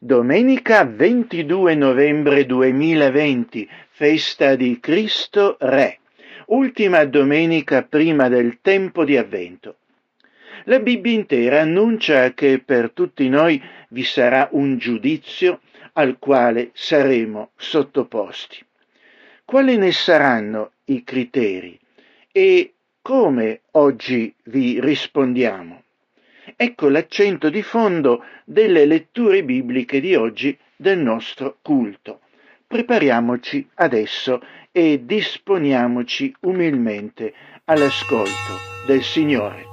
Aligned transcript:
Domenica 0.00 0.84
22 0.84 1.74
novembre 1.74 2.46
2020, 2.46 3.68
festa 3.90 4.54
di 4.54 4.78
Cristo 4.78 5.56
Re, 5.58 5.98
ultima 6.46 7.04
domenica 7.04 7.82
prima 7.82 8.28
del 8.28 8.58
tempo 8.62 9.04
di 9.04 9.16
avvento. 9.16 9.78
La 10.66 10.78
Bibbia 10.78 11.10
intera 11.10 11.62
annuncia 11.62 12.32
che 12.32 12.62
per 12.64 12.92
tutti 12.92 13.28
noi 13.28 13.60
vi 13.88 14.04
sarà 14.04 14.48
un 14.52 14.78
giudizio 14.78 15.62
al 15.94 16.20
quale 16.20 16.70
saremo 16.74 17.50
sottoposti. 17.56 18.64
Quali 19.44 19.76
ne 19.78 19.90
saranno 19.90 20.74
i 20.84 21.02
criteri 21.02 21.76
e 22.30 22.72
come 23.02 23.62
oggi 23.72 24.32
vi 24.44 24.80
rispondiamo? 24.80 25.82
Ecco 26.60 26.88
l'accento 26.88 27.50
di 27.50 27.62
fondo 27.62 28.24
delle 28.44 28.84
letture 28.84 29.44
bibliche 29.44 30.00
di 30.00 30.16
oggi 30.16 30.58
del 30.74 30.98
nostro 30.98 31.58
culto. 31.62 32.22
Prepariamoci 32.66 33.64
adesso 33.74 34.42
e 34.72 35.02
disponiamoci 35.04 36.34
umilmente 36.40 37.32
all'ascolto 37.64 38.58
del 38.88 39.04
Signore. 39.04 39.67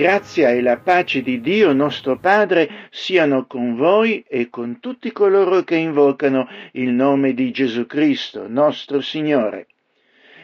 Grazia 0.00 0.48
e 0.48 0.62
la 0.62 0.78
pace 0.78 1.20
di 1.20 1.42
Dio 1.42 1.74
nostro 1.74 2.18
Padre 2.18 2.88
siano 2.88 3.44
con 3.44 3.76
voi 3.76 4.24
e 4.26 4.48
con 4.48 4.80
tutti 4.80 5.12
coloro 5.12 5.62
che 5.62 5.76
invocano 5.76 6.48
il 6.72 6.88
nome 6.88 7.34
di 7.34 7.50
Gesù 7.50 7.84
Cristo, 7.84 8.48
nostro 8.48 9.02
Signore. 9.02 9.66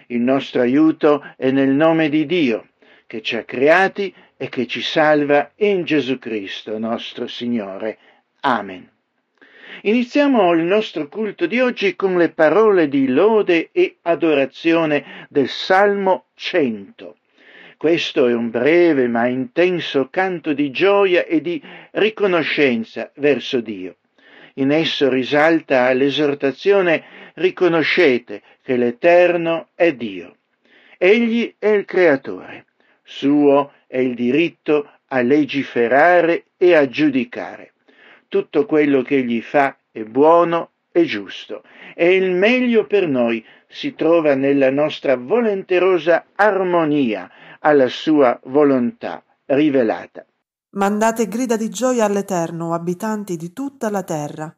Il 0.09 0.21
nostro 0.21 0.61
aiuto 0.61 1.25
è 1.39 1.51
nel 1.53 1.71
nome 1.71 2.11
di 2.11 2.27
Dio, 2.27 2.69
che 3.07 3.23
ci 3.23 3.35
ha 3.37 3.45
creati 3.45 4.13
e 4.37 4.51
che 4.51 4.67
ci 4.67 4.83
salva 4.83 5.51
in 5.57 5.85
Gesù 5.85 6.19
Cristo, 6.19 6.77
nostro 6.77 7.27
Signore. 7.27 7.97
Amen. 8.41 8.87
Iniziamo 9.85 10.53
il 10.53 10.65
nostro 10.65 11.09
culto 11.09 11.47
di 11.47 11.61
oggi 11.61 11.97
con 11.97 12.19
le 12.19 12.29
parole 12.29 12.89
di 12.89 13.09
lode 13.09 13.71
e 13.73 13.97
adorazione 14.03 15.27
del 15.31 15.49
Salmo 15.49 16.27
100. 16.35 17.17
Questo 17.87 18.27
è 18.27 18.35
un 18.35 18.51
breve 18.51 19.07
ma 19.07 19.29
intenso 19.29 20.09
canto 20.11 20.53
di 20.53 20.73
gioia 20.73 21.25
e 21.25 21.41
di 21.41 21.63
riconoscenza 21.93 23.13
verso 23.15 23.61
Dio. 23.61 23.99
In 24.55 24.73
esso 24.73 25.09
risalta 25.09 25.93
l'esortazione 25.93 27.05
riconoscete 27.35 28.43
che 28.61 28.77
l'Eterno 28.77 29.69
è 29.77 29.95
Dio. 29.95 30.35
Egli 30.99 31.55
è 31.61 31.69
il 31.69 31.85
Creatore, 31.85 32.65
suo 33.05 33.71
è 33.87 33.99
il 33.99 34.17
diritto 34.17 34.91
a 35.07 35.21
legiferare 35.21 36.47
e 36.57 36.75
a 36.75 36.89
giudicare. 36.89 37.75
Tutto 38.27 38.67
quello 38.67 39.03
che 39.03 39.19
egli 39.19 39.41
fa 39.41 39.77
è 39.93 40.03
buono 40.03 40.71
e 40.91 41.05
giusto 41.05 41.63
e 41.95 42.17
il 42.17 42.33
meglio 42.33 42.85
per 42.87 43.07
noi 43.07 43.45
si 43.69 43.95
trova 43.95 44.35
nella 44.35 44.71
nostra 44.71 45.15
volenterosa 45.15 46.27
armonia 46.35 47.31
alla 47.67 47.89
sua 47.89 48.39
volontà 48.45 49.25
rivelata. 49.47 50.25
Mandate 50.77 51.27
grida 51.27 51.57
di 51.57 51.69
gioia 51.69 52.05
all'Eterno, 52.05 52.73
abitanti 52.73 53.37
di 53.37 53.53
tutta 53.53 53.91
la 53.91 54.05
terra. 54.05 54.57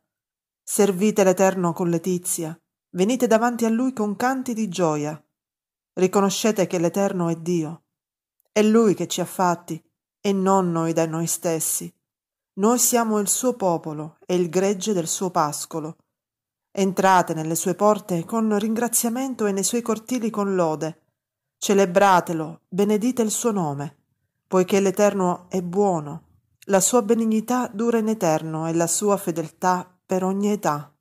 Servite 0.63 1.25
l'Eterno 1.25 1.73
con 1.73 1.89
letizia, 1.89 2.59
venite 2.91 3.27
davanti 3.27 3.65
a 3.65 3.71
Lui 3.71 3.95
con 3.95 4.15
canti 4.15 4.53
di 4.53 4.69
gioia. 4.69 5.19
Riconoscete 5.95 6.67
che 6.67 6.79
l'Eterno 6.79 7.31
è 7.31 7.37
Dio. 7.37 7.85
È 8.53 8.61
Lui 8.63 8.93
che 8.93 9.07
ci 9.07 9.23
ha 9.23 9.25
fatti 9.25 9.83
e 10.21 10.33
non 10.35 10.71
noi 10.71 10.93
da 10.93 11.07
noi 11.07 11.27
stessi. 11.27 11.91
Noi 12.59 12.79
siamo 12.79 13.21
il 13.21 13.29
suo 13.29 13.55
popolo 13.55 14.19
e 14.27 14.35
il 14.35 14.51
gregge 14.51 14.93
del 14.93 15.09
suo 15.09 15.31
pascolo. 15.31 15.97
Entrate 16.71 17.33
nelle 17.33 17.55
sue 17.55 17.75
porte 17.75 18.27
con 18.27 18.59
ringraziamento 18.59 19.47
e 19.47 19.53
nei 19.53 19.65
suoi 19.65 19.81
cortili 19.81 20.29
con 20.29 20.55
lode 20.55 21.07
Celebratelo, 21.61 22.61
benedite 22.69 23.23
il 23.23 23.31
suo 23.31 23.51
nome, 23.51 23.97
poiché 24.47 24.81
l'Eterno 24.81 25.49
è 25.51 25.61
buono, 25.61 26.23
la 26.67 26.79
sua 26.79 27.03
benignità 27.03 27.69
dura 27.73 27.99
in 27.99 28.09
eterno 28.09 28.69
e 28.69 28.75
la 28.75 28.87
sua 28.87 29.17
fedeltà 29.17 29.87
per 30.07 30.23
ogni 30.23 30.53
età. 30.53 30.93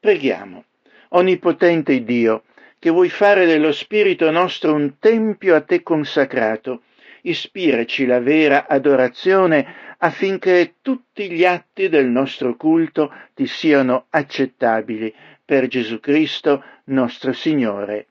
Preghiamo. 0.00 0.64
Onnipotente 1.10 2.02
Dio, 2.04 2.44
che 2.78 2.90
vuoi 2.90 3.10
fare 3.10 3.44
dello 3.44 3.70
Spirito 3.70 4.30
nostro 4.30 4.72
un 4.72 4.94
tempio 4.98 5.54
a 5.54 5.60
te 5.60 5.82
consacrato, 5.82 6.82
ispiraci 7.22 8.06
la 8.06 8.20
vera 8.20 8.66
adorazione 8.66 9.66
affinché 9.98 10.76
tutti 10.80 11.30
gli 11.30 11.44
atti 11.44 11.88
del 11.90 12.06
nostro 12.06 12.56
culto 12.56 13.12
ti 13.34 13.46
siano 13.46 14.06
accettabili 14.08 15.14
per 15.44 15.66
Gesù 15.66 16.00
Cristo 16.00 16.62
nostro 16.84 17.32
Signore. 17.32 18.06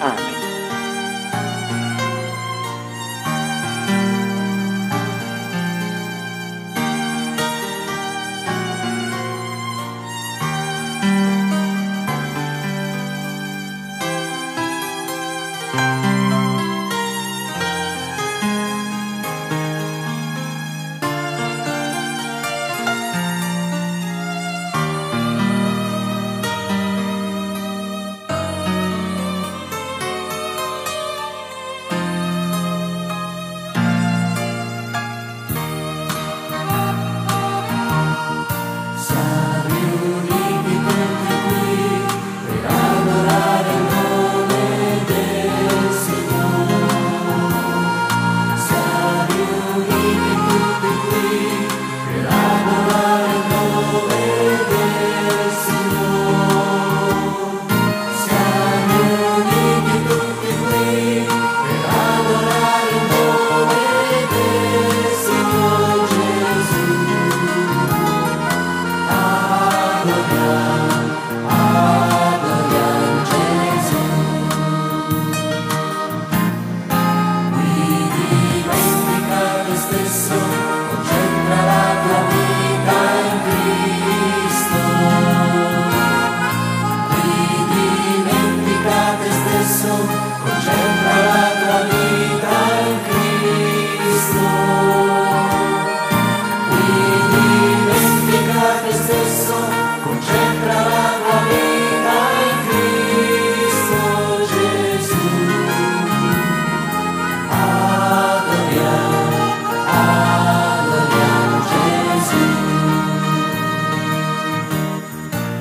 Amen. 0.00 0.47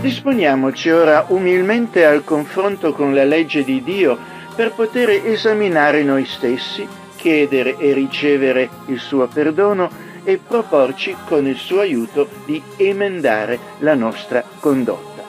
Disponiamoci 0.07 0.89
ora 0.89 1.25
umilmente 1.27 2.05
al 2.05 2.23
confronto 2.23 2.93
con 2.93 3.13
la 3.13 3.25
legge 3.25 3.65
di 3.65 3.83
Dio 3.83 4.17
per 4.55 4.71
poter 4.71 5.09
esaminare 5.09 6.01
noi 6.01 6.23
stessi, 6.23 6.87
chiedere 7.17 7.75
e 7.75 7.91
ricevere 7.91 8.69
il 8.85 8.99
suo 8.99 9.27
perdono 9.27 9.91
e 10.23 10.37
proporci 10.37 11.13
con 11.27 11.45
il 11.45 11.57
suo 11.57 11.81
aiuto 11.81 12.29
di 12.45 12.63
emendare 12.77 13.59
la 13.79 13.95
nostra 13.95 14.41
condotta. 14.61 15.23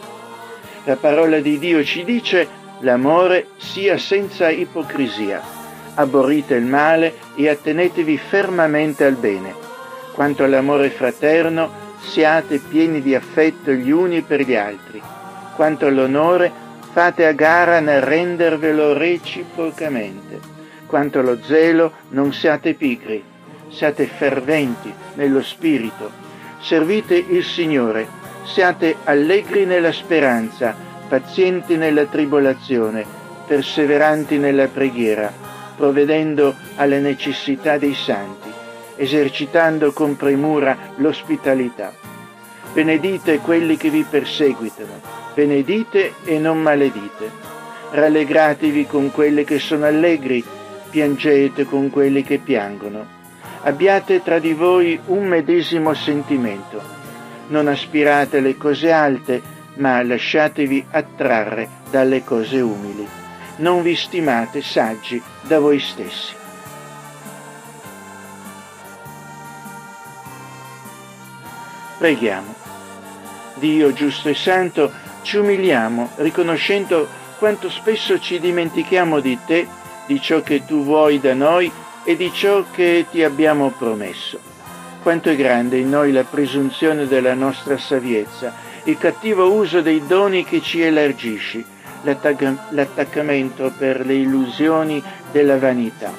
La 0.85 0.95
parola 0.95 1.41
di 1.41 1.59
Dio 1.59 1.83
ci 1.83 2.05
dice 2.05 2.47
l'amore 2.79 3.49
sia 3.57 3.99
senza 3.99 4.49
ipocrisia, 4.49 5.43
aborrite 5.95 6.55
il 6.55 6.67
male 6.67 7.15
e 7.35 7.49
attenetevi 7.49 8.17
fermamente 8.17 9.05
al 9.05 9.17
bene. 9.17 9.53
Quanto 10.13 10.45
all'amore 10.45 10.91
fraterno, 10.91 11.87
siate 12.09 12.59
pieni 12.59 13.03
di 13.03 13.15
affetto 13.15 13.71
gli 13.71 13.91
uni 13.91 14.23
per 14.23 14.41
gli 14.41 14.55
altri. 14.55 15.01
Quanto 15.55 15.87
all'onore, 15.87 16.51
fate 16.93 17.27
a 17.27 17.33
gara 17.33 17.81
nel 17.81 18.01
rendervelo 18.01 18.95
reciprocamente. 18.97 20.41
Quanto 20.87 21.19
allo 21.19 21.39
zelo, 21.43 21.93
non 22.11 22.33
siate 22.33 22.73
pigri, 22.73 23.23
siate 23.69 24.07
ferventi 24.07 24.93
nello 25.15 25.43
spirito. 25.43 26.11
Servite 26.61 27.15
il 27.15 27.45
Signore, 27.45 28.07
siate 28.45 28.97
allegri 29.05 29.67
nella 29.67 29.93
speranza, 29.93 30.75
pazienti 31.09 31.77
nella 31.77 32.07
tribolazione, 32.07 33.05
perseveranti 33.47 34.39
nella 34.39 34.67
preghiera, 34.67 35.31
provvedendo 35.77 36.55
alle 36.77 37.01
necessità 37.01 37.77
dei 37.77 37.95
santi 37.95 38.49
esercitando 38.99 39.93
con 39.93 40.17
premura 40.17 40.77
l'ospitalità. 40.97 41.98
Benedite 42.79 43.41
quelli 43.41 43.77
che 43.77 43.91
vi 43.91 44.05
perseguitano, 44.09 45.01
benedite 45.35 46.15
e 46.23 46.39
non 46.39 46.63
maledite. 46.63 47.29
Rallegratevi 47.91 48.87
con 48.87 49.11
quelli 49.11 49.43
che 49.43 49.59
sono 49.59 49.87
allegri, 49.87 50.45
piangete 50.89 51.65
con 51.65 51.91
quelli 51.91 52.23
che 52.23 52.39
piangono. 52.39 53.05
Abbiate 53.63 54.23
tra 54.23 54.39
di 54.39 54.53
voi 54.53 54.97
un 55.07 55.27
medesimo 55.27 55.93
sentimento. 55.93 56.81
Non 57.49 57.67
aspirate 57.67 58.39
alle 58.39 58.57
cose 58.57 58.93
alte, 58.93 59.43
ma 59.79 60.01
lasciatevi 60.01 60.87
attrarre 60.93 61.69
dalle 61.91 62.23
cose 62.23 62.61
umili. 62.61 63.09
Non 63.57 63.83
vi 63.83 63.97
stimate 63.97 64.63
saggi 64.63 65.21
da 65.43 65.59
voi 65.59 65.81
stessi. 65.81 66.33
Preghiamo. 71.99 72.58
Dio 73.59 73.93
giusto 73.93 74.29
e 74.29 74.35
santo, 74.35 74.91
ci 75.23 75.37
umiliamo 75.37 76.11
riconoscendo 76.17 77.07
quanto 77.39 77.69
spesso 77.71 78.19
ci 78.19 78.41
dimentichiamo 78.41 79.21
di 79.21 79.39
te, 79.47 79.67
di 80.07 80.21
ciò 80.21 80.43
che 80.43 80.65
tu 80.65 80.83
vuoi 80.83 81.21
da 81.21 81.35
noi 81.35 81.71
e 82.05 82.17
di 82.17 82.33
ciò 82.33 82.65
che 82.73 83.07
ti 83.11 83.23
abbiamo 83.23 83.71
promesso. 83.71 84.41
Quanto 85.03 85.29
è 85.29 85.37
grande 85.37 85.79
in 85.79 85.91
noi 85.91 86.13
la 86.13 86.25
presunzione 86.25 87.07
della 87.07 87.35
nostra 87.35 87.79
saviezza, 87.79 88.53
il 88.85 88.97
cattivo 88.97 89.53
uso 89.53 89.81
dei 89.81 90.07
doni 90.07 90.45
che 90.45 90.61
ci 90.61 90.81
elargisci, 90.81 91.65
l'attaccamento 92.03 93.73
per 93.77 94.07
le 94.07 94.15
illusioni 94.15 95.03
della 95.31 95.59
vanità. 95.59 96.13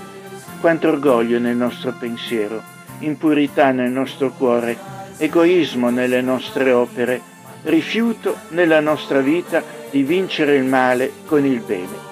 Quanto 0.59 0.87
orgoglio 0.87 1.39
nel 1.39 1.55
nostro 1.55 1.93
pensiero, 1.97 2.61
impurità 2.99 3.71
nel 3.71 3.91
nostro 3.91 4.31
cuore 4.31 4.77
egoismo 5.19 5.89
nelle 5.89 6.21
nostre 6.21 6.71
opere, 6.71 7.21
rifiuto 7.63 8.37
nella 8.49 8.79
nostra 8.79 9.19
vita 9.19 9.61
di 9.91 10.01
vincere 10.03 10.55
il 10.55 10.63
male 10.63 11.11
con 11.25 11.45
il 11.45 11.59
bene. 11.59 12.07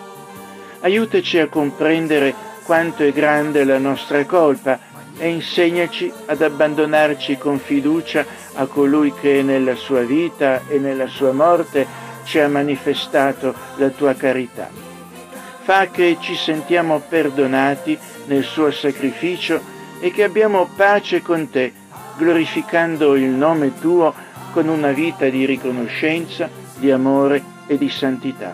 Aiutaci 0.82 1.40
a 1.40 1.48
comprendere 1.48 2.34
quanto 2.64 3.04
è 3.04 3.14
grande 3.14 3.64
la 3.64 3.78
nostra 3.78 4.26
colpa 4.26 4.78
e 5.18 5.30
insegnaci 5.30 6.12
ad 6.26 6.42
abbandonarci 6.42 7.38
con 7.38 7.60
fiducia 7.60 8.26
a 8.54 8.66
colui 8.66 9.14
che 9.14 9.42
nella 9.42 9.76
sua 9.76 10.02
vita 10.02 10.62
e 10.68 10.78
nella 10.78 11.08
sua 11.08 11.32
morte 11.32 11.88
ci 12.26 12.40
ha 12.40 12.48
manifestato 12.50 13.54
la 13.78 13.88
tua 13.90 14.14
carità. 14.16 14.70
Fa 15.64 15.88
che 15.88 16.18
ci 16.20 16.36
sentiamo 16.36 17.00
perdonati 17.00 17.98
nel 18.26 18.44
suo 18.44 18.70
sacrificio 18.70 19.60
e 20.00 20.12
che 20.12 20.24
abbiamo 20.24 20.70
pace 20.76 21.22
con 21.22 21.50
te 21.50 21.86
glorificando 22.18 23.16
il 23.16 23.30
nome 23.30 23.80
tuo 23.80 24.14
con 24.52 24.68
una 24.68 24.92
vita 24.92 25.30
di 25.30 25.46
riconoscenza, 25.46 26.50
di 26.80 26.92
amore 26.92 27.44
e 27.68 27.78
di 27.78 27.90
santità. 27.90 28.54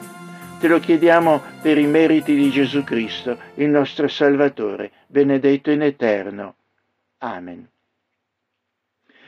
Te 0.60 0.68
lo 0.68 0.80
chiediamo 0.80 1.42
per 1.62 1.78
i 1.78 1.86
meriti 1.86 2.36
di 2.36 2.50
Gesù 2.50 2.84
Cristo, 2.84 3.38
il 3.56 3.70
nostro 3.70 4.08
Salvatore, 4.08 4.92
benedetto 5.08 5.72
in 5.72 5.82
eterno. 5.82 6.56
Amen. 7.20 7.68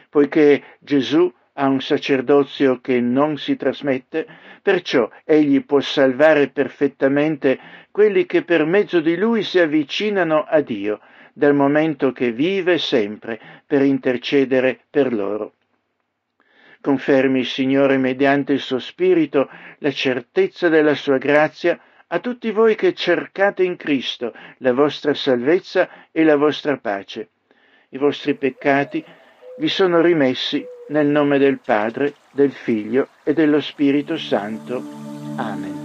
Poiché 0.10 0.64
Gesù 0.80 1.32
ha 1.54 1.68
un 1.68 1.82
sacerdozio 1.82 2.80
che 2.82 3.00
non 3.00 3.38
si 3.38 3.56
trasmette, 3.56 4.28
perciò 4.62 5.10
egli 5.24 5.64
può 5.64 5.80
salvare 5.80 6.50
perfettamente 6.50 7.60
quelli 7.92 8.26
che 8.26 8.44
per 8.44 8.66
mezzo 8.66 9.00
di 9.00 9.16
lui 9.16 9.44
si 9.44 9.60
avvicinano 9.60 10.44
a 10.44 10.60
Dio, 10.62 11.00
dal 11.38 11.54
momento 11.54 12.14
che 12.14 12.32
vive 12.32 12.78
sempre 12.78 13.38
per 13.68 13.82
intercedere 13.82 14.80
per 14.90 15.12
loro. 15.12 15.56
Confermi, 16.80 17.44
Signore, 17.44 17.98
mediante 17.98 18.54
il 18.54 18.62
suo 18.62 18.80
Spirito, 18.80 19.50
la 19.80 19.92
certezza 19.92 20.70
della 20.70 20.96
sua 20.96 21.18
grazia 21.18 21.78
a 22.08 22.20
tutti 22.20 22.52
voi 22.52 22.76
che 22.76 22.94
cercate 22.94 23.64
in 23.64 23.76
Cristo 23.76 24.34
la 24.60 24.72
vostra 24.72 25.14
salvezza 25.14 25.90
e 26.12 26.24
la 26.24 26.38
vostra 26.38 26.78
pace. 26.78 27.32
I 27.90 27.98
vostri 27.98 28.36
peccati 28.36 29.04
vi 29.58 29.68
sono 29.68 30.00
rimessi 30.00 30.66
nel 30.90 31.08
nome 31.08 31.38
del 31.38 31.60
Padre, 31.60 32.14
del 32.32 32.54
Figlio 32.54 33.10
e 33.24 33.34
dello 33.34 33.60
Spirito 33.60 34.18
Santo. 34.18 34.82
Amen. 35.36 35.84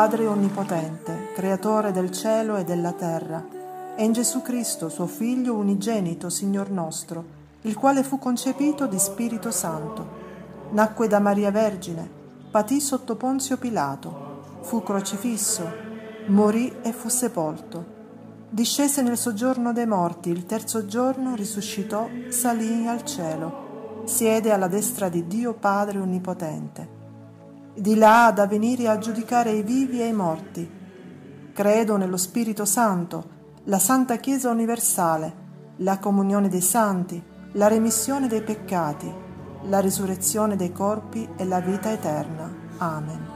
Padre 0.00 0.26
Onnipotente, 0.26 1.30
Creatore 1.34 1.92
del 1.92 2.10
cielo 2.10 2.56
e 2.56 2.64
della 2.64 2.92
terra, 2.92 3.46
e 3.94 4.02
in 4.02 4.14
Gesù 4.14 4.40
Cristo, 4.40 4.88
suo 4.88 5.06
Figlio 5.06 5.52
unigenito, 5.52 6.30
Signor 6.30 6.70
nostro, 6.70 7.22
il 7.60 7.76
quale 7.76 8.02
fu 8.02 8.18
concepito 8.18 8.86
di 8.86 8.98
Spirito 8.98 9.50
Santo. 9.50 10.08
Nacque 10.70 11.06
da 11.06 11.18
Maria 11.18 11.50
Vergine, 11.50 12.08
patì 12.50 12.80
sotto 12.80 13.14
Ponzio 13.16 13.58
Pilato, 13.58 14.60
fu 14.62 14.82
crocifisso, 14.82 15.70
morì 16.28 16.76
e 16.80 16.92
fu 16.92 17.10
sepolto. 17.10 17.84
Discese 18.48 19.02
nel 19.02 19.18
soggiorno 19.18 19.74
dei 19.74 19.86
morti, 19.86 20.30
il 20.30 20.46
terzo 20.46 20.86
giorno 20.86 21.34
risuscitò, 21.34 22.08
salì 22.30 22.86
al 22.86 23.04
cielo, 23.04 24.04
siede 24.04 24.50
alla 24.50 24.66
destra 24.66 25.10
di 25.10 25.26
Dio 25.26 25.52
Padre 25.52 25.98
Onnipotente 25.98 26.99
di 27.74 27.94
là 27.94 28.32
da 28.34 28.46
venire 28.46 28.88
a 28.88 28.98
giudicare 28.98 29.52
i 29.52 29.62
vivi 29.62 30.00
e 30.00 30.06
i 30.06 30.12
morti. 30.12 30.78
Credo 31.52 31.96
nello 31.96 32.16
Spirito 32.16 32.64
Santo, 32.64 33.38
la 33.64 33.78
Santa 33.78 34.16
Chiesa 34.16 34.50
universale, 34.50 35.48
la 35.76 35.98
comunione 35.98 36.48
dei 36.48 36.60
santi, 36.60 37.22
la 37.52 37.68
remissione 37.68 38.28
dei 38.28 38.42
peccati, 38.42 39.12
la 39.64 39.80
risurrezione 39.80 40.56
dei 40.56 40.72
corpi 40.72 41.28
e 41.36 41.44
la 41.44 41.60
vita 41.60 41.90
eterna. 41.90 42.50
Amen. 42.78 43.28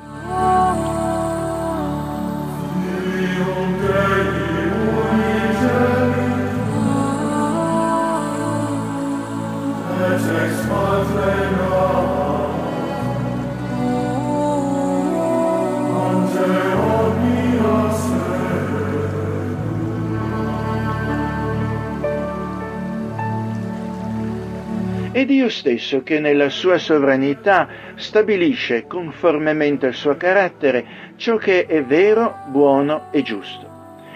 È 25.15 25.25
Dio 25.25 25.49
stesso 25.49 26.03
che 26.03 26.19
nella 26.19 26.49
sua 26.49 26.77
sovranità 26.77 27.69
stabilisce 27.95 28.89
conformemente 28.89 29.87
al 29.87 29.95
suo 29.95 30.17
carattere 30.17 31.13
ciò 31.15 31.37
che 31.37 31.67
è 31.67 31.85
vero, 31.85 32.39
buono 32.49 33.13
e 33.13 33.23
giusto. 33.23 33.71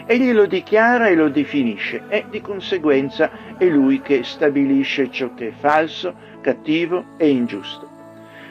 Egli 0.07 0.33
lo 0.33 0.47
dichiara 0.47 1.07
e 1.07 1.15
lo 1.15 1.29
definisce 1.29 2.03
e 2.09 2.25
di 2.29 2.41
conseguenza 2.41 3.31
è 3.57 3.67
lui 3.67 4.01
che 4.01 4.25
stabilisce 4.25 5.09
ciò 5.09 5.35
che 5.35 5.51
è 5.51 5.53
falso, 5.57 6.13
cattivo 6.41 7.15
e 7.17 7.29
ingiusto. 7.29 7.89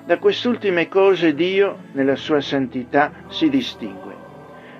Da 0.05 0.17
quest'ultime 0.17 0.87
cose 0.87 1.33
Dio, 1.33 1.79
nella 1.91 2.15
sua 2.15 2.39
santità, 2.39 3.11
si 3.27 3.49
distingue. 3.49 4.15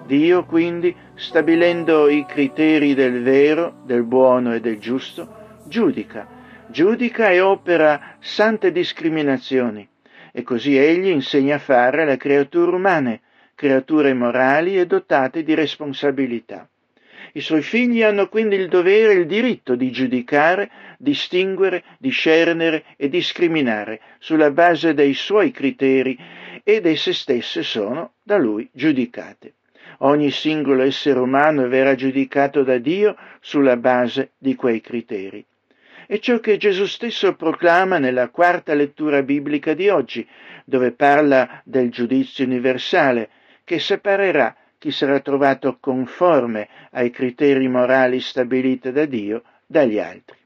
Dio 0.05 0.45
quindi, 0.45 0.95
stabilendo 1.15 2.07
i 2.07 2.25
criteri 2.25 2.93
del 2.93 3.21
vero, 3.21 3.81
del 3.83 4.03
buono 4.03 4.53
e 4.53 4.61
del 4.61 4.79
giusto, 4.79 5.27
giudica 5.65 6.35
giudica 6.77 7.31
e 7.31 7.39
opera 7.39 8.17
sante 8.19 8.71
discriminazioni 8.71 9.89
e 10.31 10.43
così 10.43 10.77
egli 10.77 11.07
insegna 11.07 11.55
a 11.55 11.57
fare 11.57 12.03
alle 12.03 12.17
creature 12.17 12.69
umane, 12.69 13.21
creature 13.55 14.13
morali 14.13 14.77
e 14.77 14.85
dotate 14.85 15.41
di 15.41 15.55
responsabilità. 15.55 16.69
I 17.33 17.41
suoi 17.41 17.63
figli 17.63 18.03
hanno 18.03 18.29
quindi 18.29 18.57
il 18.57 18.67
dovere 18.67 19.13
e 19.13 19.15
il 19.15 19.25
diritto 19.25 19.73
di 19.73 19.89
giudicare, 19.89 20.69
distinguere, 20.99 21.83
discernere 21.97 22.83
e 22.95 23.09
discriminare 23.09 23.99
sulla 24.19 24.51
base 24.51 24.93
dei 24.93 25.15
suoi 25.15 25.49
criteri 25.49 26.15
ed 26.63 26.85
esse 26.85 27.11
stesse 27.11 27.63
sono 27.63 28.11
da 28.21 28.37
lui 28.37 28.69
giudicate. 28.71 29.53
Ogni 30.01 30.29
singolo 30.29 30.83
essere 30.83 31.17
umano 31.17 31.67
verrà 31.67 31.95
giudicato 31.95 32.61
da 32.61 32.77
Dio 32.77 33.17
sulla 33.39 33.77
base 33.77 34.33
di 34.37 34.53
quei 34.53 34.79
criteri. 34.79 35.43
È 36.09 36.19
ciò 36.19 36.39
che 36.39 36.55
Gesù 36.55 36.85
stesso 36.85 37.35
proclama 37.35 37.97
nella 37.97 38.29
quarta 38.29 38.73
lettura 38.73 39.23
biblica 39.23 39.73
di 39.73 39.89
oggi, 39.89 40.25
dove 40.63 40.93
parla 40.93 41.61
del 41.65 41.91
giudizio 41.91 42.45
universale, 42.45 43.29
che 43.65 43.77
separerà 43.77 44.55
chi 44.77 44.89
sarà 44.89 45.19
trovato 45.19 45.79
conforme 45.81 46.69
ai 46.91 47.09
criteri 47.09 47.67
morali 47.67 48.21
stabiliti 48.21 48.93
da 48.93 49.03
Dio 49.03 49.43
dagli 49.65 49.99
altri. 49.99 50.37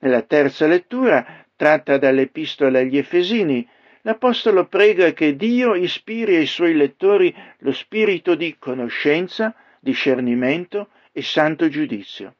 Nella 0.00 0.22
terza 0.22 0.66
lettura, 0.66 1.44
tratta 1.54 1.96
dall'Epistola 1.96 2.80
agli 2.80 2.98
Efesini, 2.98 3.64
l'Apostolo 4.00 4.66
prega 4.66 5.12
che 5.12 5.36
Dio 5.36 5.76
ispiri 5.76 6.34
ai 6.34 6.46
suoi 6.46 6.74
lettori 6.74 7.32
lo 7.58 7.70
spirito 7.70 8.34
di 8.34 8.56
conoscenza, 8.58 9.54
discernimento 9.78 10.88
e 11.12 11.22
santo 11.22 11.68
giudizio 11.68 12.34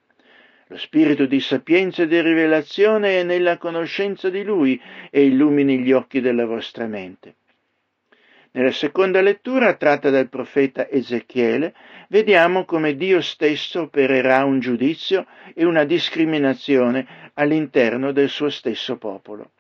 lo 0.68 0.76
spirito 0.78 1.26
di 1.26 1.38
sapienza 1.38 2.02
e 2.02 2.06
di 2.08 2.20
rivelazione 2.20 3.20
è 3.20 3.22
nella 3.22 3.56
conoscenza 3.56 4.30
di 4.30 4.42
Lui 4.42 4.80
e 5.10 5.24
illumini 5.24 5.78
gli 5.78 5.92
occhi 5.92 6.20
della 6.20 6.44
vostra 6.44 6.86
mente. 6.86 7.36
Nella 8.50 8.72
seconda 8.72 9.20
lettura, 9.20 9.74
tratta 9.74 10.10
dal 10.10 10.28
profeta 10.28 10.88
Ezechiele, 10.90 11.72
vediamo 12.08 12.64
come 12.64 12.96
Dio 12.96 13.20
stesso 13.20 13.82
opererà 13.82 14.44
un 14.44 14.58
giudizio 14.58 15.26
e 15.54 15.64
una 15.64 15.84
discriminazione 15.84 17.30
all'interno 17.34 18.10
del 18.10 18.28
suo 18.28 18.48
stesso 18.48 18.96
popolo. 18.96 19.50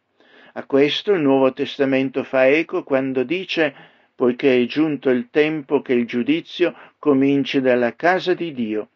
A 0.54 0.64
questo 0.64 1.12
il 1.12 1.20
Nuovo 1.20 1.52
Testamento 1.52 2.24
fa 2.24 2.48
eco 2.48 2.82
quando 2.82 3.22
dice 3.22 3.74
poiché 4.14 4.60
è 4.60 4.64
giunto 4.64 5.10
il 5.10 5.28
tempo 5.30 5.82
che 5.82 5.92
il 5.92 6.06
giudizio 6.06 6.74
cominci 6.98 7.60
dalla 7.60 7.94
casa 7.94 8.32
di 8.32 8.52
Dio 8.52 8.88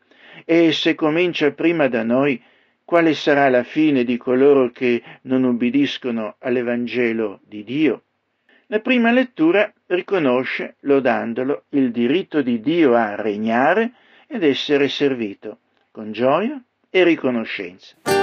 e 0.44 0.73
se 0.73 0.94
comincia 0.94 1.50
prima 1.52 1.88
da 1.88 2.02
noi, 2.02 2.40
quale 2.85 3.14
sarà 3.14 3.49
la 3.49 3.62
fine 3.62 4.04
di 4.04 4.16
coloro 4.16 4.70
che 4.70 5.02
non 5.23 5.44
ubbidiscono 5.44 6.37
all'Evangelo 6.38 7.40
di 7.47 7.62
Dio? 7.62 8.02
La 8.66 8.80
prima 8.80 9.11
lettura 9.11 9.73
riconosce, 9.87 10.76
lodandolo, 10.80 11.64
il 11.70 11.90
diritto 11.90 12.42
di 12.42 12.61
Dio 12.61 12.94
a 12.94 13.16
regnare 13.16 13.92
ed 14.26 14.44
essere 14.44 14.88
servito, 14.88 15.59
con 15.90 16.12
gioia 16.12 16.62
e 16.88 17.04
riconoscenza. 17.04 18.19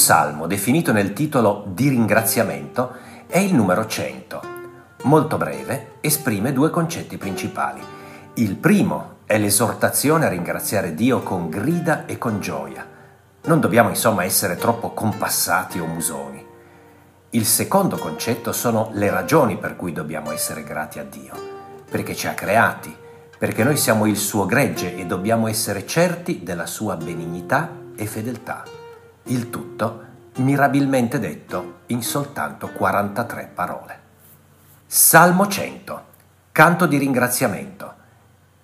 Salmo 0.00 0.46
definito 0.46 0.92
nel 0.92 1.12
titolo 1.12 1.62
di 1.68 1.90
ringraziamento 1.90 2.94
è 3.26 3.38
il 3.38 3.54
numero 3.54 3.86
100. 3.86 4.40
Molto 5.02 5.36
breve, 5.36 5.98
esprime 6.00 6.54
due 6.54 6.70
concetti 6.70 7.18
principali. 7.18 7.82
Il 8.34 8.56
primo 8.56 9.18
è 9.26 9.36
l'esortazione 9.36 10.24
a 10.24 10.30
ringraziare 10.30 10.94
Dio 10.94 11.20
con 11.22 11.50
grida 11.50 12.06
e 12.06 12.16
con 12.16 12.40
gioia. 12.40 12.84
Non 13.42 13.60
dobbiamo 13.60 13.90
insomma 13.90 14.24
essere 14.24 14.56
troppo 14.56 14.92
compassati 14.92 15.78
o 15.78 15.84
musoni. 15.84 16.44
Il 17.30 17.44
secondo 17.44 17.98
concetto 17.98 18.52
sono 18.52 18.88
le 18.94 19.10
ragioni 19.10 19.58
per 19.58 19.76
cui 19.76 19.92
dobbiamo 19.92 20.32
essere 20.32 20.64
grati 20.64 20.98
a 20.98 21.04
Dio. 21.04 21.34
Perché 21.90 22.14
ci 22.16 22.26
ha 22.26 22.32
creati, 22.32 22.96
perché 23.38 23.64
noi 23.64 23.76
siamo 23.76 24.06
il 24.06 24.16
suo 24.16 24.46
gregge 24.46 24.96
e 24.96 25.04
dobbiamo 25.04 25.46
essere 25.46 25.86
certi 25.86 26.42
della 26.42 26.66
sua 26.66 26.96
benignità 26.96 27.70
e 27.94 28.06
fedeltà. 28.06 28.79
Il 29.30 29.48
tutto 29.48 30.06
mirabilmente 30.38 31.20
detto 31.20 31.82
in 31.86 32.02
soltanto 32.02 32.70
43 32.72 33.50
parole. 33.54 33.98
Salmo 34.86 35.46
100. 35.46 36.04
Canto 36.50 36.86
di 36.86 36.98
ringraziamento. 36.98 37.94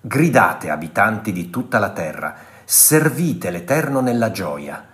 Gridate, 0.01 0.69
abitanti 0.69 1.31
di 1.31 1.49
tutta 1.49 1.79
la 1.79 1.91
terra, 1.91 2.35
servite 2.65 3.49
l'Eterno 3.49 4.01
nella 4.01 4.29
gioia, 4.31 4.85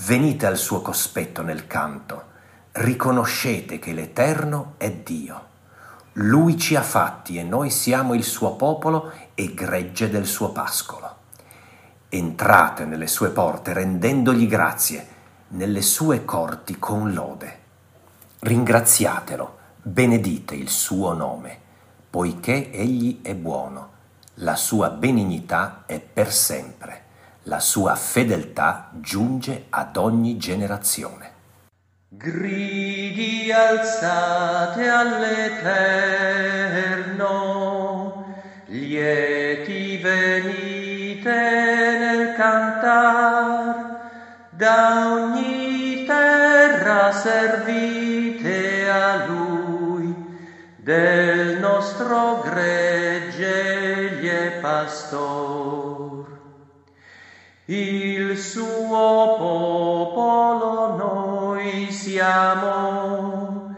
venite 0.00 0.46
al 0.46 0.56
suo 0.56 0.82
cospetto 0.82 1.42
nel 1.42 1.68
canto, 1.68 2.24
riconoscete 2.72 3.78
che 3.78 3.92
l'Eterno 3.92 4.74
è 4.78 4.90
Dio. 4.90 5.46
Lui 6.14 6.58
ci 6.58 6.74
ha 6.74 6.82
fatti 6.82 7.38
e 7.38 7.44
noi 7.44 7.70
siamo 7.70 8.14
il 8.14 8.24
suo 8.24 8.56
popolo 8.56 9.12
e 9.34 9.54
gregge 9.54 10.10
del 10.10 10.26
suo 10.26 10.50
pascolo. 10.50 11.18
Entrate 12.08 12.84
nelle 12.84 13.06
sue 13.06 13.28
porte 13.28 13.72
rendendogli 13.72 14.48
grazie, 14.48 15.18
nelle 15.50 15.82
sue 15.82 16.24
corti 16.24 16.78
con 16.78 17.12
lode. 17.12 17.58
Ringraziatelo, 18.40 19.58
benedite 19.82 20.54
il 20.54 20.68
suo 20.68 21.12
nome, 21.12 21.58
poiché 22.08 22.70
egli 22.70 23.20
è 23.22 23.34
buono, 23.34 23.88
la 24.34 24.56
sua 24.56 24.90
benignità 24.90 25.82
è 25.86 26.00
per 26.00 26.32
sempre, 26.32 27.02
la 27.44 27.60
sua 27.60 27.94
fedeltà 27.94 28.90
giunge 28.92 29.66
ad 29.70 29.96
ogni 29.96 30.36
generazione. 30.36 31.28
Gridi 32.08 33.52
alzate 33.52 34.88
all'Eterno, 34.88 35.84
lieti 38.66 39.96
venite 39.98 41.30
nel 41.30 42.34
cantar, 42.36 43.39
da 44.60 45.14
ogni 45.14 46.04
terra 46.04 47.12
servite 47.12 48.90
a 48.90 49.24
Lui, 49.24 50.14
del 50.76 51.58
nostro 51.60 52.42
gregge 52.44 53.80
pastor. 54.60 56.26
Il 57.64 58.36
suo 58.36 59.36
popolo 59.38 60.96
noi 60.96 61.90
siamo, 61.90 63.74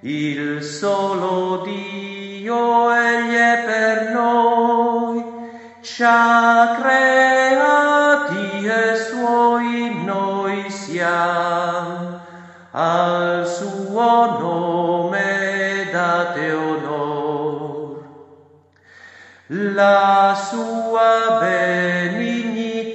il 0.00 0.62
solo 0.62 1.62
Dio 1.64 2.92
egli 2.92 3.34
è 3.36 3.62
per 3.64 4.10
noi, 4.10 5.24
ci 5.80 6.02
ha 6.04 6.76
creati 6.78 8.66
e 8.66 8.96
suoi 8.96 9.95
siamo, 10.96 12.20
al 12.70 13.46
suo 13.46 14.38
nome 14.40 15.88
date 15.92 16.52
onor. 16.52 18.02
La 19.48 20.34
sua 20.48 21.38
benignità 21.38 22.94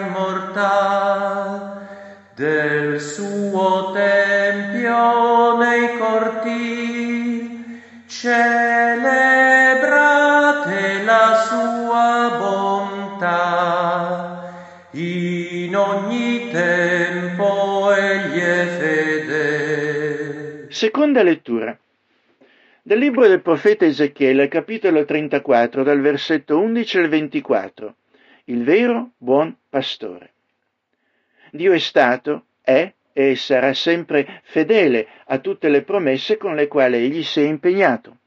immortal 0.00 1.82
del 2.34 2.98
suo 3.00 3.92
tempio 3.92 5.23
Seconda 20.84 21.22
lettura. 21.22 21.78
Dal 22.82 22.98
libro 22.98 23.26
del 23.26 23.40
profeta 23.40 23.86
Ezechiele, 23.86 24.48
capitolo 24.48 25.06
34, 25.06 25.82
dal 25.82 25.98
versetto 26.02 26.60
11 26.60 26.98
al 26.98 27.08
24. 27.08 27.94
Il 28.44 28.64
vero 28.64 29.12
buon 29.16 29.56
pastore. 29.70 30.32
Dio 31.52 31.72
è 31.72 31.78
stato, 31.78 32.48
è 32.60 32.92
e 33.14 33.34
sarà 33.34 33.72
sempre 33.72 34.42
fedele 34.42 35.08
a 35.28 35.38
tutte 35.38 35.70
le 35.70 35.80
promesse 35.80 36.36
con 36.36 36.54
le 36.54 36.68
quali 36.68 36.98
egli 36.98 37.22
si 37.22 37.40
è 37.40 37.44
impegnato. 37.44 38.18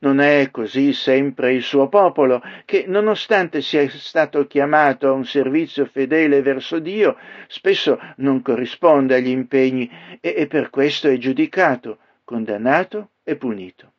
Non 0.00 0.20
è 0.20 0.50
così 0.52 0.92
sempre 0.92 1.54
il 1.54 1.62
suo 1.62 1.88
popolo, 1.88 2.40
che 2.64 2.84
nonostante 2.86 3.60
sia 3.60 3.88
stato 3.88 4.46
chiamato 4.46 5.08
a 5.08 5.12
un 5.12 5.24
servizio 5.24 5.86
fedele 5.86 6.40
verso 6.40 6.78
Dio, 6.78 7.16
spesso 7.48 7.98
non 8.18 8.40
corrisponde 8.40 9.16
agli 9.16 9.28
impegni 9.28 9.90
e, 10.20 10.34
e 10.36 10.46
per 10.46 10.70
questo 10.70 11.08
è 11.08 11.16
giudicato, 11.16 11.98
condannato 12.24 13.10
e 13.24 13.34
punito. 13.36 13.92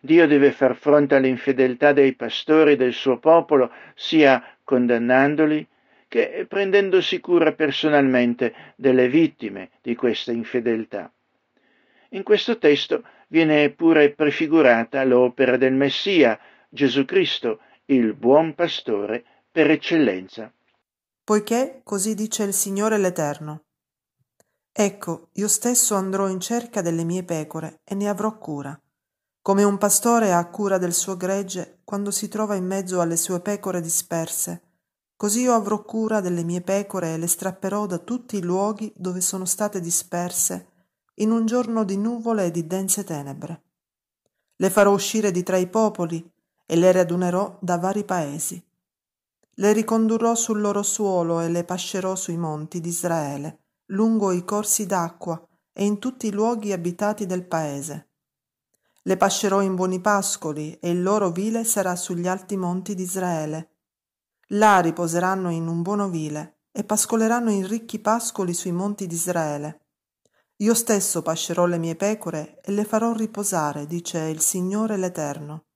Dio 0.00 0.26
deve 0.26 0.52
far 0.52 0.76
fronte 0.76 1.16
all'infedeltà 1.16 1.92
dei 1.92 2.14
pastori 2.14 2.76
del 2.76 2.92
suo 2.92 3.18
popolo, 3.18 3.70
sia 3.94 4.42
condannandoli 4.64 5.66
che 6.08 6.46
prendendosi 6.48 7.20
cura 7.20 7.52
personalmente 7.52 8.54
delle 8.76 9.08
vittime 9.08 9.70
di 9.82 9.94
questa 9.94 10.32
infedeltà. 10.32 11.12
In 12.10 12.22
questo 12.22 12.58
testo 12.58 13.02
viene 13.28 13.70
pure 13.70 14.12
prefigurata 14.12 15.04
l'opera 15.04 15.56
del 15.56 15.74
Messia, 15.74 16.38
Gesù 16.68 17.04
Cristo, 17.04 17.60
il 17.86 18.14
buon 18.14 18.54
pastore 18.54 19.24
per 19.50 19.70
eccellenza. 19.70 20.52
Poiché 21.24 21.80
così 21.84 22.14
dice 22.14 22.44
il 22.44 22.54
Signore 22.54 22.98
l'Eterno. 22.98 23.64
Ecco, 24.72 25.28
io 25.32 25.48
stesso 25.48 25.94
andrò 25.94 26.28
in 26.28 26.40
cerca 26.40 26.80
delle 26.80 27.04
mie 27.04 27.24
pecore 27.24 27.80
e 27.84 27.94
ne 27.94 28.08
avrò 28.08 28.38
cura, 28.38 28.80
come 29.42 29.64
un 29.64 29.78
pastore 29.78 30.32
ha 30.32 30.48
cura 30.48 30.78
del 30.78 30.92
suo 30.92 31.16
gregge 31.16 31.80
quando 31.84 32.10
si 32.10 32.28
trova 32.28 32.54
in 32.54 32.66
mezzo 32.66 33.00
alle 33.00 33.16
sue 33.16 33.40
pecore 33.40 33.80
disperse 33.80 34.62
Così 35.18 35.40
io 35.40 35.52
avrò 35.52 35.82
cura 35.82 36.20
delle 36.20 36.44
mie 36.44 36.60
pecore 36.60 37.14
e 37.14 37.18
le 37.18 37.26
strapperò 37.26 37.86
da 37.86 37.98
tutti 37.98 38.36
i 38.36 38.42
luoghi 38.42 38.92
dove 38.94 39.20
sono 39.20 39.46
state 39.46 39.80
disperse 39.80 40.77
in 41.18 41.30
un 41.30 41.46
giorno 41.46 41.84
di 41.84 41.96
nuvole 41.96 42.46
e 42.46 42.50
di 42.50 42.66
dense 42.66 43.04
tenebre. 43.04 43.62
Le 44.56 44.70
farò 44.70 44.92
uscire 44.92 45.30
di 45.30 45.42
tra 45.42 45.56
i 45.56 45.68
popoli 45.68 46.28
e 46.66 46.76
le 46.76 46.92
radunerò 46.92 47.58
da 47.60 47.78
vari 47.78 48.04
paesi. 48.04 48.62
Le 49.54 49.72
ricondurrò 49.72 50.34
sul 50.34 50.60
loro 50.60 50.82
suolo 50.82 51.40
e 51.40 51.48
le 51.48 51.64
pascerò 51.64 52.14
sui 52.14 52.36
monti 52.36 52.80
di 52.80 52.88
Israele, 52.88 53.60
lungo 53.86 54.32
i 54.32 54.44
corsi 54.44 54.86
d'acqua 54.86 55.40
e 55.72 55.84
in 55.84 55.98
tutti 55.98 56.26
i 56.26 56.32
luoghi 56.32 56.72
abitati 56.72 57.26
del 57.26 57.46
paese. 57.46 58.08
Le 59.02 59.16
pascerò 59.16 59.62
in 59.62 59.74
buoni 59.74 60.00
pascoli 60.00 60.78
e 60.80 60.90
il 60.90 61.02
loro 61.02 61.30
vile 61.30 61.64
sarà 61.64 61.96
sugli 61.96 62.28
alti 62.28 62.56
monti 62.56 62.94
di 62.94 63.02
Israele 63.02 63.70
Là 64.52 64.80
riposeranno 64.80 65.50
in 65.50 65.66
un 65.66 65.82
buon 65.82 66.00
ovile 66.00 66.60
e 66.72 66.82
pascoleranno 66.82 67.50
in 67.50 67.66
ricchi 67.66 67.98
pascoli 67.98 68.54
sui 68.54 68.72
monti 68.72 69.06
di 69.06 69.14
Israele. 69.14 69.87
Io 70.60 70.74
stesso 70.74 71.22
pascerò 71.22 71.66
le 71.66 71.78
mie 71.78 71.96
pecore 71.96 72.60
e 72.60 72.72
le 72.72 72.84
farò 72.84 73.12
riposare, 73.12 73.86
dice 73.86 74.20
il 74.20 74.40
Signore 74.40 74.96
l'Eterno. 74.96 75.66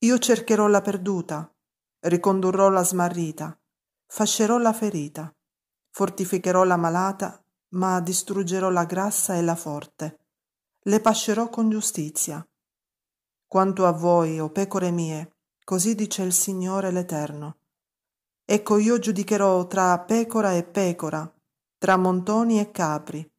Io 0.00 0.18
cercherò 0.18 0.66
la 0.66 0.80
perduta, 0.80 1.52
ricondurrò 2.00 2.68
la 2.68 2.84
smarrita, 2.84 3.58
fascerò 4.06 4.58
la 4.58 4.72
ferita, 4.72 5.34
fortificherò 5.90 6.64
la 6.64 6.76
malata, 6.76 7.44
ma 7.70 8.00
distruggerò 8.00 8.70
la 8.70 8.84
grassa 8.84 9.36
e 9.36 9.42
la 9.42 9.56
forte. 9.56 10.18
Le 10.84 11.00
pascerò 11.00 11.48
con 11.50 11.68
giustizia. 11.68 12.46
Quanto 13.46 13.86
a 13.86 13.92
voi, 13.92 14.40
o 14.40 14.50
pecore 14.50 14.90
mie, 14.90 15.34
Così 15.70 15.94
dice 15.94 16.22
il 16.22 16.32
Signore 16.32 16.90
l'Eterno. 16.90 17.58
Ecco 18.44 18.78
io 18.78 18.98
giudicherò 18.98 19.68
tra 19.68 19.96
pecora 20.00 20.52
e 20.52 20.64
pecora, 20.64 21.32
tra 21.78 21.96
montoni 21.96 22.58
e 22.58 22.72
capri. 22.72 23.29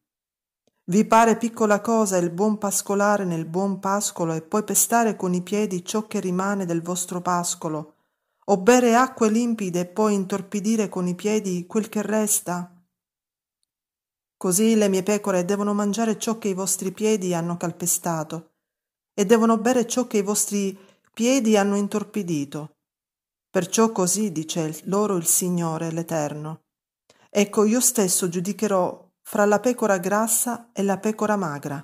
Vi 0.84 1.04
pare 1.04 1.36
piccola 1.36 1.80
cosa 1.80 2.16
il 2.16 2.30
buon 2.30 2.58
pascolare 2.58 3.24
nel 3.24 3.46
buon 3.46 3.78
pascolo 3.78 4.32
e 4.32 4.42
poi 4.42 4.64
pestare 4.64 5.14
con 5.14 5.32
i 5.32 5.40
piedi 5.40 5.84
ciò 5.84 6.08
che 6.08 6.18
rimane 6.18 6.66
del 6.66 6.82
vostro 6.82 7.20
pascolo, 7.20 7.94
o 8.46 8.58
bere 8.58 8.96
acque 8.96 9.30
limpide 9.30 9.80
e 9.80 9.86
poi 9.86 10.14
intorpidire 10.14 10.88
con 10.88 11.06
i 11.06 11.14
piedi 11.14 11.66
quel 11.66 11.88
che 11.88 12.02
resta? 12.02 12.68
Così 14.36 14.74
le 14.74 14.88
mie 14.88 15.04
pecore 15.04 15.44
devono 15.44 15.72
mangiare 15.72 16.18
ciò 16.18 16.38
che 16.38 16.48
i 16.48 16.54
vostri 16.54 16.90
piedi 16.90 17.32
hanno 17.32 17.56
calpestato, 17.56 18.54
e 19.14 19.24
devono 19.24 19.58
bere 19.58 19.86
ciò 19.86 20.08
che 20.08 20.18
i 20.18 20.22
vostri 20.22 20.76
piedi 21.14 21.56
hanno 21.56 21.76
intorpidito. 21.76 22.74
Perciò 23.48 23.92
così 23.92 24.32
dice 24.32 24.80
loro 24.84 25.14
il 25.14 25.26
Signore 25.26 25.92
l'Eterno. 25.92 26.62
Ecco 27.30 27.64
io 27.64 27.80
stesso 27.80 28.28
giudicherò 28.28 29.10
fra 29.32 29.46
la 29.46 29.60
pecora 29.60 29.96
grassa 29.96 30.72
e 30.74 30.82
la 30.82 30.98
pecora 30.98 31.36
magra. 31.36 31.82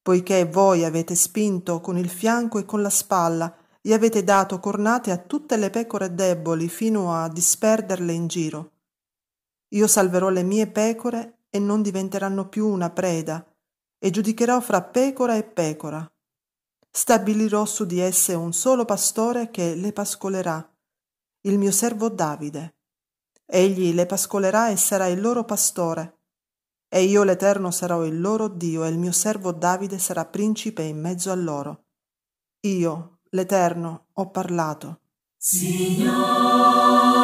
Poiché 0.00 0.44
voi 0.44 0.84
avete 0.84 1.16
spinto 1.16 1.80
con 1.80 1.98
il 1.98 2.08
fianco 2.08 2.60
e 2.60 2.64
con 2.64 2.80
la 2.80 2.90
spalla 2.90 3.52
e 3.82 3.92
avete 3.92 4.22
dato 4.22 4.60
cornate 4.60 5.10
a 5.10 5.16
tutte 5.16 5.56
le 5.56 5.70
pecore 5.70 6.14
deboli 6.14 6.68
fino 6.68 7.12
a 7.12 7.28
disperderle 7.28 8.12
in 8.12 8.28
giro. 8.28 8.70
Io 9.70 9.88
salverò 9.88 10.28
le 10.28 10.44
mie 10.44 10.68
pecore 10.68 11.46
e 11.50 11.58
non 11.58 11.82
diventeranno 11.82 12.48
più 12.48 12.68
una 12.68 12.90
preda, 12.90 13.44
e 13.98 14.10
giudicherò 14.10 14.60
fra 14.60 14.80
pecora 14.80 15.34
e 15.34 15.42
pecora, 15.42 16.08
Stabilirò 16.88 17.64
su 17.64 17.84
di 17.84 17.98
esse 17.98 18.32
un 18.34 18.52
solo 18.52 18.84
pastore 18.84 19.50
che 19.50 19.74
le 19.74 19.92
pascolerà, 19.92 20.72
il 21.48 21.58
mio 21.58 21.72
servo 21.72 22.08
Davide. 22.10 22.76
Egli 23.44 23.92
le 23.92 24.06
pascolerà 24.06 24.68
e 24.68 24.76
sarà 24.76 25.08
il 25.08 25.20
loro 25.20 25.44
pastore. 25.44 26.13
E 26.94 27.02
io 27.02 27.24
l'Eterno 27.24 27.72
sarò 27.72 28.04
il 28.04 28.20
loro 28.20 28.46
Dio 28.46 28.84
e 28.84 28.88
il 28.88 28.98
mio 28.98 29.10
servo 29.10 29.50
Davide 29.50 29.98
sarà 29.98 30.26
principe 30.26 30.84
in 30.84 31.00
mezzo 31.00 31.32
a 31.32 31.34
loro. 31.34 31.86
Io, 32.68 33.18
l'Eterno, 33.30 34.10
ho 34.12 34.30
parlato. 34.30 35.00
Signore. 35.36 37.23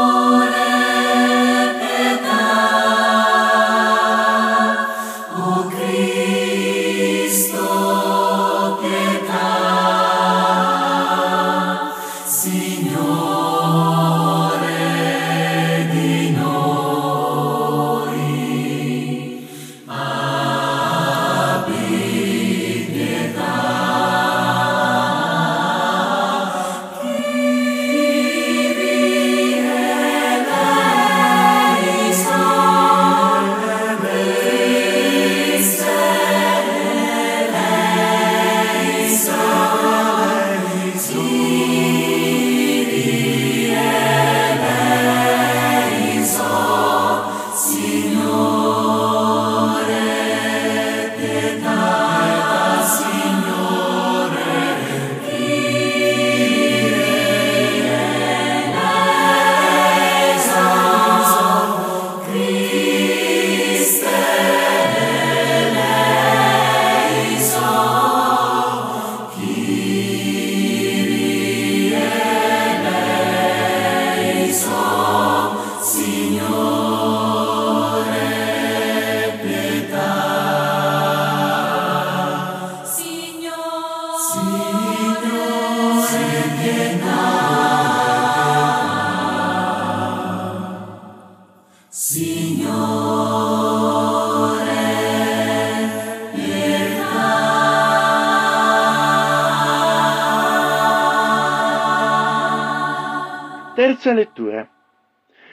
Terza 104.10 104.14
lettura. 104.14 104.68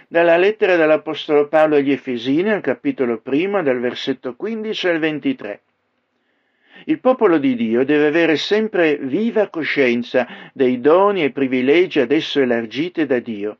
Dalla 0.07 0.35
lettera 0.35 0.75
dell'Apostolo 0.77 1.47
Paolo 1.47 1.75
agli 1.75 1.91
Efesini, 1.91 2.49
al 2.49 2.61
capitolo 2.61 3.19
primo, 3.19 3.61
dal 3.61 3.79
versetto 3.79 4.35
15 4.35 4.87
al 4.87 4.97
23. 4.97 5.61
Il 6.85 6.99
popolo 6.99 7.37
di 7.37 7.55
Dio 7.55 7.85
deve 7.85 8.07
avere 8.07 8.35
sempre 8.35 8.97
viva 8.97 9.49
coscienza 9.49 10.49
dei 10.53 10.79
doni 10.79 11.23
e 11.23 11.31
privilegi 11.31 11.99
ad 11.99 12.11
esso 12.11 12.39
elargiti 12.39 13.05
da 13.05 13.19
Dio, 13.19 13.59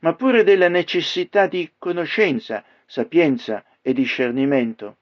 ma 0.00 0.14
pure 0.14 0.44
della 0.44 0.68
necessità 0.68 1.46
di 1.46 1.70
conoscenza, 1.78 2.62
sapienza 2.84 3.64
e 3.80 3.94
discernimento. 3.94 4.96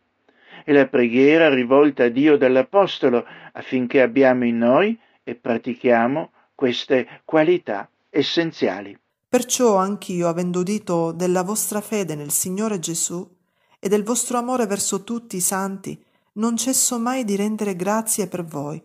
E 0.65 0.73
la 0.73 0.87
preghiera 0.87 1.53
rivolta 1.53 2.05
a 2.05 2.09
Dio 2.09 2.37
dall'Apostolo 2.37 3.27
affinché 3.55 4.03
abbiamo 4.03 4.45
in 4.45 4.59
noi 4.59 4.97
e 5.25 5.35
pratichiamo 5.35 6.31
queste 6.55 7.23
qualità 7.25 7.91
essenziali. 8.09 8.97
Perciò 9.33 9.77
anch'io, 9.77 10.29
avendo 10.29 10.61
udito 10.61 11.11
della 11.11 11.43
vostra 11.43 11.81
fede 11.81 12.15
nel 12.15 12.31
Signore 12.31 12.79
Gesù 12.79 13.27
e 13.79 13.89
del 13.89 14.05
vostro 14.05 14.37
amore 14.37 14.67
verso 14.67 15.05
tutti 15.05 15.37
i 15.37 15.41
santi, 15.41 15.99
non 16.35 16.59
cesso 16.59 16.99
mai 16.99 17.25
di 17.25 17.35
rendere 17.35 17.75
grazie 17.75 18.27
per 18.27 18.45
voi, 18.45 18.79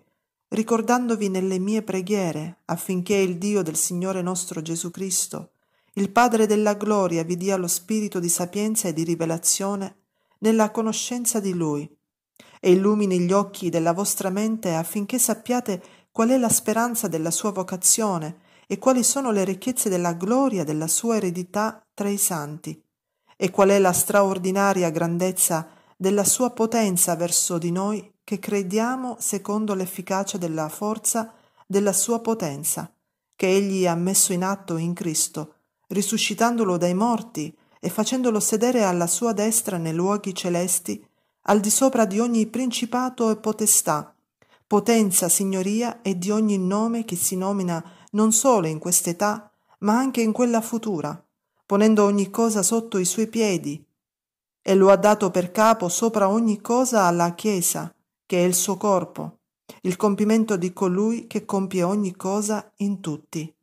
ricordandovi 0.47 1.27
nelle 1.27 1.59
mie 1.59 1.81
preghiere, 1.81 2.59
affinché 2.63 3.15
il 3.15 3.37
Dio 3.37 3.61
del 3.61 3.75
Signore 3.75 4.21
nostro 4.21 4.61
Gesù 4.61 4.89
Cristo, 4.89 5.51
il 5.95 6.11
Padre 6.11 6.45
della 6.45 6.75
gloria, 6.75 7.25
vi 7.25 7.35
dia 7.35 7.57
lo 7.57 7.67
spirito 7.67 8.21
di 8.21 8.29
sapienza 8.29 8.87
e 8.87 8.93
di 8.93 9.03
rivelazione 9.03 9.97
nella 10.37 10.71
conoscenza 10.71 11.41
di 11.41 11.53
Lui, 11.53 11.93
e 12.61 12.71
illumini 12.71 13.19
gli 13.19 13.33
occhi 13.33 13.69
della 13.69 13.91
vostra 13.91 14.29
mente 14.29 14.73
affinché 14.73 15.19
sappiate 15.19 15.83
qual 16.09 16.29
è 16.29 16.37
la 16.37 16.47
speranza 16.47 17.09
della 17.09 17.31
sua 17.31 17.51
vocazione 17.51 18.45
e 18.67 18.77
quali 18.77 19.03
sono 19.03 19.31
le 19.31 19.45
ricchezze 19.45 19.87
della 19.87 20.13
gloria 20.13 20.65
della 20.65 20.87
sua 20.87 21.15
eredità 21.15 21.81
tra 21.93 22.09
i 22.09 22.17
santi, 22.17 22.79
e 23.37 23.49
qual 23.49 23.69
è 23.69 23.79
la 23.79 23.93
straordinaria 23.93 24.89
grandezza 24.89 25.69
della 25.95 26.25
sua 26.25 26.51
potenza 26.51 27.15
verso 27.15 27.57
di 27.57 27.71
noi 27.71 28.13
che 28.23 28.39
crediamo 28.39 29.15
secondo 29.19 29.73
l'efficacia 29.73 30.37
della 30.37 30.67
forza 30.67 31.33
della 31.65 31.93
sua 31.93 32.19
potenza, 32.19 32.93
che 33.35 33.47
egli 33.47 33.87
ha 33.87 33.95
messo 33.95 34.33
in 34.33 34.43
atto 34.43 34.75
in 34.75 34.93
Cristo, 34.93 35.53
risuscitandolo 35.87 36.75
dai 36.75 36.93
morti 36.93 37.55
e 37.79 37.89
facendolo 37.89 38.41
sedere 38.41 38.83
alla 38.83 39.07
sua 39.07 39.31
destra 39.31 39.77
nei 39.77 39.93
luoghi 39.93 40.33
celesti, 40.33 41.01
al 41.43 41.61
di 41.61 41.69
sopra 41.69 42.05
di 42.05 42.19
ogni 42.19 42.47
principato 42.47 43.31
e 43.31 43.37
potestà, 43.37 44.13
potenza, 44.65 45.29
signoria 45.29 46.01
e 46.01 46.17
di 46.17 46.29
ogni 46.29 46.57
nome 46.57 47.05
che 47.05 47.15
si 47.15 47.37
nomina 47.37 47.81
non 48.11 48.31
solo 48.31 48.67
in 48.67 48.79
quest'età, 48.79 49.51
ma 49.79 49.97
anche 49.97 50.21
in 50.21 50.31
quella 50.31 50.61
futura, 50.61 51.21
ponendo 51.65 52.03
ogni 52.03 52.29
cosa 52.29 52.63
sotto 52.63 52.97
i 52.97 53.05
suoi 53.05 53.27
piedi, 53.27 53.83
e 54.61 54.75
lo 54.75 54.89
ha 54.89 54.97
dato 54.97 55.31
per 55.31 55.51
capo 55.51 55.87
sopra 55.89 56.29
ogni 56.29 56.59
cosa 56.61 57.03
alla 57.03 57.33
Chiesa, 57.33 57.93
che 58.25 58.43
è 58.43 58.45
il 58.45 58.53
suo 58.53 58.77
corpo, 58.77 59.39
il 59.81 59.95
compimento 59.95 60.57
di 60.57 60.73
colui 60.73 61.27
che 61.27 61.45
compie 61.45 61.83
ogni 61.83 62.15
cosa 62.15 62.71
in 62.77 62.99
tutti. 62.99 63.56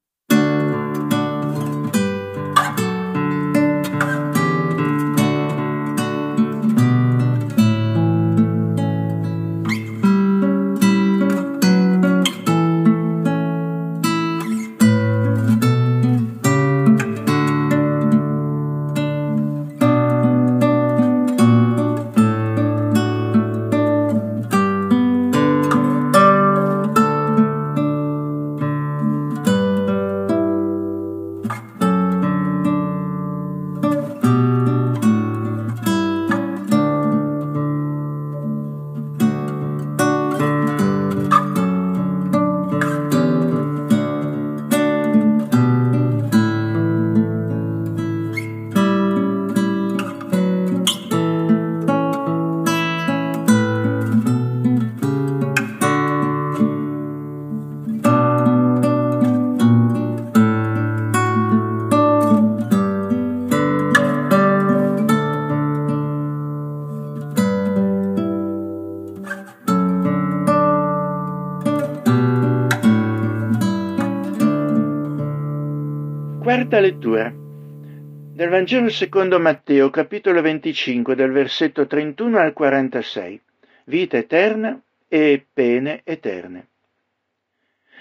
Quarta 76.75 76.91
lettura 76.91 77.33
del 77.33 78.49
Vangelo 78.49 78.89
secondo 78.89 79.39
Matteo, 79.39 79.91
capitolo 79.91 80.41
25, 80.41 81.15
dal 81.15 81.31
versetto 81.31 81.87
31 81.87 82.37
al 82.37 82.53
46. 82.53 83.41
Vita 83.85 84.17
eterna 84.17 84.77
e 85.07 85.47
pene 85.53 86.01
eterne. 86.03 86.67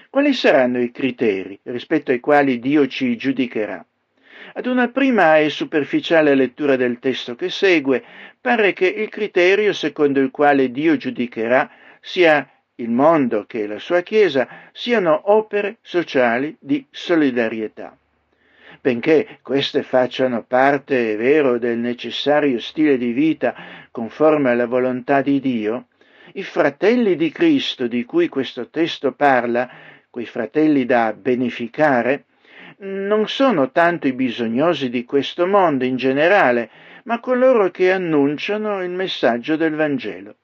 Quali 0.09 0.33
saranno 0.33 0.81
i 0.81 0.89
criteri 0.89 1.59
rispetto 1.61 2.09
ai 2.09 2.19
quali 2.19 2.57
Dio 2.57 2.87
ci 2.87 3.15
giudicherà? 3.15 3.85
Ad 4.53 4.65
una 4.65 4.87
prima 4.87 5.37
e 5.37 5.51
superficiale 5.51 6.33
lettura 6.33 6.75
del 6.75 6.97
testo 6.97 7.35
che 7.35 7.51
segue, 7.51 8.03
pare 8.41 8.73
che 8.73 8.87
il 8.87 9.09
criterio 9.09 9.71
secondo 9.71 10.19
il 10.19 10.31
quale 10.31 10.71
Dio 10.71 10.97
giudicherà 10.97 11.69
sia 12.01 12.49
il 12.77 12.89
mondo 12.89 13.45
che 13.45 13.67
la 13.67 13.77
sua 13.77 14.01
Chiesa 14.01 14.47
siano 14.71 15.31
opere 15.31 15.77
sociali 15.83 16.57
di 16.59 16.83
solidarietà 16.89 17.95
benché 18.83 19.39
queste 19.41 19.81
facciano 19.81 20.43
parte, 20.43 21.13
è 21.13 21.15
vero, 21.15 21.57
del 21.57 21.77
necessario 21.77 22.59
stile 22.59 22.97
di 22.97 23.13
vita 23.13 23.55
conforme 23.91 24.49
alla 24.51 24.65
volontà 24.65 25.21
di 25.21 25.39
Dio, 25.39 25.87
i 26.33 26.43
fratelli 26.43 27.15
di 27.15 27.31
Cristo 27.31 27.87
di 27.87 28.03
cui 28.03 28.27
questo 28.27 28.67
testo 28.69 29.13
parla, 29.13 29.69
quei 30.09 30.25
fratelli 30.25 30.85
da 30.85 31.13
beneficare, 31.13 32.25
non 32.79 33.29
sono 33.29 33.71
tanto 33.71 34.07
i 34.07 34.13
bisognosi 34.13 34.89
di 34.89 35.05
questo 35.05 35.47
mondo 35.47 35.85
in 35.85 35.95
generale, 35.95 36.69
ma 37.05 37.21
coloro 37.21 37.71
che 37.71 37.89
annunciano 37.89 38.83
il 38.83 38.91
messaggio 38.91 39.55
del 39.55 39.75
Vangelo. 39.75 40.35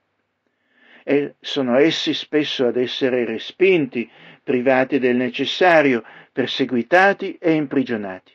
E 1.04 1.36
sono 1.41 1.78
essi 1.78 2.13
spesso 2.13 2.67
ad 2.67 2.78
essere 2.78 3.25
respinti, 3.25 4.10
privati 4.49 4.97
del 4.97 5.15
necessario, 5.15 6.03
perseguitati 6.31 7.38
e 7.39 7.51
imprigionati. 7.51 8.33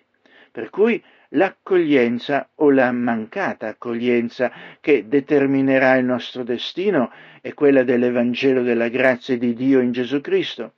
Per 0.52 0.70
cui 0.70 1.02
l'accoglienza 1.30 2.50
o 2.54 2.70
la 2.70 2.92
mancata 2.92 3.66
accoglienza 3.66 4.52
che 4.80 5.08
determinerà 5.08 5.96
il 5.96 6.04
nostro 6.04 6.44
destino 6.44 7.10
è 7.40 7.52
quella 7.52 7.82
dell'Evangelo 7.82 8.62
della 8.62 8.86
grazia 8.86 9.36
di 9.36 9.54
Dio 9.54 9.80
in 9.80 9.90
Gesù 9.90 10.20
Cristo. 10.20 10.74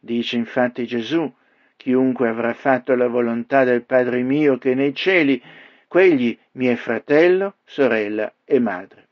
Dice 0.00 0.36
infatti 0.36 0.86
Gesù, 0.86 1.30
chiunque 1.76 2.28
avrà 2.28 2.54
fatto 2.54 2.94
la 2.94 3.08
volontà 3.08 3.64
del 3.64 3.82
Padre 3.82 4.22
mio 4.22 4.56
che 4.56 4.72
è 4.72 4.74
nei 4.74 4.94
cieli, 4.94 5.42
quegli 5.86 6.34
mi 6.52 6.68
è 6.68 6.74
fratello, 6.76 7.56
sorella 7.64 8.32
e 8.46 8.58
madre. 8.60 9.08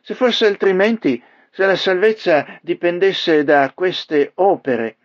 Se 0.00 0.14
fosse 0.14 0.46
altrimenti, 0.46 1.22
se 1.58 1.66
la 1.66 1.74
salvezza 1.74 2.60
dipendesse 2.62 3.42
da 3.42 3.72
queste 3.74 4.30
opere, 4.36 4.98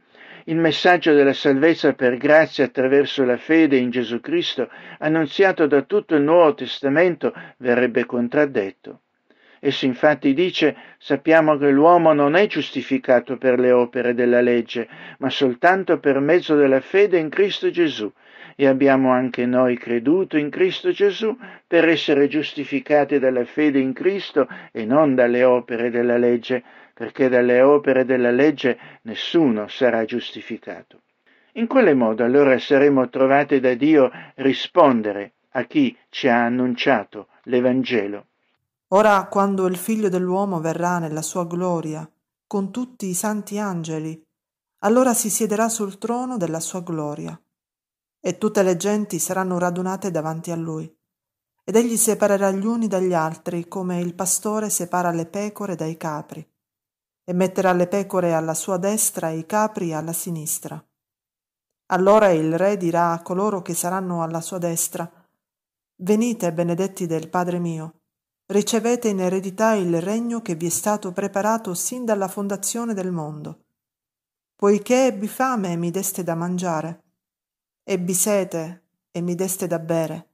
il 0.46 0.56
messaggio 0.56 1.12
della 1.12 1.34
salvezza 1.34 1.94
per 1.94 2.16
grazia 2.16 2.66
attraverso 2.66 3.24
la 3.24 3.38
fede 3.38 3.78
in 3.78 3.90
Gesù 3.90 4.20
Cristo, 4.20 4.70
annunziato 5.00 5.66
da 5.66 5.82
tutto 5.82 6.14
il 6.14 6.22
Nuovo 6.22 6.54
Testamento, 6.54 7.34
verrebbe 7.58 8.06
contraddetto. 8.06 9.00
Esso 9.60 9.86
infatti 9.86 10.36
dice 10.36 10.76
sappiamo 11.00 11.58
che 11.58 11.72
l'uomo 11.72 12.14
non 12.14 12.36
è 12.36 12.46
giustificato 12.46 13.38
per 13.38 13.58
le 13.58 13.72
opere 13.72 14.14
della 14.14 14.42
legge, 14.42 14.88
ma 15.18 15.32
soltanto 15.32 15.98
per 15.98 16.20
mezzo 16.20 16.54
della 16.54 16.82
fede 16.82 17.18
in 17.18 17.30
Cristo 17.30 17.72
Gesù. 17.72 18.14
E 18.56 18.68
abbiamo 18.68 19.12
anche 19.12 19.46
noi 19.46 19.78
creduto 19.78 20.38
in 20.38 20.50
Cristo 20.50 20.92
Gesù 20.92 21.36
per 21.66 21.88
essere 21.88 22.28
giustificati 22.28 23.20
dalla 23.20 23.46
fede 23.46 23.80
in 23.80 23.94
Cristo 23.94 24.48
e 24.72 24.86
non 24.86 25.16
dalle 25.16 25.44
opere 25.44 25.90
della 25.90 26.18
legge, 26.18 26.64
perché 26.94 27.30
dalle 27.30 27.62
opere 27.62 28.06
della 28.06 28.32
legge 28.32 28.78
nessuno 29.04 29.68
sarà 29.68 30.06
giustificato. 30.06 31.02
In 31.54 31.68
quale 31.68 31.94
modo 31.94 32.24
allora 32.24 32.58
saremo 32.58 33.10
trovati 33.10 33.60
da 33.60 33.74
Dio 33.74 34.12
rispondere 34.36 35.34
a 35.52 35.64
chi 35.66 35.96
ci 36.10 36.28
ha 36.28 36.46
annunciato 36.46 37.28
l'Evangelo? 37.44 38.26
Ora 38.90 39.28
quando 39.30 39.66
il 39.68 39.78
figlio 39.78 40.10
dell'uomo 40.10 40.60
verrà 40.60 41.00
nella 41.00 41.22
sua 41.22 41.46
gloria, 41.46 42.08
con 42.46 42.72
tutti 42.72 43.08
i 43.08 43.14
santi 43.14 43.58
angeli, 43.58 44.20
allora 44.80 45.14
si 45.14 45.30
siederà 45.30 45.70
sul 45.70 45.98
trono 45.98 46.38
della 46.38 46.60
sua 46.60 46.82
gloria, 46.82 47.40
e 48.26 48.38
tutte 48.38 48.64
le 48.64 48.78
genti 48.78 49.20
saranno 49.20 49.58
radunate 49.58 50.10
davanti 50.10 50.50
a 50.50 50.56
lui. 50.56 50.90
Ed 51.66 51.76
egli 51.76 51.98
separerà 51.98 52.52
gli 52.52 52.66
uni 52.66 52.88
dagli 52.88 53.14
altri, 53.14 53.68
come 53.68 54.00
il 54.00 54.16
pastore 54.16 54.70
separa 54.70 55.12
le 55.12 55.26
pecore 55.26 55.76
dai 55.76 55.98
capri, 55.98 56.50
e 57.26 57.34
metterà 57.34 57.74
le 57.74 57.88
pecore 57.88 58.34
alla 58.34 58.54
sua 58.54 58.78
destra 58.78 59.30
e 59.30 59.40
i 59.40 59.46
capri 59.46 59.94
alla 59.94 60.14
sinistra. 60.14 60.82
Allora 61.88 62.30
il 62.30 62.58
re 62.58 62.78
dirà 62.78 63.12
a 63.12 63.22
coloro 63.22 63.62
che 63.62 63.74
saranno 63.74 64.24
alla 64.24 64.40
sua 64.40 64.58
destra, 64.58 65.12
Venite, 65.98 66.54
benedetti 66.54 67.06
del 67.06 67.30
Padre 67.30 67.60
mio, 67.60 68.04
ricevete 68.46 69.10
in 69.10 69.20
eredità 69.20 69.74
il 69.74 70.02
regno 70.02 70.42
che 70.42 70.56
vi 70.56 70.68
è 70.68 70.70
stato 70.70 71.12
preparato 71.12 71.74
sin 71.74 72.06
dalla 72.06 72.30
fondazione 72.30 72.94
del 72.94 73.12
mondo. 73.12 73.66
Poiché 74.56 75.08
ebbi 75.08 75.28
fame 75.28 75.74
e 75.74 75.76
mi 75.76 75.92
deste 75.92 76.24
da 76.24 76.36
mangiare, 76.36 77.03
ebbi 77.84 78.14
sete 78.14 78.84
e 79.12 79.22
mi 79.22 79.36
deste 79.36 79.68
da 79.68 79.80
bere, 79.80 80.30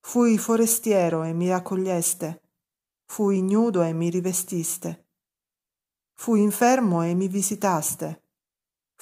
fui 0.00 0.38
forestiero 0.38 1.22
e 1.22 1.32
mi 1.32 1.50
accoglieste, 1.50 2.42
fui 3.06 3.38
ignudo 3.38 3.82
e 3.82 3.92
mi 3.92 4.10
rivestiste, 4.10 5.06
fui 6.14 6.42
infermo 6.42 7.02
e 7.02 7.14
mi 7.14 7.28
visitaste. 7.28 8.20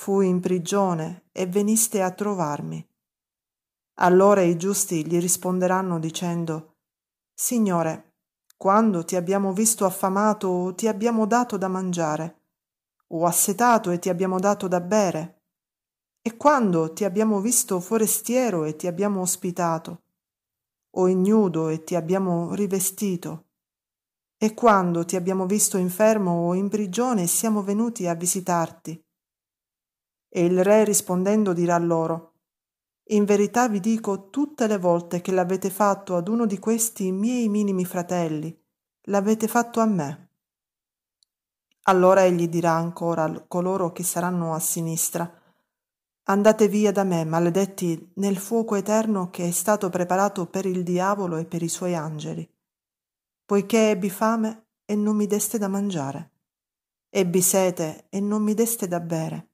Fui 0.01 0.29
in 0.29 0.41
prigione 0.41 1.29
e 1.31 1.45
veniste 1.45 2.01
a 2.01 2.11
trovarmi. 2.11 2.83
Allora 3.97 4.41
i 4.41 4.57
giusti 4.57 5.07
gli 5.07 5.21
risponderanno 5.21 5.99
dicendo, 5.99 6.77
Signore, 7.35 8.15
quando 8.57 9.05
ti 9.05 9.15
abbiamo 9.15 9.53
visto 9.53 9.85
affamato 9.85 10.49
o 10.49 10.75
ti 10.75 10.89
abbiamo 10.89 11.27
dato 11.27 11.59
da 11.59 11.69
mangiare, 11.69 12.45
o 13.09 13.27
assetato 13.27 13.91
e 13.91 13.99
ti 13.99 14.09
abbiamo 14.09 14.39
dato 14.39 14.69
da 14.69 14.81
bere? 14.81 15.40
E 16.23 16.37
quando 16.37 16.93
ti 16.93 17.05
abbiamo 17.05 17.41
visto 17.41 17.81
forestiero 17.81 18.65
e 18.65 18.77
ti 18.77 18.87
abbiamo 18.87 19.23
ospitato, 19.23 20.03
o 20.97 21.09
ignudo 21.09 21.69
e 21.69 21.83
ti 21.83 21.95
abbiamo 21.95 22.55
rivestito? 22.55 23.47
E 24.37 24.53
quando 24.53 25.07
ti 25.07 25.17
abbiamo 25.17 25.47
visto 25.47 25.79
infermo 25.79 26.49
o 26.49 26.55
in 26.55 26.69
prigione 26.69 27.23
e 27.23 27.27
siamo 27.27 27.63
venuti 27.63 28.07
a 28.07 28.15
visitarti? 28.15 29.03
E 30.29 30.45
il 30.45 30.63
re 30.63 30.85
rispondendo 30.85 31.55
dirà 31.55 31.79
loro, 31.79 32.35
In 33.11 33.25
verità 33.25 33.69
vi 33.69 33.81
dico 33.81 34.29
tutte 34.29 34.67
le 34.67 34.79
volte 34.79 35.21
che 35.21 35.33
l'avete 35.33 35.71
fatto 35.71 36.17
ad 36.17 36.29
uno 36.29 36.47
di 36.47 36.59
questi 36.59 37.11
miei 37.13 37.49
minimi 37.49 37.85
fratelli, 37.85 38.57
l'avete 39.05 39.49
fatto 39.49 39.81
a 39.81 39.87
me. 39.87 40.29
Allora 41.85 42.25
egli 42.25 42.47
dirà 42.49 42.73
ancora 42.73 43.25
a 43.25 43.45
coloro 43.49 43.91
che 43.91 44.05
saranno 44.05 44.55
a 44.55 44.61
sinistra, 44.61 45.40
Andate 46.31 46.69
via 46.69 46.93
da 46.93 47.03
me, 47.03 47.25
maledetti, 47.25 48.13
nel 48.15 48.37
fuoco 48.37 48.77
eterno 48.77 49.31
che 49.31 49.49
è 49.49 49.51
stato 49.51 49.89
preparato 49.89 50.47
per 50.47 50.65
il 50.65 50.85
diavolo 50.85 51.39
e 51.39 51.45
per 51.45 51.61
i 51.61 51.69
suoi 51.69 51.97
angeli. 51.97 52.49
Poiché 53.45 53.91
ebbi 53.91 54.11
fame 54.11 54.67
e 54.85 54.95
non 54.95 55.17
mi 55.17 55.27
deste 55.27 55.59
da 55.59 55.67
mangiare, 55.67 56.31
ebbi 57.11 57.43
sete 57.43 58.07
e 58.11 58.21
non 58.21 58.45
mi 58.45 58.55
deste 58.55 58.87
da 58.87 59.01
bere 59.01 59.49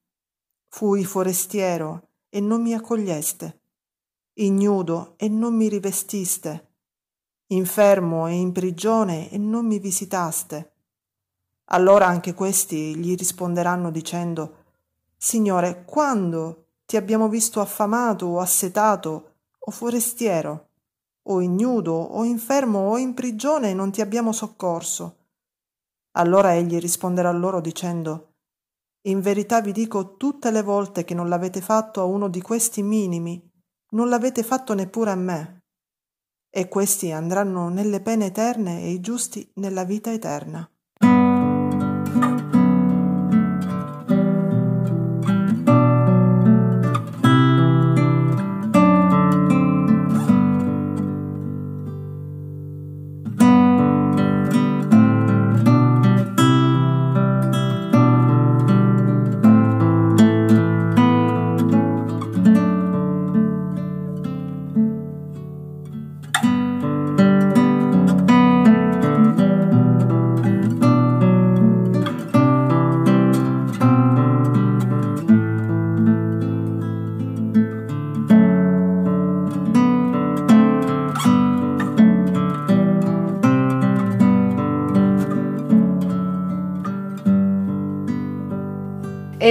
Fui 0.69 1.03
forestiero 1.07 2.11
e 2.29 2.41
non 2.41 2.61
mi 2.61 2.75
accoglieste, 2.75 3.61
ignudo 4.35 5.15
e 5.17 5.31
non 5.31 5.57
mi 5.57 5.71
rivestiste, 5.71 6.75
infermo 7.53 8.27
e 8.27 8.35
in 8.35 8.53
prigione 8.53 9.31
e 9.31 9.39
non 9.39 9.65
mi 9.65 9.79
visitaste. 9.79 10.73
Allora 11.71 12.05
anche 12.05 12.35
questi 12.35 12.95
gli 12.97 13.15
risponderanno 13.15 13.91
dicendo, 13.91 14.65
Signore, 15.17 15.85
quando 15.87 16.66
ti 16.87 16.97
abbiamo 16.97 17.29
visto 17.29 17.61
affamato 17.61 18.27
o 18.27 18.41
assetato 18.41 19.35
o 19.59 19.71
forestiero, 19.71 20.69
o 21.29 21.43
ignudo 21.43 21.93
o 21.93 22.25
infermo 22.25 22.91
o 22.91 22.97
in 22.97 23.13
prigione 23.13 23.71
e 23.71 23.75
non 23.75 23.91
ti 23.91 24.01
abbiamo 24.01 24.33
soccorso? 24.33 25.25
Allora 26.13 26.55
egli 26.55 26.79
risponderà 26.79 27.31
loro 27.33 27.61
dicendo, 27.61 28.35
in 29.07 29.21
verità 29.21 29.61
vi 29.61 29.73
dico 29.73 30.17
tutte 30.17 30.51
le 30.51 30.63
volte 30.63 31.05
che 31.05 31.15
non 31.15 31.29
l'avete 31.29 31.61
fatto 31.61 32.01
a 32.01 32.05
uno 32.05 32.29
di 32.29 32.41
questi 32.41 32.83
minimi, 32.83 33.41
non 33.91 34.09
l'avete 34.09 34.43
fatto 34.43 34.73
neppure 34.75 35.11
a 35.11 35.17
me. 35.17 35.65
E 36.49 36.69
questi 36.69 37.13
andranno 37.13 37.69
nelle 37.69 38.01
pene 38.01 38.27
eterne 38.27 38.83
e 38.83 38.91
i 38.91 39.01
giusti 39.01 39.49
nella 39.57 39.85
vita 39.85 40.13
eterna. 40.13 40.69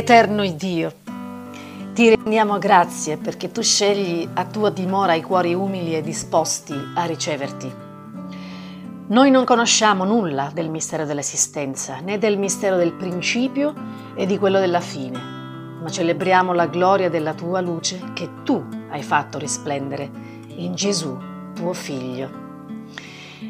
Eterno 0.08 0.46
Dio, 0.46 0.94
ti 1.96 2.10
rendiamo 2.10 2.60
grazie 2.60 3.18
perché 3.18 3.52
tu 3.52 3.63
scegli 3.63 4.30
a 4.36 4.46
tua 4.46 4.70
dimora 4.70 5.15
i 5.15 5.24
cuori 5.24 5.56
umili 5.56 5.96
e 5.96 6.04
disposti 6.04 6.76
a 6.94 7.06
riceverti. 7.06 7.74
Noi 9.08 9.32
non 9.32 9.46
conosciamo 9.46 10.04
nulla 10.04 10.52
del 10.54 10.70
mistero 10.70 11.06
dell'esistenza, 11.06 12.02
né 12.02 12.20
del 12.20 12.38
mistero 12.38 12.76
del 12.76 12.94
principio 12.94 13.74
e 14.13 14.28
di 14.28 14.38
quello 14.38 14.60
della 14.60 14.80
fine, 14.80 15.20
ma 15.82 15.89
celebriamo 15.89 16.54
la 16.54 16.68
gloria 16.68 17.10
della 17.10 17.34
tua 17.34 17.60
luce 17.60 18.00
che 18.13 18.30
tu 18.44 18.63
hai 18.91 19.02
fatto 19.02 19.39
risplendere 19.39 20.08
in 20.58 20.76
Gesù, 20.76 21.18
tuo 21.56 21.74
Figlio. 21.74 22.30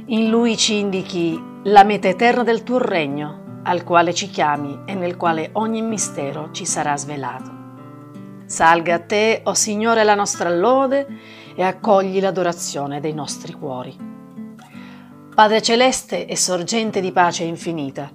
In 0.05 0.29
Lui 0.29 0.55
ci 0.55 0.75
indichi 0.75 1.37
la 1.63 1.83
meta 1.83 2.07
eterna 2.07 2.43
del 2.43 2.63
tuo 2.63 2.77
regno 2.77 3.43
al 3.67 3.83
quale 3.83 4.13
ci 4.13 4.29
chiami 4.29 4.81
e 4.85 4.93
nel 4.93 5.17
quale 5.17 5.49
ogni 5.53 5.81
mistero 5.81 6.49
ci 6.51 6.65
sarà 6.65 6.95
svelato. 6.97 7.63
Salga 8.45 8.95
a 8.95 8.99
te, 8.99 9.41
o 9.43 9.49
oh 9.49 9.53
Signore, 9.53 10.03
la 10.03 10.13
nostra 10.13 10.49
lode 10.49 11.07
e 11.55 11.63
accogli 11.63 12.19
l'adorazione 12.19 12.99
dei 12.99 13.13
nostri 13.13 13.53
cuori. 13.53 14.13
Padre 15.33 15.61
celeste 15.61 16.27
e 16.27 16.37
sorgente 16.37 17.01
di 17.01 17.11
pace 17.11 17.43
infinita, 17.43 18.09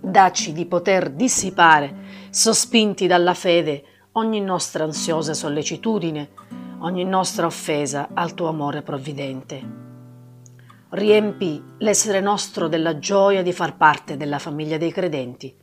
dacci 0.00 0.52
di 0.52 0.66
poter 0.66 1.10
dissipare, 1.10 2.28
sospinti 2.30 3.06
dalla 3.06 3.34
fede, 3.34 3.84
ogni 4.12 4.40
nostra 4.40 4.84
ansiosa 4.84 5.32
sollecitudine, 5.32 6.30
ogni 6.80 7.04
nostra 7.04 7.46
offesa 7.46 8.08
al 8.12 8.34
tuo 8.34 8.48
amore 8.48 8.82
provvidente 8.82 9.88
riempi 10.90 11.62
l'essere 11.78 12.20
nostro 12.20 12.66
della 12.66 12.98
gioia 12.98 13.42
di 13.42 13.52
far 13.52 13.76
parte 13.76 14.16
della 14.16 14.38
famiglia 14.38 14.76
dei 14.76 14.90
credenti. 14.90 15.54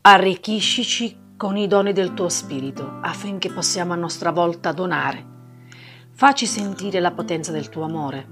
Arricchiscici 0.00 1.32
con 1.36 1.56
i 1.56 1.66
doni 1.66 1.92
del 1.92 2.14
tuo 2.14 2.28
Spirito 2.28 2.98
affinché 3.02 3.50
possiamo 3.50 3.92
a 3.92 3.96
nostra 3.96 4.30
volta 4.30 4.72
donare. 4.72 5.32
Facci 6.12 6.46
sentire 6.46 7.00
la 7.00 7.10
potenza 7.10 7.52
del 7.52 7.68
tuo 7.68 7.82
amore 7.82 8.26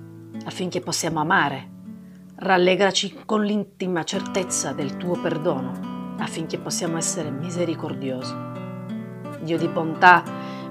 affinché 0.45 0.81
possiamo 0.81 1.21
amare. 1.21 1.71
rallegraci 2.37 3.23
con 3.25 3.45
l'intima 3.45 4.03
certezza 4.03 4.73
del 4.73 4.97
tuo 4.97 5.21
perdono, 5.21 6.15
affinché 6.19 6.59
possiamo 6.59 6.97
essere 6.97 7.31
misericordiosi. 7.31 8.35
Dio 9.43 9.57
di 9.57 9.69
bontà, 9.69 10.25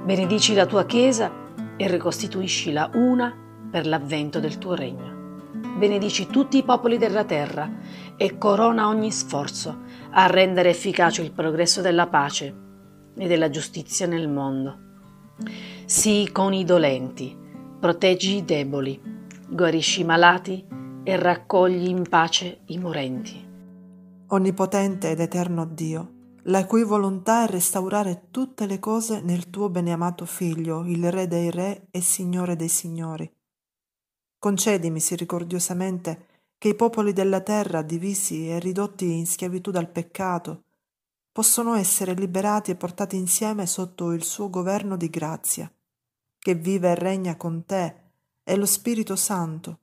benedici 0.04 0.54
la 0.54 0.66
tua 0.66 0.86
Chiesa 0.86 1.32
e 1.78 1.88
ricostituiscila 1.88 2.90
una 2.96 3.34
per 3.72 3.88
l'avvento 3.88 4.42
del 4.42 4.58
tuo 4.58 4.76
regno. 4.76 5.11
Benedici 5.54 6.28
tutti 6.28 6.58
i 6.58 6.64
popoli 6.64 6.98
della 6.98 7.26
terra 7.26 7.70
e 8.16 8.38
corona 8.38 8.88
ogni 8.88 9.12
sforzo 9.12 9.82
a 10.12 10.28
rendere 10.28 10.70
efficace 10.70 11.22
il 11.22 11.32
progresso 11.32 11.82
della 11.82 12.08
pace 12.08 12.56
e 13.18 13.28
della 13.28 13.50
giustizia 13.50 14.08
nel 14.08 14.30
mondo. 14.30 14.78
Sii 15.86 16.32
con 16.32 16.54
i 16.54 16.64
dolenti, 16.64 17.38
proteggi 17.80 18.38
i 18.38 18.46
deboli, 18.46 19.00
guarisci 19.50 20.02
i 20.02 20.06
malati 20.06 20.66
e 21.04 21.16
raccogli 21.18 21.88
in 21.88 22.08
pace 22.08 22.62
i 22.68 22.78
morenti. 22.78 23.50
Onnipotente 24.28 25.12
ed 25.12 25.20
eterno 25.20 25.66
Dio, 25.66 26.12
la 26.44 26.66
cui 26.66 26.84
volontà 26.84 27.44
è 27.44 27.50
restaurare 27.50 28.28
tutte 28.32 28.66
le 28.66 28.80
cose 28.80 29.20
nel 29.22 29.50
tuo 29.50 29.70
beneamato 29.70 30.26
Figlio, 30.26 30.86
il 30.86 31.12
Re 31.12 31.28
dei 31.28 31.52
Re 31.52 31.88
e 31.92 32.00
Signore 32.00 32.56
dei 32.56 32.70
Signori. 32.70 33.30
Concedi 34.42 34.90
misericordiosamente 34.90 36.26
che 36.58 36.70
i 36.70 36.76
popoli 36.76 37.14
della 37.14 37.42
terra, 37.42 37.84
divisi 37.84 38.50
e 38.50 38.58
ridotti 38.58 39.06
in 39.16 39.28
schiavitù 39.28 39.70
dal 39.70 39.88
peccato, 39.88 40.64
possono 41.32 41.76
essere 41.76 42.16
liberati 42.16 42.72
e 42.72 42.76
portati 42.76 43.18
insieme 43.18 43.68
sotto 43.68 44.12
il 44.14 44.24
suo 44.24 44.50
governo 44.50 44.98
di 44.98 45.12
grazia, 45.12 45.72
che 46.40 46.56
vive 46.56 46.90
e 46.90 46.96
regna 46.96 47.38
con 47.38 47.66
te 47.68 47.96
e 48.44 48.56
lo 48.56 48.66
Spirito 48.66 49.16
Santo, 49.16 49.78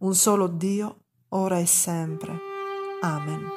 un 0.00 0.14
solo 0.14 0.46
Dio, 0.46 1.04
ora 1.28 1.58
e 1.58 1.64
sempre. 1.64 2.38
Amen. 3.00 3.48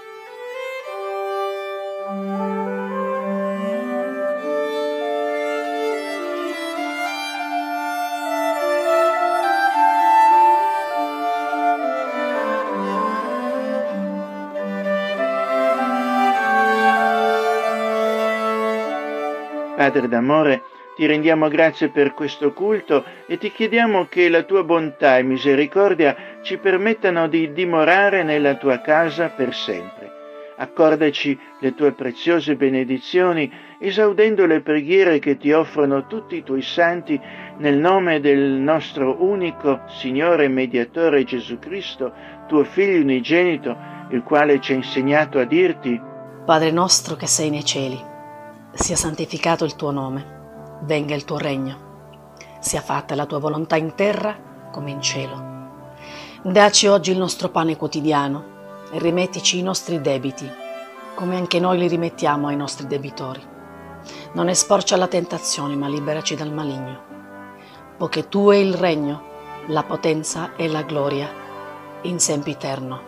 Padre 19.76 20.08
d'amore, 20.08 20.64
ti 20.96 21.06
rendiamo 21.06 21.50
grazie 21.50 21.90
per 21.90 22.14
questo 22.14 22.54
culto 22.54 23.04
e 23.28 23.38
ti 23.38 23.52
chiediamo 23.52 24.08
che 24.10 24.30
la 24.30 24.44
tua 24.44 24.64
bontà 24.64 25.18
e 25.18 25.24
misericordia 25.24 26.40
ci 26.42 26.58
permettano 26.58 27.28
di 27.28 27.52
dimorare 27.52 28.24
nella 28.24 28.56
tua 28.56 28.80
casa 28.80 29.28
per 29.28 29.54
sempre. 29.54 30.14
Accordaci 30.58 31.38
le 31.60 31.76
tue 31.76 31.92
preziose 31.92 32.56
benedizioni, 32.56 33.52
esaudendo 33.78 34.46
le 34.46 34.62
preghiere 34.62 35.20
che 35.20 35.36
ti 35.38 35.52
offrono 35.52 36.08
tutti 36.08 36.38
i 36.38 36.44
tuoi 36.44 36.62
santi 36.62 37.20
nel 37.58 37.76
nome 37.76 38.22
del 38.22 38.40
nostro 38.40 39.22
unico 39.22 39.82
Signore 39.88 40.46
e 40.46 40.50
Mediatore 40.50 41.26
Gesù 41.26 41.60
Cristo, 41.60 42.14
tuo 42.48 42.64
Figlio 42.64 43.02
unigenito, 43.02 43.76
il 44.12 44.24
quale 44.24 44.62
ci 44.62 44.72
ha 44.72 44.76
insegnato 44.76 45.40
a 45.40 45.44
dirti 45.44 46.00
Padre 46.46 46.72
nostro 46.72 47.16
che 47.16 47.28
sei 47.28 47.50
nei 47.50 47.66
cieli, 47.66 48.00
sia 48.76 48.98
santificato 48.98 49.64
il 49.64 49.76
tuo 49.76 49.90
nome, 49.90 50.80
venga 50.82 51.16
il 51.16 51.24
tuo 51.24 51.38
regno, 51.38 52.34
sia 52.60 52.82
fatta 52.82 53.16
la 53.16 53.26
tua 53.26 53.40
volontà 53.40 53.78
in 53.78 53.96
terra 53.96 54.70
come 54.70 54.92
in 54.92 55.02
cielo. 55.02 55.54
Daci 56.44 56.88
oggi 56.88 57.12
il 57.12 57.18
nostro 57.18 57.50
pane 57.50 57.78
quotidiano 57.78 58.54
e 58.92 59.00
rimettici 59.00 59.58
i 59.58 59.64
nostri 59.64 60.02
debiti, 60.02 60.48
come 61.16 61.38
anche 61.38 61.60
noi 61.60 61.78
li 61.78 61.88
rimettiamo 61.88 62.48
ai 62.48 62.58
nostri 62.58 62.86
debitori. 62.86 63.42
Non 64.34 64.50
esporci 64.50 64.94
alla 64.94 65.08
tentazione, 65.08 65.76
ma 65.76 65.88
liberaci 65.88 66.36
dal 66.36 66.52
maligno, 66.52 67.02
poiché 67.98 68.28
tu 68.28 68.50
è 68.50 68.58
il 68.58 68.74
regno, 68.74 69.24
la 69.68 69.84
potenza 69.84 70.56
e 70.58 70.68
la 70.68 70.84
gloria, 70.84 71.28
in 72.02 72.20
sempiterno. 72.20 73.02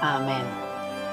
Amen. 0.00 0.44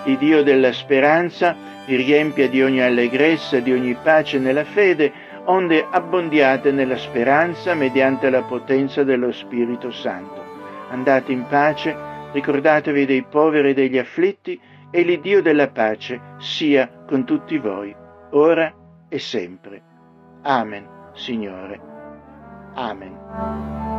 Il 0.06 0.18
Dio 0.18 0.44
della 0.44 0.74
speranza 0.74 1.71
vi 1.92 1.98
riempia 1.98 2.48
di 2.48 2.64
ogni 2.64 2.82
allegrezza, 2.82 3.60
di 3.60 3.74
ogni 3.74 3.94
pace 4.02 4.40
nella 4.40 4.64
fede, 4.64 5.12
onde 5.46 5.86
abbondiate 5.90 6.72
nella 6.72 6.96
speranza 6.96 7.74
mediante 7.74 8.30
la 8.30 8.44
potenza 8.44 9.04
dello 9.04 9.34
Spirito 9.34 9.92
Santo. 9.92 10.42
Andate 10.90 11.34
in 11.34 11.46
pace, 11.50 11.94
ricordatevi 12.32 13.06
dei 13.06 13.24
poveri 13.24 13.72
e 13.72 13.74
degli 13.74 13.98
afflitti, 13.98 14.58
e 14.90 15.02
l'Iddio 15.02 15.42
della 15.42 15.68
pace 15.68 16.20
sia 16.38 17.04
con 17.06 17.26
tutti 17.26 17.58
voi, 17.58 17.94
ora 18.32 18.74
e 19.10 19.20
sempre. 19.20 19.82
Amen, 20.44 20.88
Signore. 21.14 21.80
Amen. 22.76 23.91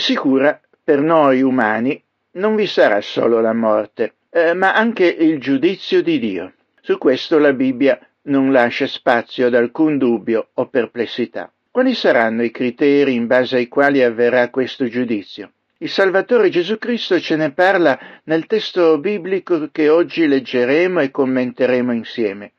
Sicura 0.00 0.60
per 0.82 1.00
noi 1.00 1.42
umani 1.42 2.02
non 2.32 2.56
vi 2.56 2.66
sarà 2.66 3.00
solo 3.00 3.40
la 3.40 3.52
morte, 3.52 4.14
eh, 4.30 4.54
ma 4.54 4.74
anche 4.74 5.06
il 5.06 5.38
giudizio 5.38 6.02
di 6.02 6.18
Dio. 6.18 6.54
Su 6.80 6.98
questo 6.98 7.38
la 7.38 7.52
Bibbia 7.52 7.98
non 8.22 8.50
lascia 8.50 8.86
spazio 8.86 9.46
ad 9.46 9.54
alcun 9.54 9.98
dubbio 9.98 10.48
o 10.54 10.66
perplessità. 10.66 11.52
Quali 11.70 11.94
saranno 11.94 12.42
i 12.42 12.50
criteri 12.50 13.14
in 13.14 13.26
base 13.26 13.56
ai 13.56 13.68
quali 13.68 14.02
avverrà 14.02 14.50
questo 14.50 14.88
giudizio? 14.88 15.52
Il 15.78 15.88
Salvatore 15.88 16.50
Gesù 16.50 16.78
Cristo 16.78 17.20
ce 17.20 17.36
ne 17.36 17.52
parla 17.52 17.98
nel 18.24 18.46
testo 18.46 18.98
biblico 18.98 19.68
che 19.70 19.88
oggi 19.88 20.26
leggeremo 20.26 21.00
e 21.00 21.10
commenteremo 21.10 21.92
insieme. 21.92 22.52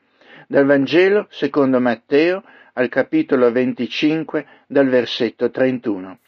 Dal 0.48 0.64
Vangelo 0.64 1.26
secondo 1.30 1.78
Matteo 1.80 2.42
al 2.74 2.88
capitolo 2.88 3.52
25 3.52 4.46
dal 4.66 4.88
versetto 4.88 5.50
31. 5.50 6.18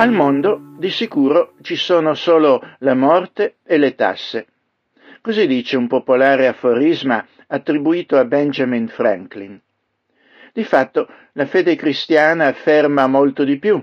Al 0.00 0.12
mondo 0.12 0.58
di 0.78 0.88
sicuro 0.88 1.56
ci 1.60 1.76
sono 1.76 2.14
solo 2.14 2.66
la 2.78 2.94
morte 2.94 3.56
e 3.62 3.76
le 3.76 3.94
tasse. 3.94 4.46
Così 5.20 5.46
dice 5.46 5.76
un 5.76 5.88
popolare 5.88 6.46
aforisma 6.46 7.22
attribuito 7.48 8.16
a 8.16 8.24
Benjamin 8.24 8.88
Franklin. 8.88 9.60
Di 10.54 10.64
fatto 10.64 11.06
la 11.32 11.44
fede 11.44 11.76
cristiana 11.76 12.46
afferma 12.46 13.06
molto 13.08 13.44
di 13.44 13.58
più. 13.58 13.78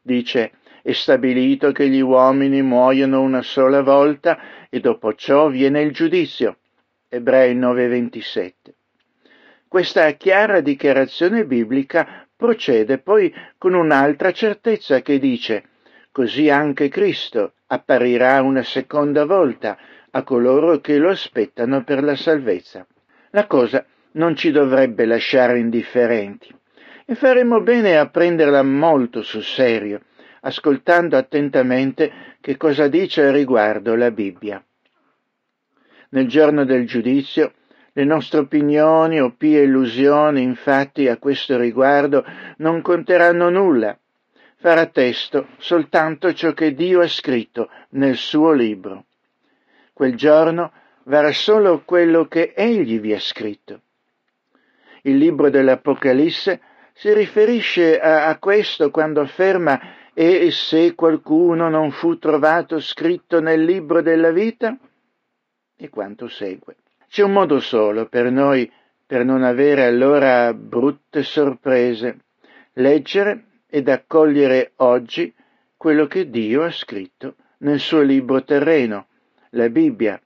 Dice 0.00 0.52
è 0.80 0.92
stabilito 0.92 1.70
che 1.70 1.86
gli 1.86 2.00
uomini 2.00 2.62
muoiono 2.62 3.20
una 3.20 3.42
sola 3.42 3.82
volta 3.82 4.38
e 4.70 4.80
dopo 4.80 5.12
ciò 5.12 5.48
viene 5.50 5.82
il 5.82 5.92
giudizio. 5.92 6.60
Ebrei 7.10 7.54
9:27. 7.54 8.52
Questa 9.68 10.10
chiara 10.12 10.60
dichiarazione 10.60 11.44
biblica 11.44 12.21
procede 12.42 12.98
poi 12.98 13.32
con 13.56 13.72
un'altra 13.72 14.32
certezza 14.32 15.00
che 15.00 15.20
dice 15.20 15.62
così 16.10 16.50
anche 16.50 16.88
Cristo 16.88 17.52
apparirà 17.68 18.42
una 18.42 18.64
seconda 18.64 19.24
volta 19.24 19.78
a 20.10 20.24
coloro 20.24 20.80
che 20.80 20.98
lo 20.98 21.10
aspettano 21.10 21.84
per 21.84 22.02
la 22.02 22.16
salvezza. 22.16 22.84
La 23.30 23.46
cosa 23.46 23.86
non 24.14 24.34
ci 24.34 24.50
dovrebbe 24.50 25.06
lasciare 25.06 25.60
indifferenti 25.60 26.52
e 27.06 27.14
faremo 27.14 27.60
bene 27.60 27.96
a 27.96 28.08
prenderla 28.08 28.64
molto 28.64 29.22
sul 29.22 29.44
serio, 29.44 30.00
ascoltando 30.40 31.16
attentamente 31.16 32.10
che 32.40 32.56
cosa 32.56 32.88
dice 32.88 33.22
al 33.22 33.32
riguardo 33.32 33.94
la 33.94 34.10
Bibbia. 34.10 34.62
Nel 36.10 36.26
giorno 36.26 36.64
del 36.64 36.88
giudizio 36.88 37.52
le 37.94 38.04
nostre 38.04 38.40
opinioni 38.40 39.20
o 39.20 39.34
pie 39.36 39.62
illusioni, 39.62 40.42
infatti, 40.42 41.08
a 41.08 41.18
questo 41.18 41.58
riguardo 41.58 42.24
non 42.58 42.80
conteranno 42.80 43.50
nulla. 43.50 43.96
Farà 44.56 44.86
testo 44.86 45.48
soltanto 45.58 46.32
ciò 46.32 46.52
che 46.52 46.72
Dio 46.74 47.00
ha 47.00 47.08
scritto 47.08 47.68
nel 47.90 48.16
suo 48.16 48.52
libro. 48.52 49.06
Quel 49.92 50.14
giorno 50.14 50.72
varrà 51.04 51.32
solo 51.32 51.82
quello 51.84 52.26
che 52.26 52.52
Egli 52.56 52.98
vi 53.00 53.12
ha 53.12 53.20
scritto. 53.20 53.80
Il 55.02 55.16
libro 55.16 55.50
dell'Apocalisse 55.50 56.60
si 56.94 57.12
riferisce 57.12 57.98
a, 57.98 58.28
a 58.28 58.38
questo 58.38 58.90
quando 58.90 59.20
afferma 59.20 59.80
e 60.14 60.50
se 60.50 60.94
qualcuno 60.94 61.68
non 61.68 61.90
fu 61.90 62.18
trovato 62.18 62.78
scritto 62.80 63.40
nel 63.40 63.64
libro 63.64 64.00
della 64.00 64.30
vita? 64.30 64.78
E 65.76 65.88
quanto 65.88 66.28
segue. 66.28 66.76
C'è 67.12 67.22
un 67.22 67.32
modo 67.32 67.60
solo 67.60 68.06
per 68.06 68.30
noi 68.30 68.72
per 69.04 69.22
non 69.22 69.42
avere 69.42 69.84
allora 69.84 70.54
brutte 70.54 71.22
sorprese, 71.22 72.20
leggere 72.72 73.44
ed 73.68 73.90
accogliere 73.90 74.72
oggi 74.76 75.30
quello 75.76 76.06
che 76.06 76.30
Dio 76.30 76.62
ha 76.62 76.70
scritto 76.70 77.34
nel 77.58 77.80
suo 77.80 78.00
libro 78.00 78.42
terreno, 78.44 79.08
la 79.50 79.68
Bibbia, 79.68 80.18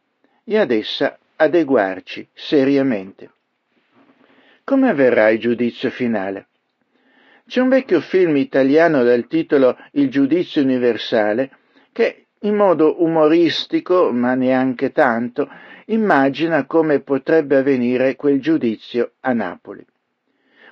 e 0.44 0.58
ad 0.58 0.70
essa 0.70 1.18
adeguarci 1.34 2.28
seriamente. 2.32 3.32
Come 4.62 4.88
avverrà 4.88 5.30
il 5.30 5.40
giudizio 5.40 5.90
finale? 5.90 6.46
C'è 7.48 7.60
un 7.62 7.68
vecchio 7.68 8.00
film 8.00 8.36
italiano 8.36 9.02
dal 9.02 9.26
titolo 9.26 9.76
Il 9.90 10.08
giudizio 10.08 10.62
universale 10.62 11.50
che 11.90 12.26
in 12.42 12.54
modo 12.54 13.02
umoristico, 13.02 14.12
ma 14.12 14.34
neanche 14.34 14.92
tanto, 14.92 15.50
immagina 15.86 16.64
come 16.64 17.00
potrebbe 17.00 17.56
avvenire 17.56 18.16
quel 18.16 18.40
giudizio 18.40 19.12
a 19.20 19.32
Napoli. 19.32 19.84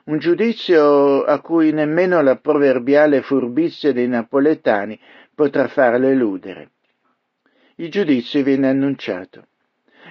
Un 0.05 0.19
giudizio 0.19 1.25
a 1.25 1.41
cui 1.41 1.73
nemmeno 1.73 2.21
la 2.21 2.37
proverbiale 2.37 3.23
furbizia 3.23 3.93
dei 3.93 4.09
napoletani 4.09 4.99
potrà 5.35 5.67
farlo 5.69 6.07
eludere. 6.09 6.71
Il 7.77 7.91
giudizio 7.91 8.43
viene 8.43 8.69
annunciato. 8.69 9.47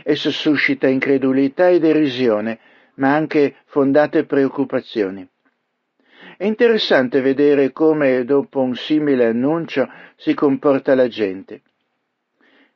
Esso 0.04 0.32
suscita 0.32 0.88
incredulità 0.88 1.70
e 1.70 1.80
derisione, 1.80 2.60
ma 2.96 3.14
anche 3.14 3.56
fondate 3.66 4.26
preoccupazioni. 4.26 5.28
È 6.38 6.46
interessante 6.46 7.22
vedere 7.22 7.72
come 7.72 8.26
dopo 8.26 8.62
un 8.62 8.76
simile 8.76 9.28
annuncio 9.28 9.90
si 10.16 10.34
comporta 10.34 10.96
la 10.96 11.08
gente. 11.08 11.62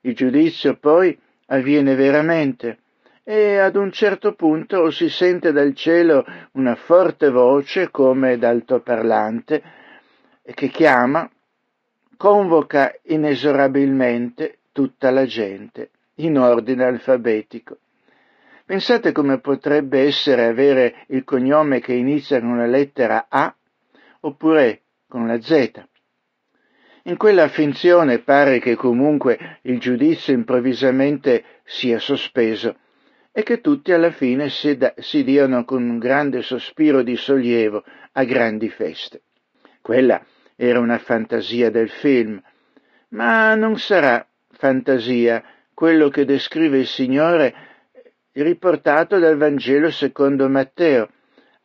Il 0.02 0.14
giudizio 0.14 0.78
poi 0.78 1.20
avviene 1.48 1.96
veramente 1.96 2.80
e 3.24 3.58
ad 3.58 3.76
un 3.76 3.92
certo 3.92 4.36
punto 4.36 4.90
si 4.90 5.10
sente 5.10 5.52
dal 5.52 5.76
cielo 5.76 6.26
una 6.54 6.76
forte 6.76 7.30
voce 7.30 7.92
come 7.92 8.38
d'altoparlante 8.38 9.62
che 10.54 10.70
chiama, 10.70 11.30
convoca 12.16 12.96
inesorabilmente 13.04 14.60
tutta 14.72 15.12
la 15.12 15.26
gente 15.26 15.90
in 16.16 16.38
ordine 16.38 16.86
alfabetico. 16.86 17.78
Pensate 18.66 19.12
come 19.12 19.40
potrebbe 19.40 20.02
essere 20.02 20.46
avere 20.46 21.06
il 21.08 21.24
cognome 21.24 21.80
che 21.80 21.94
inizia 21.94 22.40
con 22.40 22.58
la 22.58 22.66
lettera 22.66 23.26
A 23.30 23.54
oppure 24.22 24.82
con 25.08 25.28
la 25.28 25.40
Z. 25.42 25.86
In 27.08 27.16
quella 27.16 27.48
finzione 27.48 28.20
pare 28.20 28.60
che 28.60 28.76
comunque 28.76 29.60
il 29.62 29.80
giudizio 29.80 30.34
improvvisamente 30.34 31.62
sia 31.64 32.00
sospeso 32.00 32.76
e 33.32 33.44
che 33.44 33.62
tutti 33.62 33.94
alla 33.94 34.12
fine 34.12 34.50
si, 34.50 34.76
da, 34.76 34.94
si 34.98 35.24
diano 35.24 35.64
con 35.64 35.88
un 35.88 36.00
grande 36.00 36.42
sospiro 36.42 37.04
di 37.04 37.16
sollievo 37.16 37.86
a 38.12 38.24
grandi 38.26 38.68
feste. 38.68 39.22
Quella 39.82 40.22
era 40.58 40.80
una 40.80 40.98
fantasia 40.98 41.72
del 41.72 41.90
film, 41.90 42.42
ma 43.10 43.56
non 43.56 43.78
sarà 43.78 44.28
fantasia 44.52 45.42
quello 45.74 46.10
che 46.10 46.26
descrive 46.26 46.80
il 46.80 46.88
Signore 46.88 47.54
riportato 48.34 49.18
dal 49.18 49.38
Vangelo 49.38 49.92
secondo 49.92 50.50
Matteo, 50.50 51.10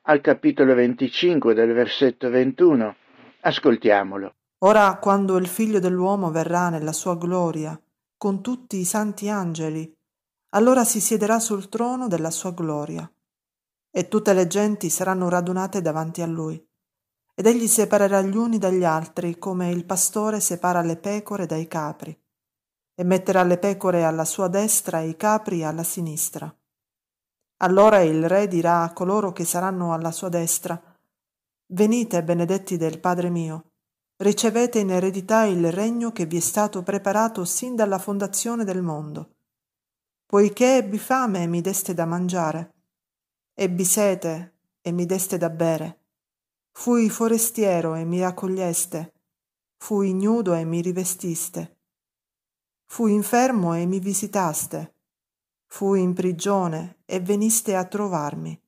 al 0.03 0.21
capitolo 0.21 0.73
25 0.75 1.53
del 1.53 1.73
versetto 1.73 2.31
21. 2.31 2.95
Ascoltiamolo. 3.41 4.35
Ora 4.65 4.97
quando 4.99 5.37
il 5.39 5.49
figlio 5.49 5.81
dell'uomo 5.81 6.31
verrà 6.31 6.69
nella 6.69 6.93
sua 6.93 7.17
gloria, 7.17 7.81
con 8.17 8.43
tutti 8.43 8.77
i 8.77 8.85
santi 8.85 9.29
angeli, 9.29 9.93
allora 10.51 10.85
si 10.85 11.01
siederà 11.01 11.41
sul 11.41 11.69
trono 11.69 12.07
della 12.07 12.31
sua 12.31 12.53
gloria, 12.53 13.11
e 13.91 14.07
tutte 14.07 14.33
le 14.33 14.47
genti 14.47 14.89
saranno 14.89 15.29
radunate 15.29 15.81
davanti 15.81 16.23
a 16.23 16.27
lui. 16.27 16.65
Ed 17.35 17.47
egli 17.47 17.67
separerà 17.67 18.23
gli 18.23 18.37
uni 18.37 18.59
dagli 18.59 18.85
altri, 18.85 19.37
come 19.37 19.71
il 19.71 19.85
pastore 19.85 20.39
separa 20.39 20.81
le 20.83 20.97
pecore 20.97 21.47
dai 21.47 21.67
capri, 21.67 22.17
e 22.95 23.03
metterà 23.03 23.43
le 23.43 23.59
pecore 23.59 24.05
alla 24.05 24.25
sua 24.25 24.47
destra 24.47 25.01
e 25.01 25.09
i 25.09 25.17
capri 25.17 25.65
alla 25.65 25.83
sinistra. 25.83 26.55
Allora 27.63 28.01
il 28.01 28.29
re 28.29 28.47
dirà 28.47 28.83
a 28.83 28.93
coloro 28.93 29.33
che 29.33 29.45
saranno 29.45 29.93
alla 29.93 30.13
sua 30.13 30.29
destra, 30.29 30.81
Venite, 31.67 32.23
benedetti 32.23 32.77
del 32.77 33.01
Padre 33.01 33.31
mio, 33.31 33.72
ricevete 34.23 34.79
in 34.79 34.91
eredità 34.91 35.45
il 35.45 35.73
regno 35.73 36.13
che 36.13 36.27
vi 36.27 36.37
è 36.37 36.41
stato 36.41 36.83
preparato 36.83 37.45
sin 37.45 37.75
dalla 37.75 37.99
fondazione 37.99 38.65
del 38.65 38.81
mondo. 38.81 39.35
Poiché 40.25 40.77
ebbi 40.77 40.99
fame 40.99 41.43
e 41.43 41.47
mi 41.47 41.61
deste 41.61 41.93
da 41.93 42.07
mangiare, 42.07 42.75
ebbi 43.53 43.85
sete 43.85 44.61
e 44.81 44.93
mi 44.93 45.07
deste 45.07 45.39
da 45.39 45.51
bere, 45.51 45.99
fui 46.71 47.11
forestiero 47.11 47.95
e 47.97 48.05
mi 48.05 48.23
accoglieste, 48.23 49.13
fui 49.77 50.11
ignudo 50.11 50.55
e 50.55 50.65
mi 50.65 50.81
rivestiste, 50.81 51.81
fui 52.87 53.13
infermo 53.13 53.75
e 53.75 53.85
mi 53.87 53.99
visitaste, 53.99 54.95
fui 55.67 56.01
in 56.01 56.15
prigione 56.15 57.03
e 57.05 57.21
veniste 57.21 57.75
a 57.75 57.85
trovarmi. 57.85 58.59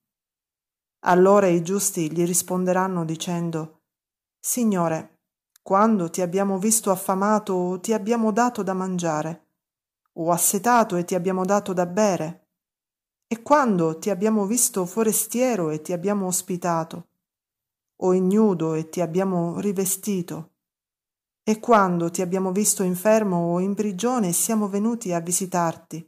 Allora 1.07 1.47
i 1.47 1.63
giusti 1.63 2.11
gli 2.11 2.25
risponderanno 2.25 3.05
dicendo, 3.05 3.83
Signore, 4.39 5.14
quando 5.65 6.11
ti 6.11 6.21
abbiamo 6.21 6.59
visto 6.59 6.91
affamato 6.91 7.55
o 7.55 7.81
ti 7.81 7.95
abbiamo 7.95 8.33
dato 8.33 8.63
da 8.63 8.75
mangiare, 8.75 9.47
o 10.17 10.31
assetato 10.31 10.97
e 10.97 11.07
ti 11.07 11.15
abbiamo 11.15 11.47
dato 11.47 11.73
da 11.73 11.87
bere? 11.87 12.49
E 13.27 13.41
quando 13.41 13.99
ti 13.99 14.11
abbiamo 14.11 14.45
visto 14.45 14.85
forestiero 14.85 15.71
e 15.71 15.81
ti 15.81 15.95
abbiamo 15.95 16.27
ospitato, 16.27 17.09
o 17.97 18.13
ignudo 18.13 18.75
e 18.75 18.91
ti 18.91 19.01
abbiamo 19.01 19.59
rivestito? 19.59 20.51
E 21.43 21.59
quando 21.61 22.11
ti 22.11 22.21
abbiamo 22.21 22.53
visto 22.53 22.83
infermo 22.83 23.55
o 23.55 23.59
in 23.59 23.75
prigione 23.75 24.29
e 24.29 24.33
siamo 24.33 24.69
venuti 24.69 25.15
a 25.15 25.21
visitarti? 25.21 26.07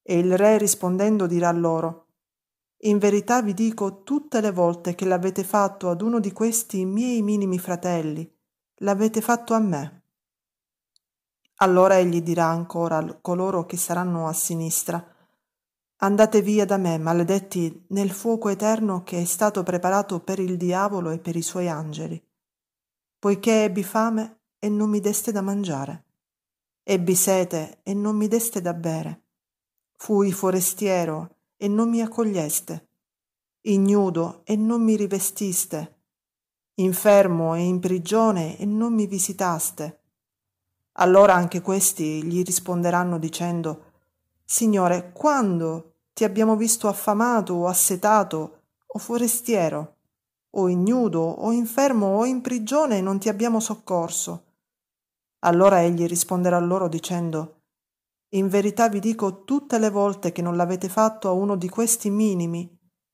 E 0.00 0.18
il 0.18 0.38
re 0.38 0.56
rispondendo 0.56 1.26
dirà 1.26 1.52
loro, 1.52 2.01
in 2.84 2.98
verità 2.98 3.42
vi 3.42 3.54
dico 3.54 4.02
tutte 4.02 4.40
le 4.40 4.50
volte 4.50 4.94
che 4.94 5.04
l'avete 5.04 5.44
fatto 5.44 5.88
ad 5.88 6.02
uno 6.02 6.18
di 6.20 6.32
questi 6.32 6.84
miei 6.84 7.22
minimi 7.22 7.58
fratelli, 7.58 8.28
l'avete 8.78 9.20
fatto 9.20 9.54
a 9.54 9.58
me. 9.58 10.02
Allora 11.56 11.98
egli 11.98 12.22
dirà 12.22 12.46
ancora 12.46 12.98
a 12.98 13.18
coloro 13.20 13.66
che 13.66 13.76
saranno 13.76 14.26
a 14.26 14.32
sinistra, 14.32 15.12
Andate 16.02 16.42
via 16.42 16.64
da 16.64 16.78
me, 16.78 16.98
maledetti, 16.98 17.86
nel 17.90 18.10
fuoco 18.10 18.48
eterno 18.48 19.04
che 19.04 19.20
è 19.20 19.24
stato 19.24 19.62
preparato 19.62 20.18
per 20.18 20.40
il 20.40 20.56
diavolo 20.56 21.10
e 21.10 21.20
per 21.20 21.36
i 21.36 21.42
suoi 21.42 21.68
angeli, 21.68 22.20
poiché 23.20 23.62
ebbi 23.62 23.84
fame 23.84 24.40
e 24.58 24.68
non 24.68 24.90
mi 24.90 24.98
deste 24.98 25.30
da 25.30 25.42
mangiare, 25.42 26.06
ebbi 26.82 27.14
sete 27.14 27.82
e 27.84 27.94
non 27.94 28.16
mi 28.16 28.26
deste 28.26 28.60
da 28.60 28.74
bere, 28.74 29.26
fui 29.96 30.32
forestiero 30.32 31.41
e 31.62 31.68
non 31.68 31.88
mi 31.88 32.02
accoglieste, 32.02 32.88
ignudo 33.60 34.40
e 34.42 34.56
non 34.56 34.82
mi 34.82 34.96
rivestiste, 34.96 35.94
infermo 36.80 37.54
e 37.54 37.60
in 37.60 37.78
prigione 37.78 38.58
e 38.58 38.66
non 38.66 38.92
mi 38.92 39.06
visitaste. 39.06 40.00
Allora 40.94 41.34
anche 41.34 41.60
questi 41.60 42.24
gli 42.24 42.42
risponderanno 42.42 43.16
dicendo, 43.16 43.92
Signore, 44.44 45.12
quando 45.12 45.98
ti 46.12 46.24
abbiamo 46.24 46.56
visto 46.56 46.88
affamato 46.88 47.54
o 47.54 47.68
assetato 47.68 48.62
o 48.84 48.98
forestiero, 48.98 49.94
o 50.50 50.68
ignudo 50.68 51.20
o 51.20 51.52
infermo 51.52 52.18
o 52.18 52.24
in 52.24 52.40
prigione 52.40 52.98
e 52.98 53.02
non 53.02 53.20
ti 53.20 53.28
abbiamo 53.28 53.60
soccorso? 53.60 54.46
Allora 55.44 55.80
egli 55.80 56.06
risponderà 56.06 56.58
loro 56.58 56.88
dicendo, 56.88 57.61
in 58.34 58.48
verità 58.48 58.88
vi 58.88 59.00
dico 59.00 59.44
tutte 59.44 59.78
le 59.78 59.90
volte 59.90 60.32
che 60.32 60.42
non 60.42 60.56
l'avete 60.56 60.88
fatto 60.88 61.28
a 61.28 61.32
uno 61.32 61.56
di 61.56 61.68
questi 61.68 62.10
minimi, 62.10 62.68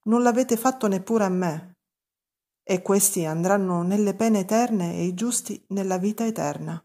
non 0.04 0.22
l'avete 0.22 0.56
fatto 0.56 0.86
neppure 0.86 1.24
a 1.24 1.28
me. 1.28 1.72
E 2.62 2.82
questi 2.82 3.24
andranno 3.24 3.82
nelle 3.82 4.14
pene 4.14 4.40
eterne 4.40 4.94
e 4.94 5.04
i 5.04 5.14
giusti 5.14 5.64
nella 5.68 5.98
vita 5.98 6.24
eterna. 6.24 6.82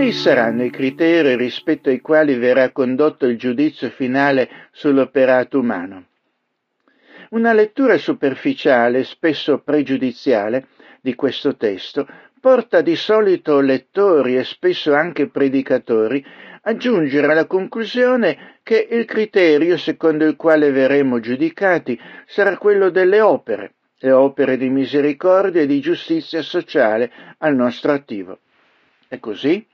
Quali 0.00 0.14
saranno 0.14 0.64
i 0.64 0.70
criteri 0.70 1.36
rispetto 1.36 1.90
ai 1.90 2.00
quali 2.00 2.34
verrà 2.34 2.70
condotto 2.70 3.26
il 3.26 3.36
giudizio 3.36 3.90
finale 3.90 4.48
sull'operato 4.70 5.58
umano? 5.58 6.06
Una 7.32 7.52
lettura 7.52 7.98
superficiale, 7.98 9.04
spesso 9.04 9.58
pregiudiziale, 9.58 10.68
di 11.02 11.14
questo 11.14 11.54
testo 11.54 12.08
porta 12.40 12.80
di 12.80 12.96
solito 12.96 13.60
lettori 13.60 14.38
e 14.38 14.44
spesso 14.44 14.94
anche 14.94 15.28
predicatori 15.28 16.24
a 16.62 16.74
giungere 16.76 17.30
alla 17.30 17.44
conclusione 17.44 18.56
che 18.62 18.88
il 18.90 19.04
criterio 19.04 19.76
secondo 19.76 20.24
il 20.24 20.36
quale 20.36 20.70
verremo 20.70 21.20
giudicati 21.20 22.00
sarà 22.24 22.56
quello 22.56 22.88
delle 22.88 23.20
opere, 23.20 23.74
le 23.98 24.12
opere 24.12 24.56
di 24.56 24.70
misericordia 24.70 25.60
e 25.60 25.66
di 25.66 25.78
giustizia 25.78 26.40
sociale 26.40 27.12
al 27.36 27.54
nostro 27.54 27.92
attivo. 27.92 28.38
È 29.06 29.18
così? 29.18 29.66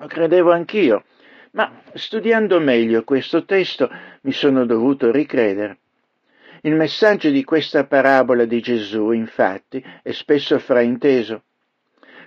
Lo 0.00 0.06
credevo 0.06 0.52
anch'io, 0.52 1.02
ma 1.52 1.82
studiando 1.92 2.60
meglio 2.60 3.02
questo 3.02 3.44
testo 3.44 3.90
mi 4.22 4.30
sono 4.30 4.64
dovuto 4.64 5.10
ricredere. 5.10 5.78
Il 6.62 6.74
messaggio 6.74 7.30
di 7.30 7.42
questa 7.42 7.84
parabola 7.84 8.44
di 8.44 8.60
Gesù, 8.60 9.10
infatti, 9.10 9.84
è 10.02 10.12
spesso 10.12 10.58
frainteso. 10.60 11.42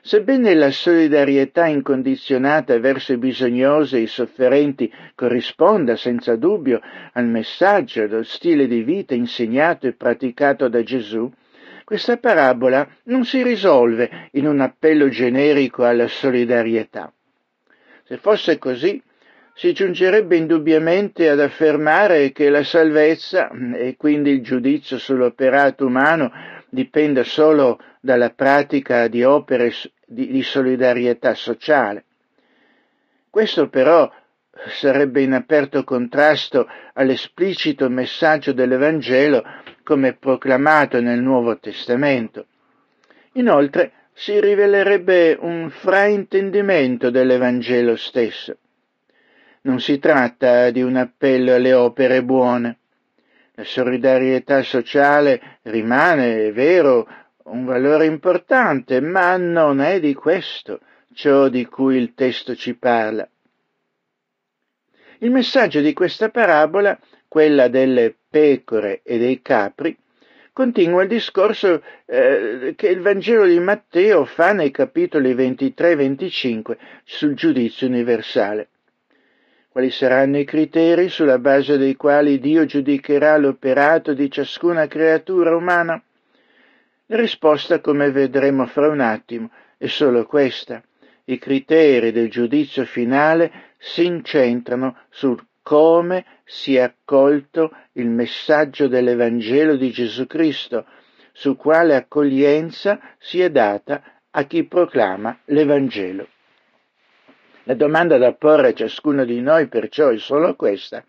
Sebbene 0.01 0.53
la 0.53 0.71
solidarietà 0.71 1.67
incondizionata 1.67 2.77
verso 2.79 3.13
i 3.13 3.17
bisognosi 3.17 3.95
e 3.95 4.01
i 4.01 4.07
sofferenti 4.07 4.91
corrisponda 5.15 5.95
senza 5.95 6.35
dubbio 6.35 6.81
al 7.13 7.27
messaggio, 7.27 8.01
allo 8.01 8.23
stile 8.23 8.67
di 8.67 8.83
vita 8.83 9.13
insegnato 9.13 9.87
e 9.87 9.93
praticato 9.93 10.67
da 10.67 10.83
Gesù, 10.83 11.31
questa 11.85 12.17
parabola 12.17 12.85
non 13.03 13.23
si 13.23 13.41
risolve 13.43 14.29
in 14.31 14.45
un 14.45 14.59
appello 14.59 15.07
generico 15.07 15.85
alla 15.85 16.07
solidarietà. 16.07 17.13
Se 18.11 18.17
fosse 18.17 18.57
così, 18.57 19.01
si 19.53 19.71
giungerebbe 19.71 20.35
indubbiamente 20.35 21.29
ad 21.29 21.39
affermare 21.39 22.33
che 22.33 22.49
la 22.49 22.61
salvezza 22.61 23.49
e 23.73 23.95
quindi 23.95 24.31
il 24.31 24.41
giudizio 24.41 24.97
sull'operato 24.97 25.85
umano 25.85 26.29
dipenda 26.67 27.23
solo 27.23 27.79
dalla 28.01 28.31
pratica 28.31 29.07
di 29.07 29.23
opere 29.23 29.71
di, 30.05 30.29
di 30.29 30.43
solidarietà 30.43 31.33
sociale. 31.35 32.03
Questo 33.29 33.69
però 33.69 34.11
sarebbe 34.67 35.21
in 35.21 35.31
aperto 35.31 35.85
contrasto 35.85 36.67
all'esplicito 36.95 37.89
messaggio 37.89 38.51
dell'Evangelo 38.51 39.41
come 39.83 40.17
proclamato 40.17 40.99
nel 40.99 41.21
Nuovo 41.21 41.57
Testamento. 41.59 42.47
Inoltre, 43.35 43.93
si 44.21 44.39
rivelerebbe 44.39 45.35
un 45.41 45.71
fraintendimento 45.71 47.09
dell'Evangelo 47.09 47.95
stesso. 47.95 48.55
Non 49.61 49.79
si 49.79 49.97
tratta 49.97 50.69
di 50.69 50.83
un 50.83 50.95
appello 50.95 51.55
alle 51.55 51.73
opere 51.73 52.23
buone. 52.23 52.77
La 53.55 53.63
solidarietà 53.63 54.61
sociale 54.61 55.57
rimane, 55.63 56.45
è 56.45 56.51
vero, 56.51 57.07
un 57.45 57.65
valore 57.65 58.05
importante, 58.05 59.01
ma 59.01 59.37
non 59.37 59.81
è 59.81 59.99
di 59.99 60.13
questo 60.13 60.81
ciò 61.15 61.47
di 61.47 61.65
cui 61.65 61.97
il 61.97 62.13
testo 62.13 62.55
ci 62.55 62.75
parla. 62.75 63.27
Il 65.17 65.31
messaggio 65.31 65.81
di 65.81 65.93
questa 65.93 66.29
parabola, 66.29 66.95
quella 67.27 67.69
delle 67.69 68.15
pecore 68.29 69.01
e 69.01 69.17
dei 69.17 69.41
capri, 69.41 69.97
continua 70.53 71.03
il 71.03 71.07
discorso 71.07 71.81
eh, 72.05 72.73
che 72.75 72.87
il 72.87 73.01
Vangelo 73.01 73.45
di 73.45 73.59
Matteo 73.59 74.25
fa 74.25 74.51
nei 74.51 74.71
capitoli 74.71 75.33
23 75.33 75.91
e 75.91 75.95
25 75.95 76.77
sul 77.03 77.33
giudizio 77.33 77.87
universale. 77.87 78.69
Quali 79.69 79.89
saranno 79.89 80.37
i 80.37 80.43
criteri 80.43 81.07
sulla 81.07 81.39
base 81.39 81.77
dei 81.77 81.95
quali 81.95 82.39
Dio 82.39 82.65
giudicherà 82.65 83.37
l'operato 83.37 84.13
di 84.13 84.29
ciascuna 84.29 84.87
creatura 84.87 85.55
umana? 85.55 86.01
La 87.05 87.15
risposta, 87.15 87.79
come 87.79 88.11
vedremo 88.11 88.65
fra 88.65 88.89
un 88.89 88.99
attimo, 88.99 89.49
è 89.77 89.87
solo 89.87 90.25
questa. 90.25 90.83
I 91.25 91.37
criteri 91.37 92.11
del 92.11 92.29
giudizio 92.29 92.83
finale 92.83 93.51
si 93.77 94.05
incentrano 94.05 94.97
sul 95.09 95.41
come 95.61 96.25
si 96.43 96.75
è 96.75 96.81
accolto 96.81 97.71
il 97.93 98.09
messaggio 98.09 98.87
dell'Evangelo 98.87 99.75
di 99.75 99.91
Gesù 99.91 100.27
Cristo, 100.27 100.85
su 101.31 101.55
quale 101.55 101.95
accoglienza 101.95 102.99
si 103.17 103.41
è 103.41 103.49
data 103.49 104.03
a 104.31 104.43
chi 104.43 104.65
proclama 104.65 105.39
l'Evangelo. 105.45 106.27
La 107.65 107.75
domanda 107.75 108.17
da 108.17 108.33
porre 108.33 108.69
a 108.69 108.73
ciascuno 108.73 109.23
di 109.23 109.39
noi 109.39 109.67
perciò 109.67 110.09
è 110.09 110.17
solo 110.17 110.55
questa. 110.55 111.03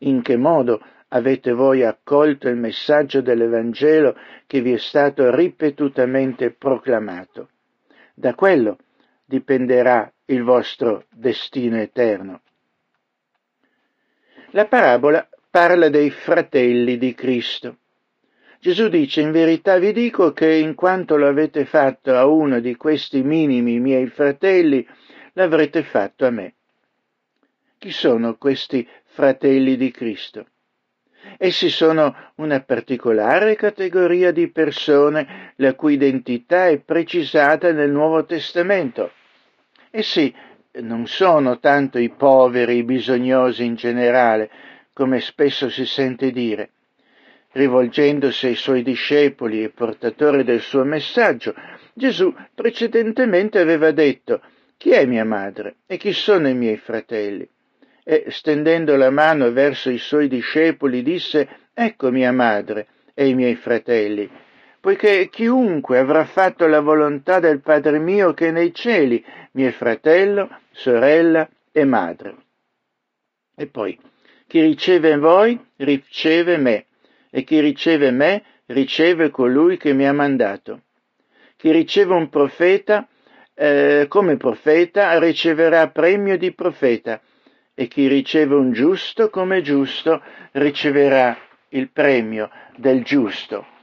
In 0.00 0.22
che 0.22 0.36
modo 0.36 0.80
avete 1.08 1.52
voi 1.52 1.82
accolto 1.82 2.48
il 2.48 2.56
messaggio 2.56 3.20
dell'Evangelo 3.20 4.16
che 4.46 4.60
vi 4.60 4.72
è 4.72 4.78
stato 4.78 5.34
ripetutamente 5.34 6.52
proclamato? 6.52 7.50
Da 8.14 8.34
quello 8.34 8.78
dipenderà 9.24 10.10
il 10.26 10.42
vostro 10.42 11.04
destino 11.10 11.76
eterno. 11.76 12.42
La 14.56 14.64
parabola 14.64 15.28
parla 15.50 15.90
dei 15.90 16.08
fratelli 16.08 16.96
di 16.96 17.12
Cristo. 17.12 17.76
Gesù 18.58 18.88
dice, 18.88 19.20
in 19.20 19.30
verità 19.30 19.76
vi 19.76 19.92
dico 19.92 20.32
che 20.32 20.50
in 20.50 20.74
quanto 20.74 21.18
lo 21.18 21.28
avete 21.28 21.66
fatto 21.66 22.16
a 22.16 22.24
uno 22.24 22.58
di 22.60 22.74
questi 22.74 23.20
minimi 23.20 23.78
miei 23.80 24.06
fratelli, 24.06 24.88
l'avrete 25.34 25.82
fatto 25.82 26.24
a 26.24 26.30
me. 26.30 26.54
Chi 27.76 27.90
sono 27.90 28.38
questi 28.38 28.88
fratelli 29.04 29.76
di 29.76 29.90
Cristo? 29.90 30.46
Essi 31.36 31.68
sono 31.68 32.16
una 32.36 32.58
particolare 32.60 33.56
categoria 33.56 34.30
di 34.30 34.48
persone 34.48 35.52
la 35.56 35.74
cui 35.74 35.92
identità 35.92 36.68
è 36.68 36.78
precisata 36.78 37.72
nel 37.72 37.90
Nuovo 37.90 38.24
Testamento. 38.24 39.10
Essi 39.90 40.34
non 40.80 41.06
sono 41.06 41.58
tanto 41.58 41.98
i 41.98 42.10
poveri, 42.10 42.76
i 42.76 42.84
bisognosi 42.84 43.64
in 43.64 43.74
generale, 43.74 44.50
come 44.92 45.20
spesso 45.20 45.68
si 45.68 45.86
sente 45.86 46.30
dire. 46.30 46.70
Rivolgendosi 47.52 48.46
ai 48.46 48.54
suoi 48.54 48.82
discepoli 48.82 49.62
e 49.62 49.70
portatori 49.70 50.44
del 50.44 50.60
suo 50.60 50.84
messaggio, 50.84 51.54
Gesù 51.94 52.34
precedentemente 52.54 53.58
aveva 53.58 53.90
detto 53.90 54.42
chi 54.76 54.90
è 54.90 55.06
mia 55.06 55.24
madre 55.24 55.76
e 55.86 55.96
chi 55.96 56.12
sono 56.12 56.48
i 56.48 56.54
miei 56.54 56.76
fratelli? 56.76 57.48
E 58.04 58.26
stendendo 58.28 58.94
la 58.96 59.10
mano 59.10 59.50
verso 59.52 59.90
i 59.90 59.98
suoi 59.98 60.28
discepoli 60.28 61.02
disse 61.02 61.48
ecco 61.72 62.10
mia 62.10 62.32
madre 62.32 62.86
e 63.14 63.28
i 63.28 63.34
miei 63.34 63.56
fratelli 63.56 64.30
poiché 64.86 65.28
chiunque 65.30 65.98
avrà 65.98 66.24
fatto 66.24 66.68
la 66.68 66.78
volontà 66.78 67.40
del 67.40 67.60
Padre 67.60 67.98
mio 67.98 68.32
che 68.34 68.46
è 68.46 68.50
nei 68.52 68.72
cieli, 68.72 69.20
mio 69.54 69.72
fratello, 69.72 70.48
sorella 70.70 71.48
e 71.72 71.84
madre. 71.84 72.36
E 73.56 73.66
poi, 73.66 73.98
chi 74.46 74.60
riceve 74.60 75.16
voi, 75.16 75.58
riceve 75.78 76.56
me, 76.56 76.86
e 77.30 77.42
chi 77.42 77.58
riceve 77.58 78.12
me, 78.12 78.44
riceve 78.66 79.30
colui 79.30 79.76
che 79.76 79.92
mi 79.92 80.06
ha 80.06 80.12
mandato. 80.12 80.82
Chi 81.56 81.72
riceve 81.72 82.14
un 82.14 82.28
profeta, 82.28 83.08
eh, 83.54 84.06
come 84.08 84.36
profeta, 84.36 85.18
riceverà 85.18 85.88
premio 85.88 86.38
di 86.38 86.52
profeta, 86.52 87.20
e 87.74 87.88
chi 87.88 88.06
riceve 88.06 88.54
un 88.54 88.70
giusto 88.70 89.30
come 89.30 89.62
giusto, 89.62 90.22
riceverà 90.52 91.36
il 91.70 91.90
premio 91.90 92.48
del 92.76 93.02
giusto. 93.02 93.74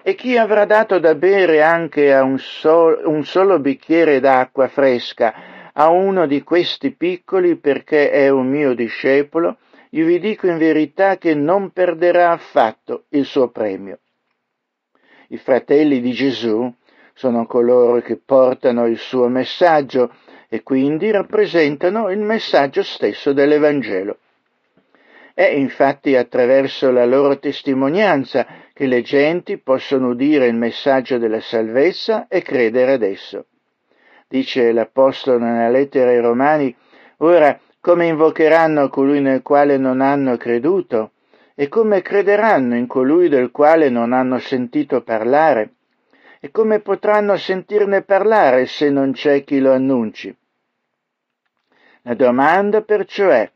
E 0.00 0.14
chi 0.14 0.38
avrà 0.38 0.64
dato 0.64 0.98
da 0.98 1.14
bere 1.14 1.62
anche 1.62 2.14
a 2.14 2.22
un, 2.22 2.38
sol- 2.38 3.02
un 3.04 3.24
solo 3.24 3.58
bicchiere 3.58 4.20
d'acqua 4.20 4.68
fresca 4.68 5.34
a 5.74 5.90
uno 5.90 6.26
di 6.26 6.42
questi 6.42 6.92
piccoli 6.92 7.56
perché 7.56 8.10
è 8.10 8.28
un 8.28 8.48
mio 8.48 8.74
discepolo, 8.74 9.58
io 9.90 10.06
vi 10.06 10.18
dico 10.18 10.46
in 10.46 10.56
verità 10.56 11.18
che 11.18 11.34
non 11.34 11.70
perderà 11.70 12.30
affatto 12.30 13.04
il 13.10 13.24
suo 13.24 13.50
premio. 13.50 13.98
I 15.28 15.36
fratelli 15.36 16.00
di 16.00 16.12
Gesù 16.12 16.72
sono 17.14 17.46
coloro 17.46 18.00
che 18.00 18.16
portano 18.16 18.86
il 18.86 18.98
suo 18.98 19.28
messaggio 19.28 20.14
e 20.48 20.62
quindi 20.62 21.10
rappresentano 21.10 22.10
il 22.10 22.20
messaggio 22.20 22.82
stesso 22.82 23.32
dell'Evangelo. 23.32 24.18
È 25.34 25.46
infatti 25.46 26.14
attraverso 26.14 26.90
la 26.90 27.06
loro 27.06 27.38
testimonianza 27.38 28.46
che 28.74 28.86
le 28.86 29.00
genti 29.00 29.58
possono 29.58 30.08
udire 30.08 30.46
il 30.46 30.54
messaggio 30.54 31.16
della 31.16 31.40
salvezza 31.40 32.26
e 32.28 32.42
credere 32.42 32.92
ad 32.92 33.02
esso. 33.02 33.46
Dice 34.28 34.72
l'Apostolo 34.72 35.38
nella 35.38 35.68
lettera 35.70 36.10
ai 36.10 36.20
Romani, 36.20 36.74
ora 37.18 37.58
come 37.80 38.06
invocheranno 38.06 38.88
colui 38.88 39.20
nel 39.20 39.42
quale 39.42 39.76
non 39.76 40.00
hanno 40.00 40.36
creduto? 40.36 41.12
E 41.54 41.68
come 41.68 42.00
crederanno 42.00 42.76
in 42.76 42.86
colui 42.86 43.28
del 43.28 43.50
quale 43.50 43.88
non 43.88 44.12
hanno 44.12 44.38
sentito 44.38 45.02
parlare? 45.02 45.74
E 46.40 46.50
come 46.50 46.80
potranno 46.80 47.36
sentirne 47.36 48.02
parlare 48.02 48.66
se 48.66 48.90
non 48.90 49.12
c'è 49.12 49.44
chi 49.44 49.60
lo 49.60 49.72
annunci? 49.72 50.34
La 52.02 52.14
domanda 52.14 52.82
perciò 52.82 53.28
è, 53.28 53.50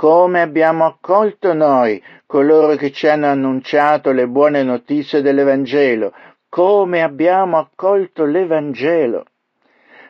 come 0.00 0.40
abbiamo 0.40 0.86
accolto 0.86 1.52
noi 1.52 2.02
coloro 2.24 2.74
che 2.76 2.90
ci 2.90 3.06
hanno 3.06 3.26
annunciato 3.26 4.12
le 4.12 4.26
buone 4.26 4.62
notizie 4.62 5.20
dell'Evangelo, 5.20 6.14
come 6.48 7.02
abbiamo 7.02 7.58
accolto 7.58 8.24
l'Evangelo. 8.24 9.26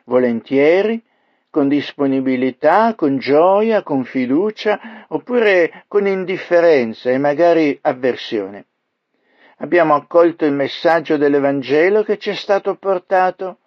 Volentieri, 0.05 1.03
con 1.51 1.67
disponibilità, 1.67 2.95
con 2.95 3.19
gioia, 3.19 3.83
con 3.83 4.05
fiducia, 4.05 5.07
oppure 5.09 5.83
con 5.89 6.07
indifferenza 6.07 7.11
e 7.11 7.19
magari 7.19 7.77
avversione. 7.83 8.67
Abbiamo 9.57 9.97
accolto 9.97 10.45
il 10.45 10.53
messaggio 10.53 11.17
dell'Evangelo 11.17 12.05
che 12.05 12.17
ci 12.17 12.31
è 12.31 12.35
stato 12.35 12.77
portato? 12.77 13.59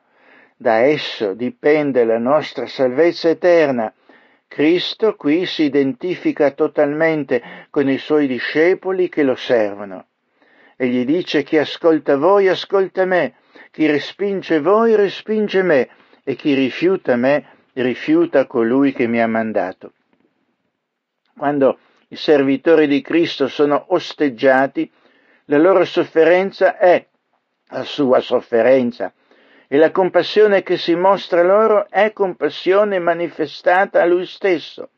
Da 0.56 0.78
esso 0.78 1.34
dipende 1.34 2.06
la 2.06 2.18
nostra 2.18 2.66
salvezza 2.66 3.28
eterna 3.28 3.94
Cristo 4.54 5.16
qui 5.16 5.47
si 5.47 5.64
identifica 5.64 6.51
totalmente 6.51 7.66
con 7.72 7.89
i 7.89 7.97
suoi 7.97 8.28
discepoli 8.28 9.10
che 9.10 9.24
lo 9.24 9.34
servono. 9.34 10.06
E 10.76 10.89
gli 10.89 11.06
dice 11.06 11.41
chi 11.41 11.58
ascolta 11.58 12.18
voi 12.18 12.47
ascolta 12.47 13.04
me, 13.06 13.34
chi 13.72 13.88
respinge 13.88 14.60
voi 14.60 14.95
respinge 14.95 15.64
me 15.64 15.89
e 16.24 16.36
chi 16.36 16.54
rifiuta 16.54 17.16
me 17.16 17.47
rifiuta 17.74 18.45
colui 18.45 18.93
che 18.93 19.08
mi 19.08 19.20
ha 19.20 19.28
mandato. 19.28 19.93
Quando 21.36 21.80
i 22.10 22.16
servitori 22.16 22.86
di 22.86 23.01
Cristo 23.01 23.47
sono 23.47 23.86
osteggiati, 23.88 24.88
la 25.45 25.58
loro 25.58 25.84
sofferenza 25.84 26.78
è 26.78 27.04
la 27.70 27.84
sua 27.84 28.20
sofferenza, 28.20 29.12
e 29.68 29.78
la 29.78 29.91
compassione 29.91 30.64
che 30.64 30.78
si 30.78 30.95
mostra 30.95 31.41
loro 31.41 31.88
è 31.89 32.14
compassione 32.14 32.99
manifestata 32.99 34.01
a 34.01 34.05
lui 34.05 34.26
stesso. 34.26 34.89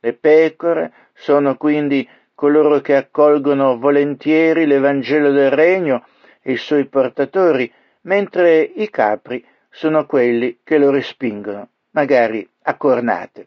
Le 0.00 0.12
pecore 0.12 0.92
sono 1.14 1.56
quindi 1.56 2.08
coloro 2.34 2.80
che 2.80 2.94
accolgono 2.94 3.78
volentieri 3.78 4.66
l'Evangelo 4.66 5.32
del 5.32 5.50
Regno 5.50 6.06
e 6.40 6.52
i 6.52 6.56
suoi 6.56 6.86
portatori, 6.86 7.70
mentre 8.02 8.60
i 8.60 8.88
capri 8.90 9.44
sono 9.68 10.06
quelli 10.06 10.60
che 10.62 10.78
lo 10.78 10.90
respingono, 10.90 11.68
magari 11.90 12.48
a 12.62 12.76
cornate. 12.76 13.46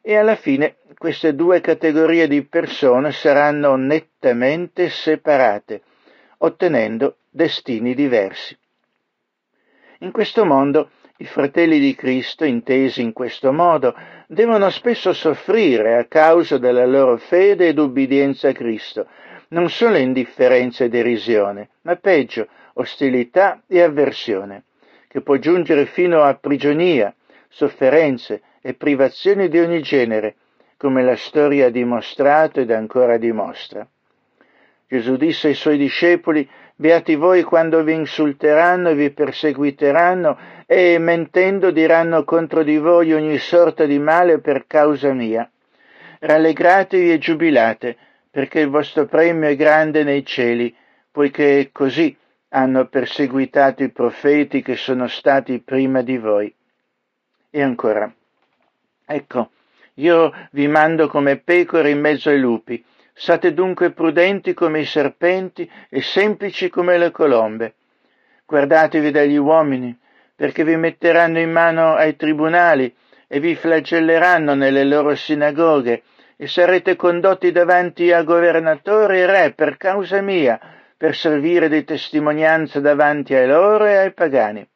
E 0.00 0.16
alla 0.16 0.36
fine 0.36 0.76
queste 0.96 1.34
due 1.34 1.60
categorie 1.60 2.26
di 2.26 2.42
persone 2.42 3.12
saranno 3.12 3.76
nettamente 3.76 4.88
separate, 4.88 5.82
ottenendo 6.38 7.18
destini 7.28 7.94
diversi. 7.94 8.56
In 10.00 10.10
questo 10.12 10.44
mondo 10.44 10.90
i 11.18 11.24
fratelli 11.24 11.78
di 11.78 11.94
Cristo, 11.94 12.44
intesi 12.44 13.00
in 13.00 13.14
questo 13.14 13.50
modo, 13.50 13.94
devono 14.26 14.68
spesso 14.68 15.14
soffrire 15.14 15.96
a 15.96 16.04
causa 16.04 16.58
della 16.58 16.84
loro 16.84 17.16
fede 17.16 17.68
ed 17.68 17.78
ubbidienza 17.78 18.48
a 18.48 18.52
Cristo, 18.52 19.06
non 19.48 19.70
solo 19.70 19.96
indifferenza 19.96 20.84
e 20.84 20.90
derisione, 20.90 21.70
ma 21.82 21.96
peggio, 21.96 22.46
ostilità 22.74 23.62
e 23.66 23.80
avversione, 23.80 24.64
che 25.08 25.22
può 25.22 25.36
giungere 25.36 25.86
fino 25.86 26.22
a 26.22 26.34
prigionia, 26.34 27.14
sofferenze 27.48 28.42
e 28.60 28.74
privazioni 28.74 29.48
di 29.48 29.58
ogni 29.58 29.80
genere, 29.80 30.34
come 30.76 31.02
la 31.02 31.16
storia 31.16 31.66
ha 31.66 31.70
dimostrato 31.70 32.60
ed 32.60 32.70
ancora 32.70 33.16
dimostra. 33.16 33.88
Gesù 34.88 35.16
disse 35.16 35.48
ai 35.48 35.54
suoi 35.54 35.78
discepoli, 35.78 36.46
Beati 36.78 37.14
voi 37.14 37.42
quando 37.42 37.82
vi 37.82 37.94
insulteranno 37.94 38.90
e 38.90 38.94
vi 38.94 39.10
perseguiteranno 39.10 40.38
e 40.66 40.98
mentendo 40.98 41.70
diranno 41.70 42.22
contro 42.24 42.62
di 42.62 42.76
voi 42.76 43.14
ogni 43.14 43.38
sorta 43.38 43.86
di 43.86 43.98
male 43.98 44.40
per 44.40 44.66
causa 44.66 45.14
mia. 45.14 45.50
Rallegratevi 46.18 47.12
e 47.12 47.18
giubilate, 47.18 47.96
perché 48.30 48.60
il 48.60 48.68
vostro 48.68 49.06
premio 49.06 49.48
è 49.48 49.56
grande 49.56 50.04
nei 50.04 50.22
cieli, 50.26 50.74
poiché 51.10 51.70
così 51.72 52.14
hanno 52.50 52.86
perseguitato 52.88 53.82
i 53.82 53.90
profeti 53.90 54.60
che 54.60 54.76
sono 54.76 55.08
stati 55.08 55.60
prima 55.60 56.02
di 56.02 56.18
voi. 56.18 56.54
E 57.48 57.62
ancora, 57.62 58.12
ecco, 59.06 59.50
io 59.94 60.30
vi 60.50 60.68
mando 60.68 61.08
come 61.08 61.38
pecore 61.38 61.88
in 61.88 62.00
mezzo 62.00 62.28
ai 62.28 62.38
lupi, 62.38 62.84
Sate 63.18 63.54
dunque 63.54 63.92
prudenti 63.92 64.52
come 64.52 64.80
i 64.80 64.84
serpenti 64.84 65.68
e 65.88 66.02
semplici 66.02 66.68
come 66.68 66.98
le 66.98 67.10
colombe. 67.10 67.76
Guardatevi 68.44 69.10
dagli 69.10 69.36
uomini, 69.36 69.98
perché 70.34 70.64
vi 70.64 70.76
metteranno 70.76 71.38
in 71.38 71.50
mano 71.50 71.94
ai 71.94 72.14
tribunali 72.14 72.94
e 73.26 73.40
vi 73.40 73.54
flagelleranno 73.54 74.52
nelle 74.52 74.84
loro 74.84 75.14
sinagoghe 75.14 76.02
e 76.36 76.46
sarete 76.46 76.94
condotti 76.94 77.52
davanti 77.52 78.12
a 78.12 78.22
governatori 78.22 79.20
e 79.20 79.26
re 79.26 79.52
per 79.54 79.78
causa 79.78 80.20
mia, 80.20 80.60
per 80.94 81.16
servire 81.16 81.70
di 81.70 81.84
testimonianza 81.84 82.80
davanti 82.80 83.34
a 83.34 83.46
loro 83.46 83.86
e 83.86 83.96
ai 83.96 84.12
pagani. 84.12 84.68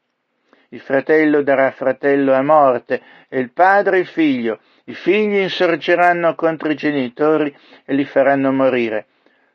Il 0.73 0.81
fratello 0.81 1.43
darà 1.43 1.73
fratello 1.73 2.33
a 2.33 2.43
morte 2.43 3.03
e 3.29 3.41
il 3.41 3.51
padre 3.51 3.99
il 3.99 4.07
figlio, 4.07 4.61
i 4.85 4.95
figli 4.95 5.39
insorgeranno 5.39 6.37
contro 6.37 6.71
i 6.71 6.77
genitori 6.77 7.53
e 7.85 7.93
li 7.93 8.05
faranno 8.05 8.53
morire. 8.53 9.07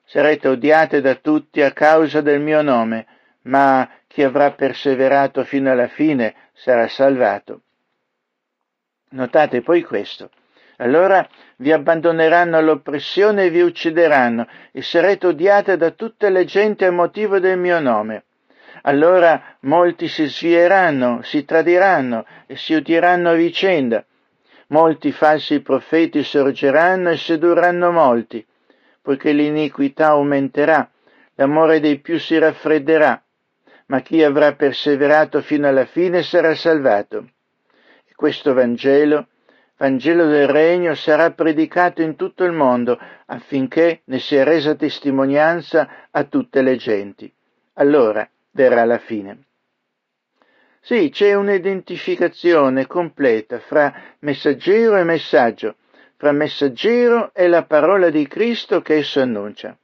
Sarete 0.04 0.50
odiate 0.50 1.00
da 1.00 1.16
tutti 1.16 1.62
a 1.62 1.72
causa 1.72 2.20
del 2.20 2.42
mio 2.42 2.62
nome, 2.62 3.06
ma 3.44 3.90
chi 4.08 4.24
avrà 4.24 4.52
perseverato 4.52 5.46
fino 5.46 5.72
alla 5.72 5.88
fine 5.88 6.36
sarà 6.52 6.90
salvato. 6.90 7.62
Notate 9.12 9.62
poi 9.62 9.84
questo. 9.84 10.30
Allora 10.78 11.26
vi 11.58 11.72
abbandoneranno 11.72 12.58
all'oppressione 12.58 13.46
e 13.46 13.50
vi 13.52 13.62
uccideranno, 13.62 14.48
e 14.74 14.82
sarete 14.82 15.28
odiate 15.28 15.78
da 15.78 15.92
tutte 15.92 16.30
le 16.30 16.44
genti 16.44 16.84
a 16.84 16.92
motivo 16.92 17.40
del 17.40 17.58
mio 17.58 17.80
nome. 17.80 18.26
Allora 18.88 19.58
molti 19.62 20.08
si 20.08 20.26
svieranno, 20.26 21.22
si 21.24 21.44
tradiranno 21.46 22.26
e 22.46 22.56
si 22.56 22.74
udieranno 22.74 23.30
a 23.30 23.34
vicenda 23.34 24.06
molti 24.68 25.12
falsi 25.12 25.62
profeti 25.62 26.24
sorgeranno 26.24 27.10
e 27.10 27.18
sedurranno 27.18 27.92
molti, 27.92 28.46
poiché 29.02 29.32
l'iniquità 29.32 30.10
aumenterà, 30.10 30.90
l'amore 31.36 31.80
dei 31.80 32.00
più 32.00 32.18
si 32.18 32.38
raffredderà, 32.38 33.22
ma 33.88 34.00
chi 34.02 34.24
avrà 34.24 34.54
perseverato 34.54 35.42
fino 35.42 35.68
alla 35.68 35.86
fine 35.86 36.24
sarà 36.24 36.56
salvato. 36.56 37.30
E 38.06 38.16
questo 38.16 38.54
Vangelo, 38.54 39.28
Vangelo 39.78 40.26
del 40.26 40.48
Regno, 40.48 40.96
sarà 40.96 41.32
predicato 41.32 42.02
in 42.02 42.16
tutto 42.16 42.44
il 42.44 42.54
mondo 42.54 42.98
affinché 43.28 44.02
ne 44.06 44.20
sia 44.20 44.44
resa 44.44 44.74
testimonianza 44.74 46.08
a 46.10 46.24
tutte 46.24 46.62
le 46.62 46.78
genti. 46.78 47.32
Allora 47.74 48.28
verrà 48.56 48.86
la 48.86 48.98
fine. 48.98 49.44
Sì, 50.80 51.10
c'è 51.10 51.34
un'identificazione 51.34 52.88
completa 52.88 53.60
fra 53.60 53.94
messaggero 54.20 54.98
e 54.98 55.04
messaggio, 55.04 55.76
fra 56.16 56.32
messaggero 56.32 57.32
e 57.34 57.48
la 57.48 57.64
parola 57.64 58.10
di 58.10 58.28
Cristo 58.28 58.82
che 58.82 58.96
esso 58.96 59.20
annuncia. 59.20 59.78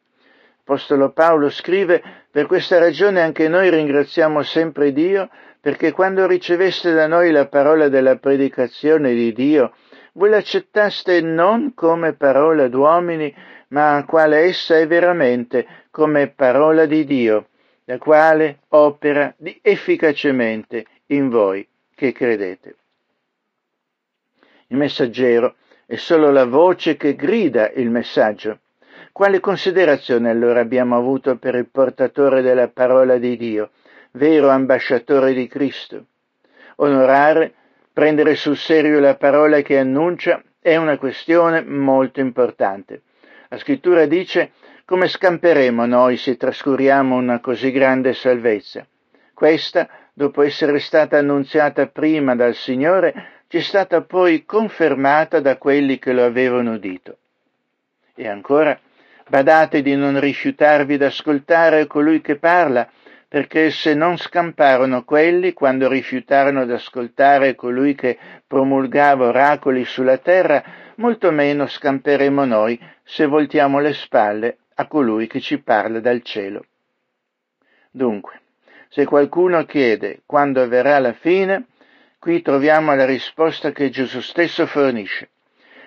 Apostolo 0.62 1.12
Paolo 1.12 1.50
scrive, 1.50 2.02
per 2.32 2.46
questa 2.46 2.78
ragione 2.78 3.22
anche 3.22 3.50
noi 3.50 3.70
ringraziamo 3.70 4.42
sempre 4.44 4.94
Dio, 4.94 5.30
perché 5.60 5.92
quando 5.92 6.26
riceveste 6.26 6.94
da 6.94 7.08
noi 7.08 7.32
la 7.32 7.48
parola 7.48 7.90
della 7.90 8.18
predicazione 8.18 9.14
di 9.14 9.34
Dio, 9.34 9.74
voi 10.14 10.30
l'accettaste 10.30 11.20
non 11.22 11.74
come 11.74 12.14
parola 12.14 12.68
d'uomini, 12.68 13.34
ma 13.70 14.04
quale 14.08 14.40
essa 14.40 14.78
è 14.78 14.88
veramente, 14.88 15.66
come 15.90 16.28
parola 16.28 16.86
di 16.86 17.06
Dio, 17.06 17.48
la 17.92 17.98
quale 17.98 18.60
opera 18.70 19.36
efficacemente 19.62 20.86
in 21.08 21.28
voi 21.28 21.68
che 21.94 22.14
credete. 22.14 22.76
Il 24.68 24.78
messaggero 24.78 25.56
è 25.86 25.98
solo 25.98 26.32
la 26.32 26.46
voce 26.46 26.96
che 26.96 27.16
grida 27.16 27.70
il 27.72 27.90
messaggio. 27.90 28.60
Quale 29.12 29.42
considerazione 29.42 30.30
allora 30.30 30.62
abbiamo 30.62 30.96
avuto 30.96 31.36
per 31.36 31.56
il 31.56 31.68
portatore 31.68 32.42
della 32.42 32.70
parola 32.70 33.18
di 33.18 33.36
Dio, 33.36 33.72
vero 34.12 34.48
ambasciatore 34.48 35.34
di 35.34 35.50
Cristo? 35.50 36.06
Onorare, 36.78 37.54
prendere 37.92 38.36
sul 38.36 38.56
serio 38.56 39.02
la 39.02 39.16
parola 39.16 39.60
che 39.60 39.78
annuncia 39.78 40.42
è 40.62 40.78
una 40.78 40.98
questione 40.98 41.62
molto 41.62 42.22
importante. 42.22 43.02
La 43.50 43.58
scrittura 43.58 44.06
dice 44.06 44.52
come 44.92 45.08
scamperemo 45.08 45.86
noi 45.86 46.18
se 46.18 46.36
trascuriamo 46.36 47.16
una 47.16 47.40
così 47.40 47.72
grande 47.72 48.12
salvezza? 48.12 48.86
Questa 49.34 49.88
dopo 50.12 50.42
essere 50.42 50.80
stata 50.80 51.18
annunziata 51.18 51.88
prima 51.88 52.36
dal 52.36 52.54
Signore, 52.56 53.44
ci 53.48 53.60
è 53.60 53.62
stata 53.62 54.02
poi 54.02 54.44
confermata 54.44 55.40
da 55.40 55.56
quelli 55.56 55.98
che 55.98 56.12
lo 56.12 56.26
avevano 56.26 56.74
udito. 56.74 57.20
E 58.14 58.28
ancora, 58.28 58.78
badate 59.30 59.82
di 59.82 59.96
non 59.96 60.20
rifiutarvi 60.20 60.98
d'ascoltare 60.98 61.88
colui 61.88 62.20
che 62.20 62.36
parla, 62.36 62.86
perché 63.30 63.72
se 63.72 63.94
non 63.94 64.18
scamparono 64.18 65.06
quelli 65.06 65.54
quando 65.54 65.88
rifiutarono 65.88 66.66
d'ascoltare 66.66 67.56
colui 67.56 67.96
che 67.96 68.18
promulgava 68.46 69.28
oracoli 69.28 69.86
sulla 69.86 70.18
terra, 70.18 70.62
molto 70.96 71.32
meno 71.32 71.66
scamperemo 71.66 72.44
noi 72.44 72.78
se 73.06 73.26
voltiamo 73.26 73.80
le 73.80 73.94
spalle 73.94 74.58
a 74.82 74.88
colui 74.88 75.28
che 75.28 75.40
ci 75.40 75.60
parla 75.60 76.00
dal 76.00 76.22
cielo. 76.22 76.66
Dunque, 77.90 78.42
se 78.90 79.06
qualcuno 79.06 79.66
chiede 79.66 80.22
quando 80.26 80.62
avverrà 80.62 81.00
la 81.00 81.14
fine, 81.14 81.68
qui 82.20 82.42
troviamo 82.42 82.94
la 82.94 83.06
risposta 83.06 83.72
che 83.72 83.90
Gesù 83.90 84.22
stesso 84.22 84.66
fornisce. 84.66 85.30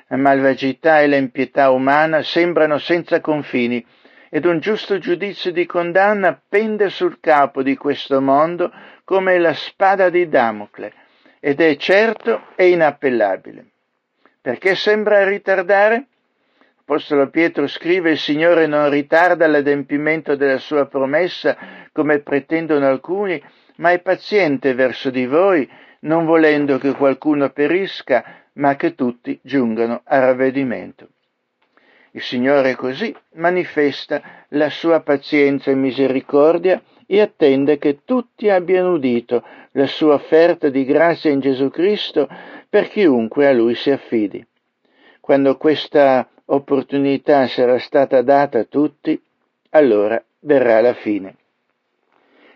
La 0.08 0.16
malvagità 0.16 1.00
e 1.00 1.06
l'impietà 1.06 1.70
umana 1.70 2.22
sembrano 2.22 2.78
senza 2.78 3.20
confini 3.20 3.84
ed 4.28 4.44
un 4.44 4.58
giusto 4.58 4.98
giudizio 4.98 5.50
di 5.52 5.64
condanna 5.66 6.40
pende 6.48 6.88
sul 6.90 7.20
capo 7.20 7.62
di 7.62 7.76
questo 7.76 8.20
mondo 8.20 8.72
come 9.04 9.38
la 9.38 9.54
spada 9.54 10.10
di 10.10 10.28
Damocle 10.28 10.92
ed 11.40 11.60
è 11.60 11.76
certo 11.76 12.48
e 12.54 12.68
inappellabile. 12.68 13.66
Perché 14.40 14.74
sembra 14.74 15.26
ritardare? 15.26 16.06
Apostolo 16.86 17.30
Pietro 17.30 17.66
scrive 17.66 18.10
il 18.10 18.18
Signore 18.18 18.66
non 18.66 18.90
ritarda 18.90 19.46
l'adempimento 19.46 20.36
della 20.36 20.58
sua 20.58 20.84
promessa 20.84 21.56
come 21.92 22.18
pretendono 22.18 22.86
alcuni, 22.86 23.42
ma 23.76 23.92
è 23.92 24.02
paziente 24.02 24.74
verso 24.74 25.08
di 25.08 25.24
voi, 25.24 25.66
non 26.00 26.26
volendo 26.26 26.76
che 26.76 26.92
qualcuno 26.92 27.48
perisca, 27.48 28.42
ma 28.56 28.76
che 28.76 28.94
tutti 28.94 29.40
giungano 29.42 30.02
a 30.04 30.18
ravvedimento. 30.18 31.08
Il 32.10 32.20
Signore 32.20 32.74
così 32.74 33.16
manifesta 33.36 34.44
la 34.48 34.68
sua 34.68 35.00
pazienza 35.00 35.70
e 35.70 35.74
misericordia 35.74 36.82
e 37.06 37.22
attende 37.22 37.78
che 37.78 38.00
tutti 38.04 38.50
abbiano 38.50 38.92
udito 38.92 39.42
la 39.72 39.86
sua 39.86 40.12
offerta 40.12 40.68
di 40.68 40.84
grazia 40.84 41.30
in 41.30 41.40
Gesù 41.40 41.70
Cristo 41.70 42.28
per 42.68 42.88
chiunque 42.88 43.46
a 43.46 43.52
Lui 43.52 43.74
si 43.74 43.90
affidi. 43.90 44.46
Quando 45.18 45.56
questa 45.56 46.28
opportunità 46.46 47.46
sarà 47.46 47.78
stata 47.78 48.20
data 48.22 48.58
a 48.60 48.64
tutti, 48.64 49.20
allora 49.70 50.22
verrà 50.40 50.80
la 50.80 50.94
fine. 50.94 51.36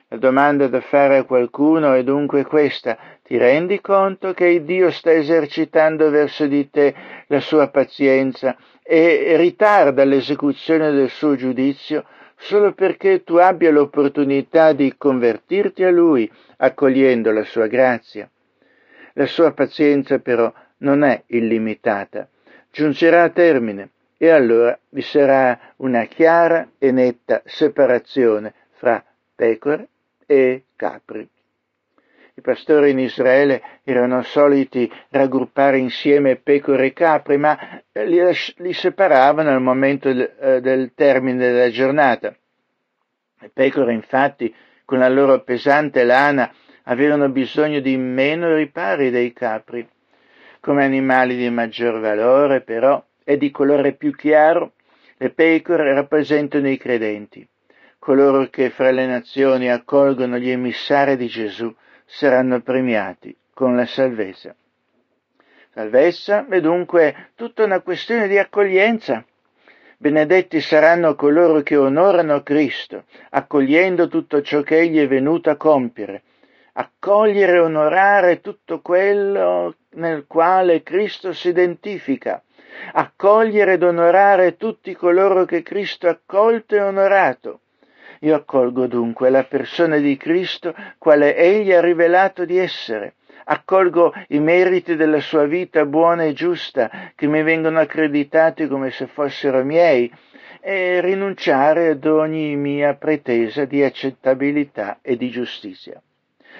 La 0.08 0.16
domanda 0.16 0.68
da 0.68 0.80
fare 0.80 1.18
a 1.18 1.24
qualcuno 1.24 1.92
è 1.92 2.02
dunque 2.02 2.44
questa. 2.44 2.96
Ti 3.22 3.36
rendi 3.36 3.80
conto 3.80 4.32
che 4.32 4.64
Dio 4.64 4.90
sta 4.90 5.12
esercitando 5.12 6.08
verso 6.08 6.46
di 6.46 6.70
te 6.70 6.94
la 7.26 7.40
sua 7.40 7.68
pazienza 7.68 8.56
e 8.82 9.36
ritarda 9.36 10.04
l'esecuzione 10.04 10.92
del 10.92 11.10
suo 11.10 11.36
giudizio 11.36 12.06
solo 12.38 12.72
perché 12.72 13.22
tu 13.22 13.34
abbia 13.34 13.70
l'opportunità 13.70 14.72
di 14.72 14.94
convertirti 14.96 15.84
a 15.84 15.90
Lui 15.90 16.30
accogliendo 16.56 17.30
la 17.30 17.44
sua 17.44 17.66
grazia? 17.66 18.30
La 19.12 19.26
sua 19.26 19.52
pazienza 19.52 20.20
però 20.20 20.50
non 20.78 21.02
è 21.02 21.22
illimitata 21.26 22.26
giungerà 22.78 23.24
a 23.24 23.30
termine 23.30 23.90
e 24.16 24.30
allora 24.30 24.78
vi 24.90 25.02
sarà 25.02 25.58
una 25.78 26.04
chiara 26.04 26.70
e 26.78 26.92
netta 26.92 27.42
separazione 27.44 28.54
fra 28.74 29.04
pecore 29.34 29.88
e 30.24 30.62
capri. 30.76 31.28
I 32.34 32.40
pastori 32.40 32.90
in 32.90 33.00
Israele 33.00 33.60
erano 33.82 34.22
soliti 34.22 34.88
raggruppare 35.08 35.78
insieme 35.78 36.36
pecore 36.36 36.86
e 36.86 36.92
capre, 36.92 37.36
ma 37.36 37.58
li, 37.94 38.20
li 38.58 38.72
separavano 38.72 39.50
al 39.50 39.60
momento 39.60 40.12
del, 40.12 40.32
eh, 40.38 40.60
del 40.60 40.92
termine 40.94 41.36
della 41.36 41.70
giornata. 41.70 42.32
Le 43.40 43.50
pecore, 43.52 43.92
infatti, 43.92 44.54
con 44.84 45.00
la 45.00 45.08
loro 45.08 45.42
pesante 45.42 46.04
lana, 46.04 46.52
avevano 46.84 47.28
bisogno 47.28 47.80
di 47.80 47.96
meno 47.96 48.54
ripari 48.54 49.10
dei 49.10 49.32
capri. 49.32 49.84
Come 50.60 50.84
animali 50.84 51.36
di 51.36 51.48
maggior 51.50 52.00
valore, 52.00 52.60
però, 52.60 53.02
e 53.24 53.36
di 53.36 53.50
colore 53.50 53.92
più 53.92 54.14
chiaro, 54.14 54.72
le 55.18 55.30
pecore 55.30 55.94
rappresentano 55.94 56.68
i 56.68 56.76
credenti. 56.76 57.46
Coloro 57.98 58.48
che 58.48 58.70
fra 58.70 58.90
le 58.90 59.06
nazioni 59.06 59.70
accolgono 59.70 60.38
gli 60.38 60.50
emissari 60.50 61.16
di 61.16 61.26
Gesù 61.26 61.74
saranno 62.04 62.60
premiati 62.60 63.36
con 63.52 63.76
la 63.76 63.86
salvezza. 63.86 64.54
Salvezza 65.74 66.46
è 66.48 66.60
dunque 66.60 67.30
tutta 67.34 67.64
una 67.64 67.80
questione 67.80 68.26
di 68.26 68.38
accoglienza. 68.38 69.24
Benedetti 69.96 70.60
saranno 70.60 71.14
coloro 71.14 71.60
che 71.62 71.76
onorano 71.76 72.42
Cristo, 72.42 73.04
accogliendo 73.30 74.08
tutto 74.08 74.42
ciò 74.42 74.62
che 74.62 74.78
Egli 74.78 74.98
è 74.98 75.06
venuto 75.06 75.50
a 75.50 75.56
compiere. 75.56 76.22
Accogliere 76.80 77.54
e 77.54 77.58
onorare 77.58 78.40
tutto 78.40 78.80
quello 78.80 79.74
nel 79.94 80.26
quale 80.28 80.84
Cristo 80.84 81.32
si 81.32 81.48
identifica. 81.48 82.40
Accogliere 82.92 83.72
ed 83.72 83.82
onorare 83.82 84.56
tutti 84.56 84.94
coloro 84.94 85.44
che 85.44 85.62
Cristo 85.62 86.06
ha 86.06 86.10
accolto 86.10 86.76
e 86.76 86.80
onorato. 86.80 87.62
Io 88.20 88.36
accolgo 88.36 88.86
dunque 88.86 89.28
la 89.28 89.42
persona 89.42 89.96
di 89.96 90.16
Cristo 90.16 90.72
quale 90.98 91.34
Egli 91.34 91.72
ha 91.72 91.80
rivelato 91.80 92.44
di 92.44 92.58
essere. 92.58 93.14
Accolgo 93.46 94.12
i 94.28 94.38
meriti 94.38 94.94
della 94.94 95.18
sua 95.18 95.46
vita 95.46 95.84
buona 95.84 96.26
e 96.26 96.32
giusta 96.32 97.10
che 97.16 97.26
mi 97.26 97.42
vengono 97.42 97.80
accreditati 97.80 98.68
come 98.68 98.92
se 98.92 99.08
fossero 99.08 99.64
miei 99.64 100.08
e 100.60 101.00
rinunciare 101.00 101.88
ad 101.88 102.04
ogni 102.04 102.54
mia 102.54 102.94
pretesa 102.94 103.64
di 103.64 103.82
accettabilità 103.82 104.98
e 105.02 105.16
di 105.16 105.28
giustizia. 105.28 106.00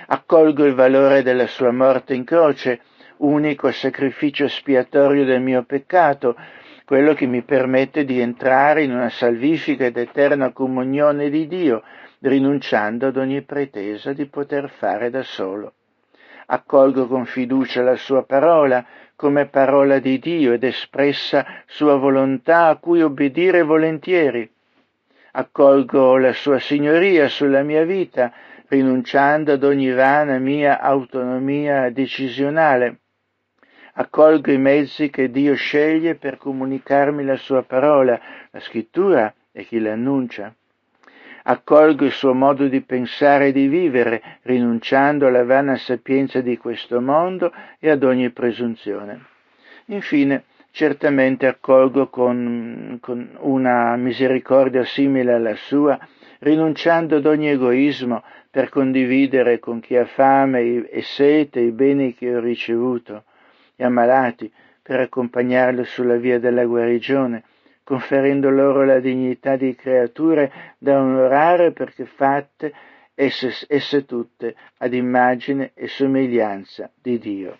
Accolgo 0.06 0.64
il 0.64 0.74
valore 0.74 1.22
della 1.22 1.46
sua 1.46 1.72
morte 1.72 2.14
in 2.14 2.24
croce, 2.24 2.80
unico 3.18 3.70
sacrificio 3.70 4.44
espiatorio 4.44 5.24
del 5.24 5.40
mio 5.40 5.64
peccato, 5.64 6.36
quello 6.84 7.12
che 7.12 7.26
mi 7.26 7.42
permette 7.42 8.04
di 8.04 8.20
entrare 8.20 8.82
in 8.82 8.92
una 8.92 9.10
salvifica 9.10 9.84
ed 9.84 9.96
eterna 9.96 10.52
comunione 10.52 11.28
di 11.28 11.46
Dio, 11.46 11.82
rinunciando 12.20 13.08
ad 13.08 13.16
ogni 13.16 13.42
pretesa 13.42 14.12
di 14.12 14.26
poter 14.26 14.70
fare 14.70 15.10
da 15.10 15.22
solo. 15.22 15.74
Accolgo 16.46 17.06
con 17.06 17.26
fiducia 17.26 17.82
la 17.82 17.96
sua 17.96 18.22
parola 18.24 18.84
come 19.14 19.46
parola 19.46 19.98
di 19.98 20.18
Dio 20.18 20.52
ed 20.52 20.64
espressa 20.64 21.44
sua 21.66 21.96
volontà 21.96 22.68
a 22.68 22.76
cui 22.76 23.02
obbedire 23.02 23.62
volentieri. 23.62 24.50
Accolgo 25.32 26.16
la 26.16 26.32
sua 26.32 26.58
signoria 26.58 27.28
sulla 27.28 27.62
mia 27.62 27.84
vita, 27.84 28.32
rinunciando 28.68 29.52
ad 29.52 29.64
ogni 29.64 29.90
vana 29.90 30.38
mia 30.38 30.80
autonomia 30.80 31.90
decisionale 31.90 32.98
accolgo 34.00 34.52
i 34.52 34.58
mezzi 34.58 35.10
che 35.10 35.30
Dio 35.30 35.54
sceglie 35.54 36.14
per 36.14 36.36
comunicarmi 36.36 37.24
la 37.24 37.36
sua 37.36 37.62
parola, 37.62 38.18
la 38.50 38.60
scrittura 38.60 39.32
e 39.50 39.64
chi 39.64 39.80
l'annuncia. 39.80 40.54
Accolgo 41.42 42.04
il 42.04 42.12
suo 42.12 42.32
modo 42.34 42.68
di 42.68 42.80
pensare 42.82 43.48
e 43.48 43.52
di 43.52 43.66
vivere, 43.66 44.38
rinunciando 44.42 45.26
alla 45.26 45.44
vana 45.44 45.76
sapienza 45.76 46.40
di 46.40 46.56
questo 46.58 47.00
mondo 47.00 47.52
e 47.78 47.90
ad 47.90 48.04
ogni 48.04 48.30
presunzione. 48.30 49.24
Infine, 49.86 50.44
certamente 50.70 51.46
accolgo 51.46 52.08
con, 52.08 52.98
con 53.00 53.36
una 53.40 53.96
misericordia 53.96 54.84
simile 54.84 55.32
alla 55.32 55.56
sua, 55.56 55.98
rinunciando 56.40 57.16
ad 57.16 57.26
ogni 57.26 57.48
egoismo 57.48 58.22
per 58.58 58.70
condividere 58.70 59.60
con 59.60 59.78
chi 59.78 59.94
ha 59.94 60.04
fame 60.04 60.88
e 60.88 61.02
sete 61.02 61.60
i 61.60 61.70
beni 61.70 62.12
che 62.12 62.34
ho 62.34 62.40
ricevuto 62.40 63.22
e 63.76 63.84
ammalati 63.84 64.52
per 64.82 64.98
accompagnarli 64.98 65.84
sulla 65.84 66.16
via 66.16 66.40
della 66.40 66.64
guarigione, 66.64 67.44
conferendo 67.84 68.50
loro 68.50 68.84
la 68.84 68.98
dignità 68.98 69.54
di 69.54 69.76
creature 69.76 70.50
da 70.76 70.98
onorare 70.98 71.70
perché 71.70 72.04
fatte 72.04 72.72
esse, 73.14 73.52
esse 73.68 74.04
tutte 74.04 74.56
ad 74.78 74.92
immagine 74.92 75.70
e 75.74 75.86
somiglianza 75.86 76.90
di 77.00 77.16
Dio. 77.20 77.58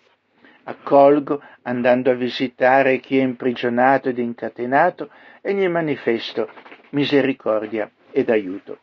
Accolgo 0.63 1.41
andando 1.61 2.11
a 2.11 2.15
visitare 2.15 2.99
chi 2.99 3.19
è 3.19 3.21
imprigionato 3.21 4.09
ed 4.09 4.17
incatenato 4.17 5.09
e 5.39 5.53
gli 5.53 5.65
manifesto 5.69 6.49
misericordia 6.89 7.89
ed 8.11 8.29
aiuto. 8.29 8.79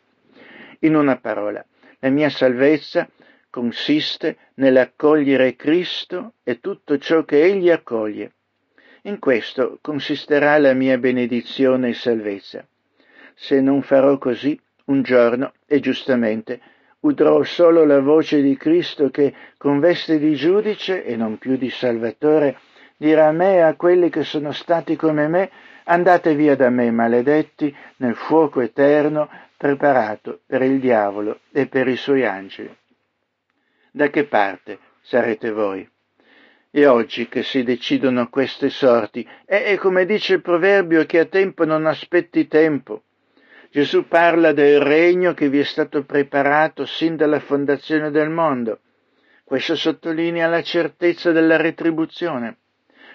In 0.81 0.95
una 0.95 1.17
parola, 1.17 1.63
la 2.01 2.11
mia 2.11 2.29
salvezza 2.29 3.09
consiste 3.51 4.37
nell'accogliere 4.55 5.57
Cristo 5.57 6.35
e 6.43 6.61
tutto 6.61 6.99
ciò 6.99 7.25
che 7.25 7.43
Egli 7.43 7.71
accoglie. 7.71 8.33
In 9.03 9.19
questo 9.19 9.79
consisterà 9.81 10.59
la 10.59 10.75
mia 10.75 10.99
benedizione 10.99 11.91
e 11.91 11.95
salvezza. 11.95 12.67
Se 13.35 13.61
non 13.61 13.83
farò 13.83 14.19
così, 14.19 14.61
un 14.87 15.03
giorno, 15.03 15.53
e 15.67 15.81
giustamente, 15.81 16.61
udrò 17.01 17.43
solo 17.45 17.85
la 17.85 18.01
voce 18.01 18.43
di 18.43 18.57
Cristo 18.57 19.11
che, 19.11 19.33
con 19.57 19.79
veste 19.79 20.19
di 20.19 20.35
giudice 20.35 21.05
e 21.05 21.17
non 21.17 21.39
più 21.39 21.57
di 21.57 21.71
Salvatore, 21.71 22.59
dirà 22.97 23.29
a 23.29 23.33
me 23.33 23.55
e 23.55 23.61
a 23.61 23.75
quelli 23.75 24.11
che 24.11 24.25
sono 24.25 24.53
stati 24.53 24.97
come 24.97 25.29
me, 25.29 25.51
andate 25.85 26.35
via 26.35 26.57
da 26.57 26.69
me, 26.69 26.91
maledetti, 26.91 27.75
nel 27.97 28.17
fuoco 28.17 28.61
eterno 28.61 29.29
preparato 29.57 30.41
per 30.47 30.63
il 30.63 30.81
diavolo 30.81 31.41
e 31.53 31.67
per 31.67 31.89
i 31.89 31.97
suoi 31.97 32.25
angeli 32.25 32.77
da 33.97 34.11
che 34.11 34.27
parte 34.27 34.79
sarete 35.01 35.51
voi? 35.51 35.89
E 36.71 36.87
oggi 36.87 37.29
che 37.29 37.43
si 37.43 37.63
decidono 37.63 38.29
queste 38.29 38.69
sorti, 38.69 39.27
è, 39.47 39.75
come 39.79 40.05
dice 40.05 40.35
il 40.35 40.43
proverbio 40.43 41.07
che 41.07 41.21
a 41.21 41.25
tempo 41.25 41.65
non 41.65 41.87
aspetti 41.87 42.47
tempo. 42.47 43.05
Gesù 43.71 44.07
parla 44.07 44.53
del 44.53 44.81
regno 44.81 45.33
che 45.33 45.49
vi 45.49 45.61
è 45.61 45.65
stato 45.65 46.05
preparato 46.05 46.85
sin 46.85 47.17
dalla 47.17 47.41
fondazione 47.41 48.11
del 48.11 48.29
mondo. 48.29 48.81
Questo 49.45 49.75
sottolinea 49.75 50.47
la 50.47 50.63
certezza 50.63 51.33
della 51.33 51.57
retribuzione. 51.57 52.59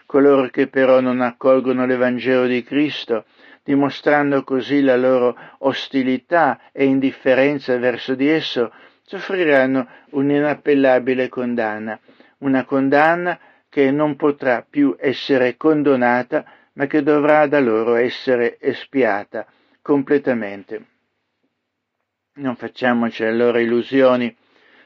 Coloro 0.08 0.50
che 0.50 0.66
però 0.66 1.00
non 1.00 1.22
accolgono 1.22 1.86
l'Evangelo 1.86 2.48
di 2.48 2.64
Cristo, 2.64 3.26
dimostrando 3.64 4.44
così 4.44 4.82
la 4.82 4.98
loro 4.98 5.38
ostilità 5.60 6.60
e 6.72 6.86
indifferenza 6.86 7.78
verso 7.78 8.16
di 8.16 8.28
esso, 8.28 8.72
soffriranno 9.04 9.88
un'inappellabile 10.12 11.30
condanna, 11.30 12.00
una 12.40 12.66
condanna 12.66 13.40
che 13.70 13.92
non 13.92 14.16
potrà 14.16 14.66
più 14.68 14.96
essere 15.00 15.58
condonata, 15.58 16.46
ma 16.74 16.88
che 16.88 17.04
dovrà 17.04 17.48
da 17.48 17.60
loro 17.60 17.96
essere 17.96 18.58
espiata 18.60 19.46
completamente. 19.82 20.86
Non 22.34 22.56
facciamoci 22.56 23.24
allora 23.24 23.60
illusioni. 23.60 24.36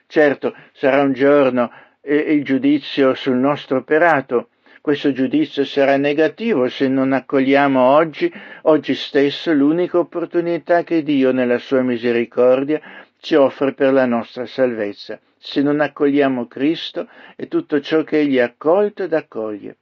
Certo, 0.08 0.56
sarà 0.74 1.02
un 1.02 1.14
giorno 1.14 1.72
eh, 2.02 2.16
il 2.16 2.44
giudizio 2.44 3.14
sul 3.14 3.36
nostro 3.36 3.78
operato. 3.78 4.50
Questo 4.86 5.12
giudizio 5.12 5.66
sarà 5.66 5.98
negativo 5.98 6.70
se 6.70 6.88
non 6.88 7.12
accogliamo 7.12 7.82
oggi, 7.82 8.32
oggi 8.62 8.94
stesso, 8.94 9.52
l'unica 9.52 9.98
opportunità 9.98 10.84
che 10.84 11.02
Dio, 11.02 11.32
nella 11.32 11.58
sua 11.58 11.82
misericordia, 11.82 12.80
ci 13.20 13.34
offre 13.34 13.74
per 13.74 13.92
la 13.92 14.06
nostra 14.06 14.46
salvezza, 14.46 15.20
se 15.40 15.64
non 15.64 15.80
accogliamo 15.80 16.46
Cristo 16.46 17.10
e 17.36 17.48
tutto 17.48 17.82
ciò 17.82 18.04
che 18.04 18.20
Egli 18.20 18.38
ha 18.38 18.46
accolto 18.46 19.02
ed 19.02 19.14
accoglie. 19.14 19.78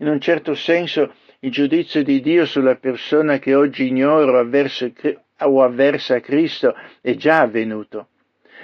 In 0.00 0.08
un 0.08 0.20
certo 0.20 0.54
senso 0.54 1.14
il 1.38 1.50
giudizio 1.50 2.02
di 2.02 2.20
Dio 2.20 2.44
sulla 2.44 2.74
persona 2.76 3.38
che 3.38 3.54
oggi 3.54 3.90
avverso, 4.02 4.92
o 5.38 5.62
avversa 5.62 6.20
Cristo 6.20 6.74
è 7.00 7.14
già 7.14 7.40
avvenuto. 7.40 8.08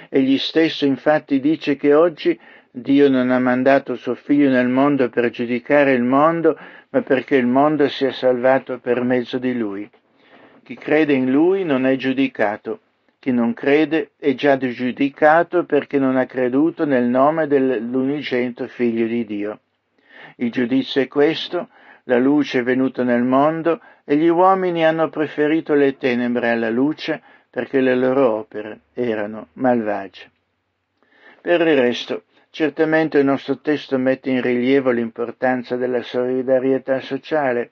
Egli 0.09 0.37
stesso 0.37 0.85
infatti 0.85 1.39
dice 1.39 1.75
che 1.77 1.95
oggi 1.95 2.39
Dio 2.75 3.07
non 3.07 3.29
ha 3.29 3.37
mandato 3.37 3.93
suo 3.93 4.15
figlio 4.15 4.49
nel 4.49 4.67
mondo 4.67 5.07
per 5.09 5.29
giudicare 5.29 5.91
il 5.91 6.01
mondo, 6.01 6.57
ma 6.89 7.03
perché 7.03 7.35
il 7.35 7.45
mondo 7.45 7.87
sia 7.87 8.11
salvato 8.11 8.79
per 8.79 9.03
mezzo 9.03 9.37
di 9.37 9.55
lui. 9.55 9.87
Chi 10.63 10.75
crede 10.75 11.13
in 11.13 11.29
lui 11.29 11.63
non 11.63 11.85
è 11.85 11.95
giudicato, 11.97 12.79
chi 13.19 13.31
non 13.31 13.53
crede 13.53 14.13
è 14.17 14.33
già 14.33 14.57
giudicato 14.57 15.65
perché 15.65 15.99
non 15.99 16.17
ha 16.17 16.25
creduto 16.25 16.83
nel 16.83 17.03
nome 17.03 17.45
dell'unigenito 17.45 18.65
Figlio 18.65 19.05
di 19.05 19.23
Dio. 19.23 19.59
Il 20.37 20.51
giudizio 20.51 20.99
è 20.99 21.07
questo, 21.07 21.69
la 22.05 22.17
luce 22.17 22.61
è 22.61 22.63
venuta 22.63 23.03
nel 23.03 23.21
mondo 23.21 23.81
e 24.03 24.15
gli 24.15 24.29
uomini 24.29 24.83
hanno 24.83 25.09
preferito 25.09 25.75
le 25.75 25.95
tenebre 25.95 26.49
alla 26.49 26.71
luce 26.71 27.21
perché 27.51 27.81
le 27.81 27.93
loro 27.93 28.31
opere 28.31 28.79
erano 28.93 29.49
malvagie. 29.53 30.31
Per 31.39 31.61
il 31.61 31.77
resto, 31.77 32.23
certamente 32.53 33.17
il 33.17 33.25
nostro 33.25 33.57
testo 33.57 33.97
mette 33.97 34.29
in 34.29 34.39
rilievo 34.39 34.91
l'importanza 34.91 35.75
della 35.75 36.03
solidarietà 36.03 36.99
sociale. 37.01 37.71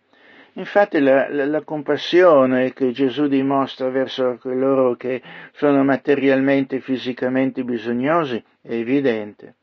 Infatti 0.53 0.99
la, 0.99 1.29
la, 1.29 1.45
la, 1.45 1.61
compassione 1.61 2.73
che 2.73 2.89
Gesù 2.91 3.27
dimostra 3.27 3.89
verso 3.89 4.39
coloro 4.41 4.95
che 4.95 5.21
sono 5.53 5.83
materialmente 5.83 6.77
e 6.77 6.79
fisicamente 6.79 7.63
bisognosi 7.63 8.43
è 8.59 8.73
evidente. 8.73 9.53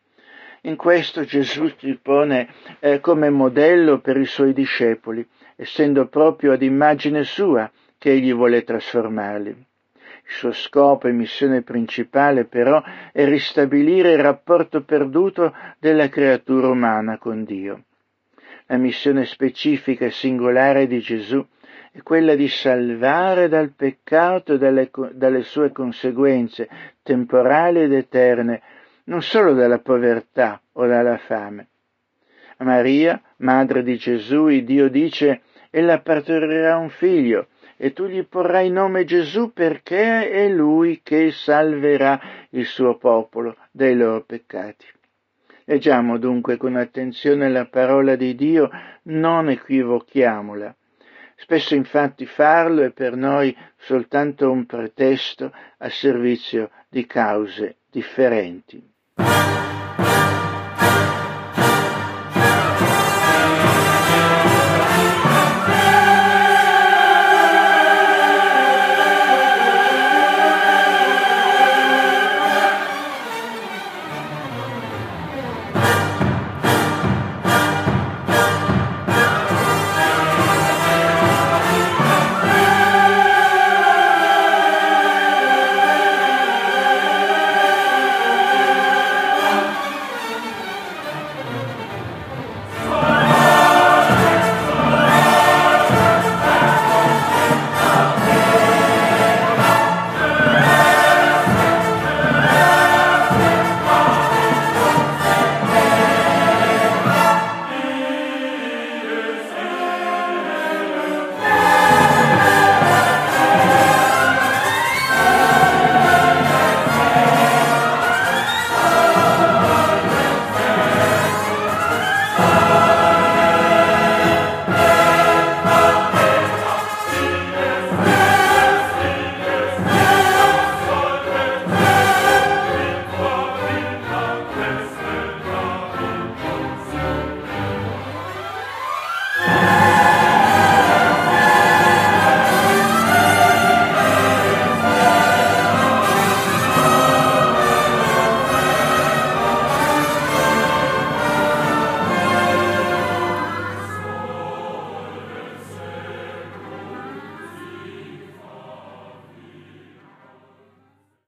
In 0.62 0.76
questo 0.76 1.24
Gesù 1.24 1.68
si 1.76 1.98
pone 2.00 2.48
eh, 2.78 3.00
come 3.00 3.28
modello 3.28 3.98
per 3.98 4.18
i 4.18 4.24
suoi 4.24 4.52
discepoli, 4.52 5.26
essendo 5.56 6.06
proprio 6.06 6.52
ad 6.52 6.62
immagine 6.62 7.24
sua 7.24 7.68
che 7.98 8.12
egli 8.12 8.32
vuole 8.32 8.62
trasformarli. 8.62 9.66
Il 10.28 10.34
suo 10.34 10.52
scopo 10.52 11.08
e 11.08 11.12
missione 11.12 11.62
principale 11.62 12.44
però 12.44 12.82
è 13.12 13.24
ristabilire 13.24 14.12
il 14.12 14.18
rapporto 14.18 14.82
perduto 14.82 15.54
della 15.78 16.10
creatura 16.10 16.68
umana 16.68 17.16
con 17.16 17.44
Dio. 17.44 17.84
La 18.66 18.76
missione 18.76 19.24
specifica 19.24 20.04
e 20.04 20.10
singolare 20.10 20.86
di 20.86 21.00
Gesù 21.00 21.44
è 21.90 22.02
quella 22.02 22.34
di 22.34 22.46
salvare 22.46 23.48
dal 23.48 23.72
peccato 23.72 24.52
e 24.52 24.58
dalle, 24.58 24.90
dalle 25.12 25.42
sue 25.44 25.72
conseguenze 25.72 26.68
temporali 27.02 27.80
ed 27.80 27.94
eterne, 27.94 28.60
non 29.04 29.22
solo 29.22 29.54
dalla 29.54 29.78
povertà 29.78 30.60
o 30.72 30.86
dalla 30.86 31.16
fame. 31.16 31.68
A 32.58 32.64
Maria, 32.64 33.18
madre 33.38 33.82
di 33.82 33.96
Gesù, 33.96 34.48
Dio 34.62 34.90
dice, 34.90 35.40
ella 35.70 36.00
partorirà 36.00 36.76
un 36.76 36.90
figlio, 36.90 37.46
e 37.80 37.92
tu 37.92 38.06
gli 38.06 38.24
porrai 38.26 38.70
nome 38.70 39.04
Gesù 39.04 39.52
perché 39.52 40.28
è 40.28 40.48
lui 40.48 41.00
che 41.02 41.30
salverà 41.30 42.20
il 42.50 42.66
suo 42.66 42.98
popolo 42.98 43.56
dai 43.70 43.96
loro 43.96 44.24
peccati. 44.24 44.84
Leggiamo 45.64 46.18
dunque 46.18 46.56
con 46.56 46.74
attenzione 46.74 47.48
la 47.48 47.66
parola 47.66 48.16
di 48.16 48.34
Dio, 48.34 48.68
non 49.04 49.48
equivochiamola. 49.48 50.74
Spesso 51.36 51.76
infatti 51.76 52.26
farlo 52.26 52.82
è 52.82 52.90
per 52.90 53.14
noi 53.14 53.56
soltanto 53.76 54.50
un 54.50 54.66
pretesto 54.66 55.52
a 55.78 55.88
servizio 55.88 56.70
di 56.88 57.06
cause 57.06 57.76
differenti. 57.90 58.82